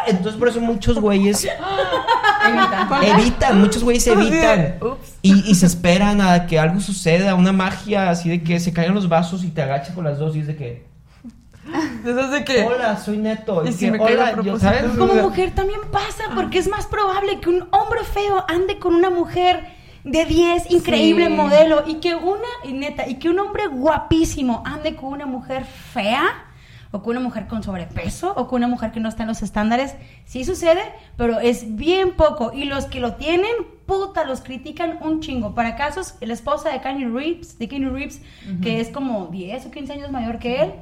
Entonces 0.07 0.39
por 0.39 0.49
eso 0.49 0.61
muchos 0.61 0.99
güeyes 0.99 1.47
Evita. 2.47 3.21
evitan, 3.21 3.61
muchos 3.61 3.83
güeyes 3.85 4.07
evitan. 4.07 4.77
Y, 5.23 5.51
y 5.51 5.55
se 5.55 5.67
esperan 5.67 6.21
a 6.21 6.47
que 6.47 6.59
algo 6.59 6.81
suceda, 6.81 7.35
una 7.35 7.53
magia 7.53 8.11
así 8.11 8.29
de 8.29 8.43
que 8.43 8.61
se 8.61 8.73
caigan 8.73 8.95
los 8.95 9.09
vasos 9.09 9.45
y 9.45 9.49
te 9.49 9.63
agachas 9.63 9.95
con 9.95 10.05
las 10.05 10.19
dos 10.19 10.37
y 10.37 10.41
es 10.41 10.47
de 10.47 10.57
que, 10.57 10.87
de 12.05 12.45
que. 12.45 12.63
hola, 12.65 12.97
soy 12.97 13.19
neto. 13.19 13.65
Y 13.65 13.69
Y 13.69 13.73
si 13.73 13.85
que, 13.87 13.91
me 13.93 13.99
hola, 14.01 14.31
yo, 14.31 14.43
propósito. 14.43 14.59
¿sabes? 14.61 14.83
Como 14.97 15.15
mujer 15.15 15.55
también 15.55 15.81
pasa, 15.91 16.25
porque 16.35 16.59
es 16.59 16.69
más 16.69 16.87
probable 16.87 17.41
que 17.41 17.49
un 17.51 17.69
hombre 17.71 18.01
feo 18.05 18.45
ande 18.49 18.79
con 18.79 18.95
una 18.95 19.11
mujer 19.11 19.77
de 20.05 20.25
10, 20.25 20.71
increíble 20.71 21.27
Sí. 21.27 21.33
modelo, 21.33 21.85
y 21.87 21.97
que 21.97 22.15
una, 22.15 22.49
y 22.65 22.73
neta, 22.73 23.07
y 23.09 23.17
que 23.17 23.29
un 23.29 23.39
hombre 23.39 23.67
guapísimo 23.67 24.63
ande 24.65 24.97
con 24.97 25.13
una 25.13 25.27
mujer 25.27 25.65
fea, 25.67 26.47
o 26.91 27.03
con 27.03 27.17
una 27.17 27.21
mujer 27.21 27.47
con 27.47 27.63
sobrepeso, 27.63 28.33
o 28.37 28.49
con 28.49 28.59
una 28.59 28.69
mujer 28.69 28.93
que 28.93 29.01
no 29.01 29.09
está 29.09 29.23
en 29.25 29.29
los 29.29 29.43
estándares. 29.43 29.95
Sí 30.25 30.45
sucede, 30.45 30.83
pero 31.17 31.41
es 31.41 31.77
bien 31.77 32.13
poco. 32.17 32.53
Y 32.53 32.65
los 32.65 32.87
que 32.87 33.01
lo 33.01 33.15
tienen, 33.15 33.53
puta, 33.87 34.25
los 34.25 34.41
critican 34.41 34.99
un 35.03 35.21
chingo. 35.21 35.55
Para 35.55 35.77
casos, 35.77 36.15
la 36.21 36.33
esposa 36.33 36.71
de 36.71 36.81
Kenny 36.81 37.05
Reeves, 37.05 37.59
de 37.59 37.69
Kenny 37.69 37.89
Reeves, 37.89 38.23
que 38.63 38.81
es 38.81 38.89
como 38.89 39.27
10 39.27 39.67
o 39.67 39.71
15 39.71 39.93
años 39.93 40.11
mayor 40.11 40.39
que 40.39 40.63
él, 40.63 40.73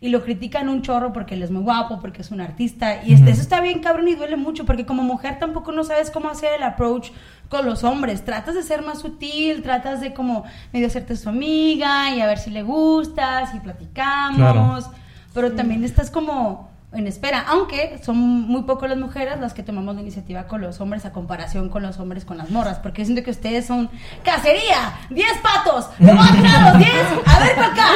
y 0.00 0.08
lo 0.08 0.24
critican 0.24 0.68
un 0.68 0.82
chorro 0.82 1.12
porque 1.12 1.36
él 1.36 1.44
es 1.44 1.52
muy 1.52 1.62
guapo, 1.62 2.00
porque 2.00 2.22
es 2.22 2.32
un 2.32 2.40
artista. 2.40 3.04
Y 3.04 3.14
este, 3.14 3.30
eso 3.30 3.40
está 3.40 3.60
bien 3.60 3.78
cabrón 3.78 4.08
y 4.08 4.16
duele 4.16 4.36
mucho, 4.36 4.66
porque 4.66 4.84
como 4.84 5.04
mujer 5.04 5.38
tampoco 5.38 5.70
no 5.70 5.84
sabes 5.84 6.10
cómo 6.10 6.28
hacer 6.28 6.54
el 6.54 6.64
approach 6.64 7.10
con 7.48 7.66
los 7.66 7.84
hombres. 7.84 8.24
Tratas 8.24 8.56
de 8.56 8.64
ser 8.64 8.82
más 8.82 8.98
sutil, 8.98 9.62
tratas 9.62 10.00
de 10.00 10.12
como 10.12 10.42
medio 10.72 10.88
hacerte 10.88 11.14
su 11.14 11.28
amiga 11.28 12.12
y 12.12 12.20
a 12.20 12.26
ver 12.26 12.38
si 12.38 12.50
le 12.50 12.64
gustas 12.64 13.54
y 13.54 13.60
platicamos. 13.60 14.38
Claro. 14.38 15.01
Pero 15.34 15.52
también 15.52 15.84
estás 15.84 16.10
como 16.10 16.70
en 16.94 17.06
espera, 17.06 17.42
aunque 17.48 17.98
son 18.04 18.18
muy 18.18 18.64
pocas 18.64 18.90
las 18.90 18.98
mujeres 18.98 19.40
las 19.40 19.54
que 19.54 19.62
tomamos 19.62 19.94
la 19.94 20.02
iniciativa 20.02 20.42
con 20.46 20.60
los 20.60 20.78
hombres 20.78 21.06
a 21.06 21.10
comparación 21.12 21.70
con 21.70 21.82
los 21.82 21.98
hombres 21.98 22.26
con 22.26 22.36
las 22.36 22.50
morras, 22.50 22.80
porque 22.80 23.02
siento 23.06 23.22
que 23.24 23.30
ustedes 23.30 23.66
son 23.66 23.88
cacería, 24.22 24.92
10 25.08 25.26
patos, 25.38 25.88
le 25.98 26.12
voy 26.12 26.22
a 26.28 26.32
tirar 26.32 26.54
a 26.54 26.68
los 26.68 26.78
10, 26.78 26.90
a 27.24 27.40
ver 27.40 27.54
para 27.54 27.66
acá. 27.68 27.86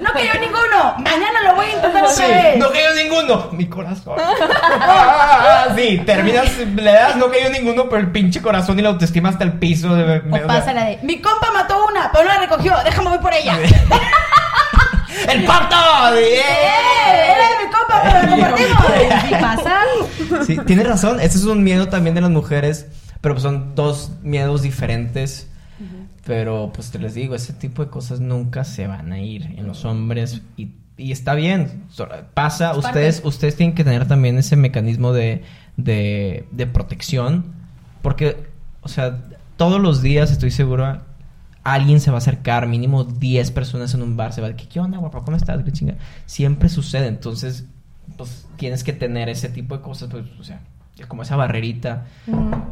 No 0.00 0.12
cayó 0.12 0.30
ninguno, 0.40 0.94
mañana 0.98 1.42
lo 1.44 1.56
voy 1.56 1.66
a 1.66 1.74
intentar 1.74 2.04
otra 2.04 2.14
Sí, 2.14 2.22
vez. 2.22 2.58
no 2.58 2.70
cayó 2.70 2.94
ninguno. 3.02 3.48
Mi 3.50 3.66
corazón. 3.66 4.16
Sí, 5.76 6.00
terminas, 6.06 6.56
le 6.58 6.92
das, 6.92 7.16
no 7.16 7.30
cayó 7.30 7.50
ninguno, 7.50 7.88
pero 7.88 8.00
el 8.00 8.12
pinche 8.12 8.40
corazón 8.42 8.78
y 8.78 8.82
la 8.82 8.90
autoestima 8.90 9.30
hasta 9.30 9.42
el 9.44 9.54
piso. 9.54 9.94
De, 9.94 10.18
O 10.18 10.46
pasa 10.46 10.72
la 10.72 10.84
de, 10.84 10.98
mi 11.02 11.20
compa 11.20 11.50
mató 11.52 11.84
una, 11.88 12.10
pero 12.12 12.24
no 12.24 12.34
la 12.34 12.38
recogió, 12.40 12.74
déjame 12.84 13.08
voy 13.10 13.18
por 13.18 13.32
ella. 13.34 13.58
¡El 15.28 15.44
pato! 15.44 15.76
¡Eh! 16.16 16.40
Era 17.08 17.48
de 17.48 17.64
mi 17.64 17.72
compa, 17.72 18.02
pero 18.02 18.30
compartimos. 18.30 19.22
¿Sí 19.28 19.34
pasa? 19.40 19.80
Sí, 20.46 20.58
tienes 20.66 20.86
razón. 20.86 21.20
Ese 21.20 21.38
es 21.38 21.44
un 21.44 21.62
miedo 21.62 21.88
también 21.88 22.14
de 22.14 22.20
las 22.20 22.30
mujeres, 22.30 22.86
pero 23.20 23.34
pues 23.34 23.42
son 23.42 23.74
dos 23.74 24.12
miedos 24.22 24.62
diferentes. 24.62 25.48
Pero 26.24 26.70
pues 26.72 26.90
te 26.92 27.00
les 27.00 27.14
digo, 27.14 27.34
ese 27.34 27.52
tipo 27.52 27.84
de 27.84 27.90
cosas 27.90 28.20
nunca 28.20 28.62
se 28.62 28.86
van 28.86 29.10
a 29.12 29.18
ir 29.20 29.54
en 29.56 29.66
los 29.66 29.84
hombres 29.84 30.40
y, 30.56 30.68
y 30.96 31.10
está 31.10 31.34
bien. 31.34 31.84
Pasa, 32.34 32.70
Es 32.70 32.76
ustedes, 32.76 33.22
ustedes 33.24 33.56
tienen 33.56 33.74
que 33.74 33.82
tener 33.82 34.06
también 34.06 34.38
ese 34.38 34.54
mecanismo 34.54 35.12
de, 35.12 35.42
de, 35.76 36.46
de 36.52 36.66
protección. 36.68 37.44
Porque, 38.02 38.36
o 38.82 38.88
sea, 38.88 39.18
todos 39.56 39.80
los 39.80 40.00
días 40.00 40.30
estoy 40.30 40.52
seguro 40.52 41.00
alguien 41.64 42.00
se 42.00 42.10
va 42.10 42.16
a 42.16 42.18
acercar, 42.18 42.66
mínimo 42.66 43.04
10 43.04 43.50
personas 43.52 43.94
en 43.94 44.02
un 44.02 44.16
bar, 44.16 44.32
se 44.32 44.40
va 44.40 44.48
a 44.48 44.50
decir, 44.50 44.68
¿qué 44.68 44.80
onda, 44.80 44.98
guapa? 44.98 45.22
¿Cómo 45.24 45.36
estás? 45.36 45.62
¿Qué 45.62 45.72
chinga? 45.72 45.94
Siempre 46.26 46.68
sucede, 46.68 47.06
entonces, 47.06 47.66
pues 48.16 48.46
tienes 48.56 48.84
que 48.84 48.92
tener 48.92 49.28
ese 49.28 49.48
tipo 49.48 49.76
de 49.76 49.82
cosas, 49.82 50.08
pues, 50.10 50.24
o 50.38 50.44
sea, 50.44 50.60
es 50.98 51.06
como 51.06 51.22
esa 51.22 51.36
barrerita, 51.36 52.06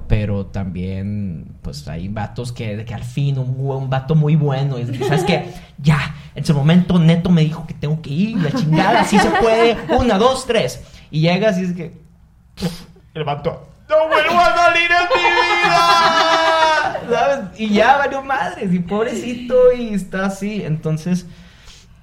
pero 0.08 0.46
también, 0.46 1.56
pues 1.62 1.86
hay 1.88 2.08
vatos 2.08 2.52
que, 2.52 2.76
de 2.76 2.84
que 2.84 2.94
al 2.94 3.04
fin, 3.04 3.38
un, 3.38 3.54
un 3.58 3.90
vato 3.90 4.14
muy 4.14 4.36
bueno, 4.36 4.78
y 4.78 4.82
es 4.82 4.90
que, 4.90 5.04
¿sabes 5.04 5.24
qué? 5.24 5.52
Ya, 5.82 6.14
en 6.34 6.42
ese 6.42 6.52
momento 6.52 6.98
Neto 6.98 7.30
me 7.30 7.40
dijo 7.40 7.66
que 7.66 7.72
tengo 7.72 8.02
que 8.02 8.10
ir, 8.10 8.36
la 8.36 8.52
chingada, 8.52 9.00
así 9.00 9.18
se 9.18 9.30
puede, 9.30 9.78
una, 9.98 10.18
dos, 10.18 10.46
tres, 10.46 10.82
y 11.10 11.22
llegas 11.22 11.58
y 11.58 11.64
es 11.64 11.72
que, 11.72 11.98
el 13.14 13.24
vato, 13.24 13.66
¡no 13.88 14.08
vuelvo 14.08 14.38
a 14.38 14.54
salir 14.54 14.90
en 14.90 15.08
mi 15.08 15.22
vida! 15.22 16.46
¿Sabes? 17.10 17.60
Y 17.60 17.68
ya 17.70 17.96
valió 17.98 18.22
madres, 18.22 18.72
y 18.72 18.78
pobrecito, 18.78 19.54
y 19.76 19.94
está 19.94 20.26
así, 20.26 20.62
entonces... 20.62 21.26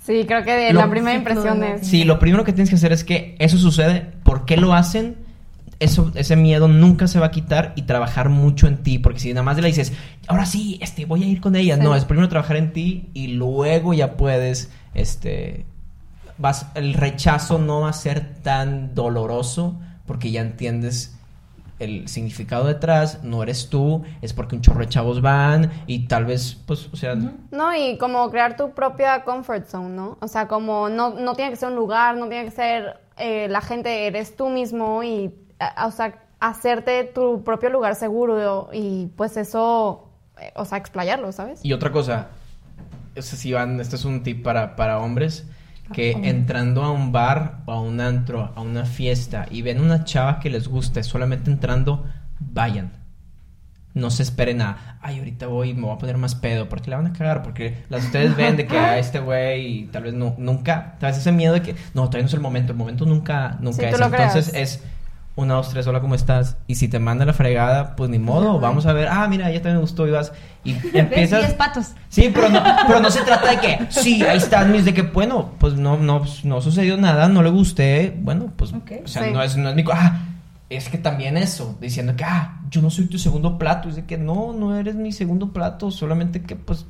Sí, 0.04 0.24
creo 0.26 0.44
que 0.44 0.54
de 0.54 0.74
Lo- 0.74 0.80
la 0.82 0.90
primera 0.90 1.18
impresión 1.18 1.64
es... 1.64 1.86
Sí, 1.88 2.04
lo 2.06 2.18
primero 2.20 2.44
que 2.44 2.54
tienes 2.54 2.70
que 2.70 2.76
hacer 2.78 2.94
es 2.94 3.04
que 3.04 3.36
eso 3.40 3.58
sucede, 3.58 4.08
¿por 4.24 4.46
qué 4.46 4.56
lo 4.58 4.74
hacen? 4.74 5.18
Eso, 5.80 6.12
ese 6.16 6.36
miedo 6.36 6.68
nunca 6.68 7.08
se 7.08 7.20
va 7.20 7.28
a 7.28 7.32
quitar 7.32 7.74
y 7.76 7.82
trabajar 7.84 8.30
mucho 8.30 8.68
en 8.68 8.78
ti, 8.78 8.98
porque 9.00 9.20
si 9.20 9.30
nada 9.34 9.44
más 9.44 9.58
le 9.58 9.68
dices, 9.68 9.92
ahora 10.28 10.46
sí, 10.46 10.80
este, 10.82 11.06
voy 11.06 11.24
a 11.24 11.28
ir 11.28 11.42
con 11.42 11.56
ella, 11.56 11.76
Sí. 11.76 11.82
no, 11.84 11.94
es 11.96 12.06
primero 12.06 12.30
trabajar 12.30 12.56
en 12.58 12.72
ti 12.74 13.10
y 13.14 13.28
luego 13.28 13.94
ya 13.94 14.14
puedes, 14.18 14.72
este, 14.94 15.66
vas, 16.38 16.68
el 16.76 16.94
rechazo 16.94 17.60
no 17.60 17.82
va 17.82 17.90
a 17.90 17.94
ser 17.94 18.36
tan 18.42 18.96
doloroso 18.96 19.78
porque 20.06 20.32
ya 20.32 20.42
entiendes 20.42 21.17
el 21.80 22.08
significado 22.08 22.66
detrás, 22.66 23.24
no 23.24 23.44
eres 23.44 23.70
tú, 23.70 24.04
es 24.22 24.34
porque 24.34 24.56
un 24.56 24.62
chorro 24.62 24.80
de 24.80 24.88
chavos 24.90 25.22
van 25.22 25.72
y 25.86 26.08
tal 26.08 26.26
vez, 26.26 26.58
pues, 26.66 26.90
o 26.92 26.96
sea, 26.96 27.16
No, 27.52 27.76
y 27.76 27.98
como 27.98 28.30
crear 28.32 28.56
tu 28.58 28.72
propia 28.72 29.24
comfort 29.24 29.68
zone, 29.68 29.90
¿no? 29.90 30.18
O 30.22 30.28
sea, 30.28 30.48
como 30.48 30.90
no, 30.90 31.12
no 31.12 31.36
tiene 31.36 31.52
que 31.52 31.58
ser 31.58 31.70
un 31.70 31.76
lugar, 31.76 32.16
no 32.18 32.28
tiene 32.30 32.46
que 32.46 32.52
ser 32.52 33.00
eh, 33.18 33.48
la 33.50 33.62
gente, 33.62 34.08
eres 34.08 34.36
tú 34.36 34.50
mismo 34.50 35.04
y, 35.04 35.34
a- 35.60 35.86
o 35.88 35.92
sea, 35.92 36.24
hacerte 36.40 37.04
tu 37.04 37.44
propio 37.44 37.70
lugar 37.70 37.96
seguro 37.96 38.70
y 38.72 39.08
pues 39.16 39.38
eso, 39.38 40.10
eh, 40.40 40.52
o 40.56 40.66
sea, 40.66 40.78
explayarlo, 40.78 41.32
¿sabes? 41.32 41.60
Y 41.64 41.74
otra 41.74 41.92
cosa, 41.92 42.28
o 43.18 43.22
sea, 43.22 43.38
si 43.38 43.54
van, 43.54 43.80
este 43.80 43.96
es 43.96 44.06
un 44.06 44.22
tip 44.24 44.44
para, 44.44 44.76
para 44.76 45.00
hombres, 45.00 45.46
que 45.94 46.12
entrando 46.12 46.84
a 46.84 46.92
un 46.92 47.12
bar 47.12 47.62
o 47.66 47.72
a 47.72 47.82
un 47.82 48.00
antro, 48.02 48.52
a 48.56 48.62
una 48.62 48.86
fiesta 48.86 49.46
y 49.50 49.62
ven 49.62 49.82
una 49.82 50.04
chava 50.04 50.40
que 50.40 50.50
les 50.50 50.68
guste, 50.68 51.04
solamente 51.04 51.50
entrando, 51.52 52.06
vayan. 52.40 52.92
No 53.94 54.12
se 54.12 54.22
esperen 54.22 54.62
a, 54.62 55.00
ay, 55.02 55.18
ahorita 55.18 55.48
voy 55.48 55.70
y 55.72 55.74
me 55.74 55.82
voy 55.82 55.96
a 55.96 55.98
poner 55.98 56.18
más 56.18 56.36
pedo, 56.36 56.70
porque 56.70 56.92
la 56.92 56.98
van 56.98 57.08
a 57.08 57.14
cagar, 57.14 57.42
porque 57.42 57.84
las 57.90 58.06
ustedes 58.06 58.36
ven 58.36 58.56
de 58.56 58.68
que 58.68 58.78
a 58.78 59.00
este 59.00 59.20
güey 59.20 59.66
y 59.66 59.86
tal 59.88 60.04
vez 60.04 60.14
no, 60.14 60.36
nunca, 60.38 60.98
tal 61.00 61.10
vez 61.12 61.20
ese 61.20 61.32
miedo 61.32 61.54
de 61.56 61.64
que, 61.64 61.76
no, 61.96 62.04
todavía 62.04 62.22
no 62.22 62.28
es 62.28 62.34
el 62.36 62.40
momento, 62.42 62.72
el 62.74 62.78
momento 62.78 63.06
nunca, 63.06 63.58
nunca 63.60 63.78
Sí, 63.78 63.86
es. 63.86 64.00
Entonces 64.00 64.50
creas. 64.50 64.54
es, 64.54 64.84
una, 65.38 65.54
dos, 65.54 65.70
tres, 65.70 65.86
hola, 65.88 66.02
¿cómo 66.02 66.16
estás? 66.16 66.58
Y 66.68 66.76
si 66.76 66.88
te 66.88 66.98
manda 67.00 67.24
la 67.24 67.32
fregada, 67.32 67.96
pues 67.96 68.10
ni 68.10 68.18
modo, 68.20 68.60
vamos 68.60 68.86
a 68.88 68.92
ver, 68.94 69.08
ah, 69.08 69.28
mira, 69.30 69.50
ya 69.52 69.58
también 69.60 69.76
me 69.76 69.82
gustó 69.82 70.08
y 70.08 70.12
vas, 70.12 70.34
y 70.64 70.72
empiezas... 70.98 71.42
Diez 71.42 71.54
patos. 71.54 71.92
Sí, 72.10 72.30
pero 72.34 72.50
no, 72.50 72.62
pero 72.88 73.00
no 73.00 73.10
se 73.12 73.22
trata 73.22 73.52
de 73.52 73.60
que, 73.60 73.80
sí, 73.90 74.24
ahí 74.24 74.38
están 74.40 74.72
mis, 74.72 74.84
de 74.84 74.94
que, 74.94 75.04
bueno, 75.04 75.52
pues 75.60 75.76
no, 75.76 75.96
no, 75.96 76.24
no 76.44 76.62
sucedió 76.62 76.98
nada, 76.98 77.30
no 77.30 77.44
le 77.44 77.50
gusté, 77.52 78.18
bueno, 78.20 78.52
pues, 78.56 78.74
Ok. 78.74 78.92
o 79.06 79.08
sea, 79.08 79.24
Sí. 79.26 79.30
no 79.32 79.42
es, 79.44 79.56
no 79.56 79.70
es 79.70 79.76
mi, 79.76 79.84
ah, 79.94 80.22
es 80.70 80.90
que 80.90 80.98
también 80.98 81.38
eso, 81.38 81.78
diciendo 81.80 82.16
que, 82.18 82.24
ah, 82.26 82.60
yo 82.72 82.82
no 82.82 82.90
soy 82.90 83.06
tu 83.06 83.20
segundo 83.20 83.58
plato, 83.60 83.90
es 83.90 83.96
de 83.96 84.06
que 84.06 84.18
no, 84.18 84.54
no 84.54 84.76
eres 84.76 84.96
mi 84.96 85.12
segundo 85.12 85.54
plato, 85.54 85.92
solamente 85.92 86.42
que, 86.42 86.56
pues, 86.56 86.86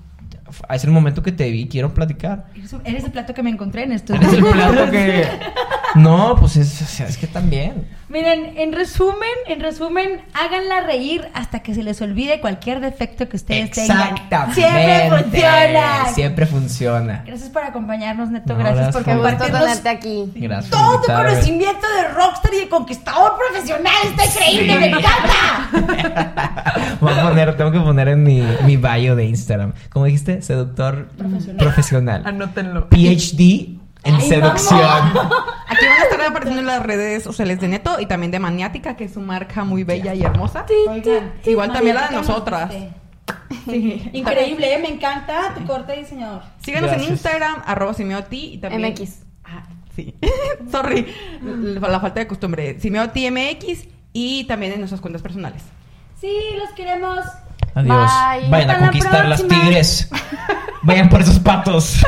es 0.73 0.83
el 0.85 0.91
momento 0.91 1.21
que 1.21 1.33
te 1.33 1.51
vi, 1.51 1.67
quiero 1.67 1.93
platicar. 1.93 2.45
Eres, 2.55 2.73
eres 2.85 3.03
el 3.03 3.11
plato 3.11 3.33
que 3.33 3.43
me 3.43 3.49
encontré 3.49 3.83
en 3.83 3.91
estos 3.91 4.15
Eres 4.15 4.31
el 4.33 4.45
plato 4.45 4.89
que, 4.89 5.25
no, 5.95 6.35
pues, 6.39 6.57
es, 6.57 6.81
o 6.81 6.85
sea, 6.85 7.07
es 7.07 7.17
que 7.17 7.27
también. 7.27 7.87
Miren, 8.09 8.57
en 8.57 8.71
resumen, 8.71 9.29
en 9.47 9.59
resumen, 9.59 10.21
háganla 10.33 10.81
reír 10.81 11.27
hasta 11.33 11.59
que 11.59 11.75
se 11.75 11.83
les 11.83 12.01
olvide 12.01 12.39
cualquier 12.39 12.79
defecto 12.79 13.27
que 13.27 13.35
ustedes 13.35 13.71
tengan. 13.71 14.15
Exactamente. 14.15 14.61
Siempre 14.61 15.09
funciona. 15.09 16.05
Siempre 16.13 16.45
funciona. 16.45 17.23
Gracias 17.25 17.49
por 17.49 17.63
acompañarnos, 17.63 18.29
Neto. 18.29 18.53
No, 18.53 18.59
gracias 18.59 18.77
gracias 18.77 19.03
por 19.03 19.13
compartirnos 19.13 19.61
tenerte 19.61 19.89
aquí. 19.89 20.31
Gracias. 20.35 20.71
todo 20.71 21.01
tu 21.01 21.07
conocimiento 21.07 21.85
de 21.97 22.07
rockstar 22.13 22.53
y 22.53 22.59
de 22.59 22.69
conquistador 22.69 23.33
profesional. 23.37 23.93
Está 24.05 24.25
increíble, 24.25 24.79
me 24.79 24.87
encanta. 24.87 25.67
Voy 27.01 27.13
a 27.13 27.23
poner, 27.23 27.57
tengo 27.57 27.71
que 27.71 27.79
poner 27.79 28.07
en 28.07 28.23
mi, 28.23 28.41
mi 28.63 28.77
bio 28.77 29.17
de 29.17 29.25
Instagram. 29.25 29.73
¿Cómo 29.89 30.05
dijiste? 30.05 30.41
Seductor 30.41 31.09
profesional. 31.57 32.23
Anótenlo. 32.25 32.87
PhD 32.89 33.77
en 34.07 34.15
Ay, 34.15 34.29
seducción. 34.29 34.79
Aquí 35.67 35.85
van 35.85 35.99
a 35.99 36.03
estar 36.03 36.21
apareciendo 36.21 36.61
en 36.61 36.67
las 36.67 36.83
redes 36.83 37.23
sociales 37.23 37.59
de 37.59 37.67
Neto 37.67 37.99
y 37.99 38.05
también 38.05 38.31
de 38.31 38.39
Maniática, 38.39 38.95
que 38.95 39.05
es 39.05 39.13
su 39.13 39.19
marca 39.21 39.63
muy 39.63 39.83
bella 39.83 40.13
y 40.13 40.23
hermosa. 40.23 40.65
Oigan, 40.89 41.33
Igual 41.45 41.73
también 41.73 41.95
la 41.95 42.07
de 42.07 42.15
nosotras. 42.15 42.71
¿qué 42.71 42.89
Sí. 43.65 44.09
Increíble, 44.13 44.73
¿eh? 44.73 44.79
me 44.79 44.89
encanta 44.89 45.53
tu 45.53 45.65
corte 45.65 45.91
de 45.93 45.99
diseñador. 45.99 46.41
Síganos 46.61 46.91
en. 46.93 47.03
Instagram, 47.03 47.61
arroba 47.65 47.93
simioti 47.93 48.53
y 48.53 48.57
también... 48.57 48.93
MX. 48.93 49.19
Ah, 49.43 49.63
sí. 49.95 50.15
Sorry, 50.71 51.13
la, 51.41 51.89
la 51.89 51.99
falta 51.99 52.21
de 52.21 52.27
costumbre. 52.27 52.79
Simioti 52.79 53.29
MX 53.29 53.87
y 54.13 54.45
también 54.45 54.73
en 54.73 54.79
nuestras 54.79 55.01
cuentas 55.01 55.21
personales. 55.21 55.61
Sí, 56.19 56.31
los 56.57 56.69
queremos. 56.71 57.19
Adiós. 57.75 58.11
Bye. 58.41 58.49
Vayan 58.49 58.69
a 58.69 58.73
Hasta 58.73 58.73
la 58.73 58.79
conquistar 58.79 59.25
las 59.27 59.47
tigres. 59.47 60.09
Vayan 60.83 61.09
por 61.09 61.21
esos 61.21 61.39
patos. 61.39 62.01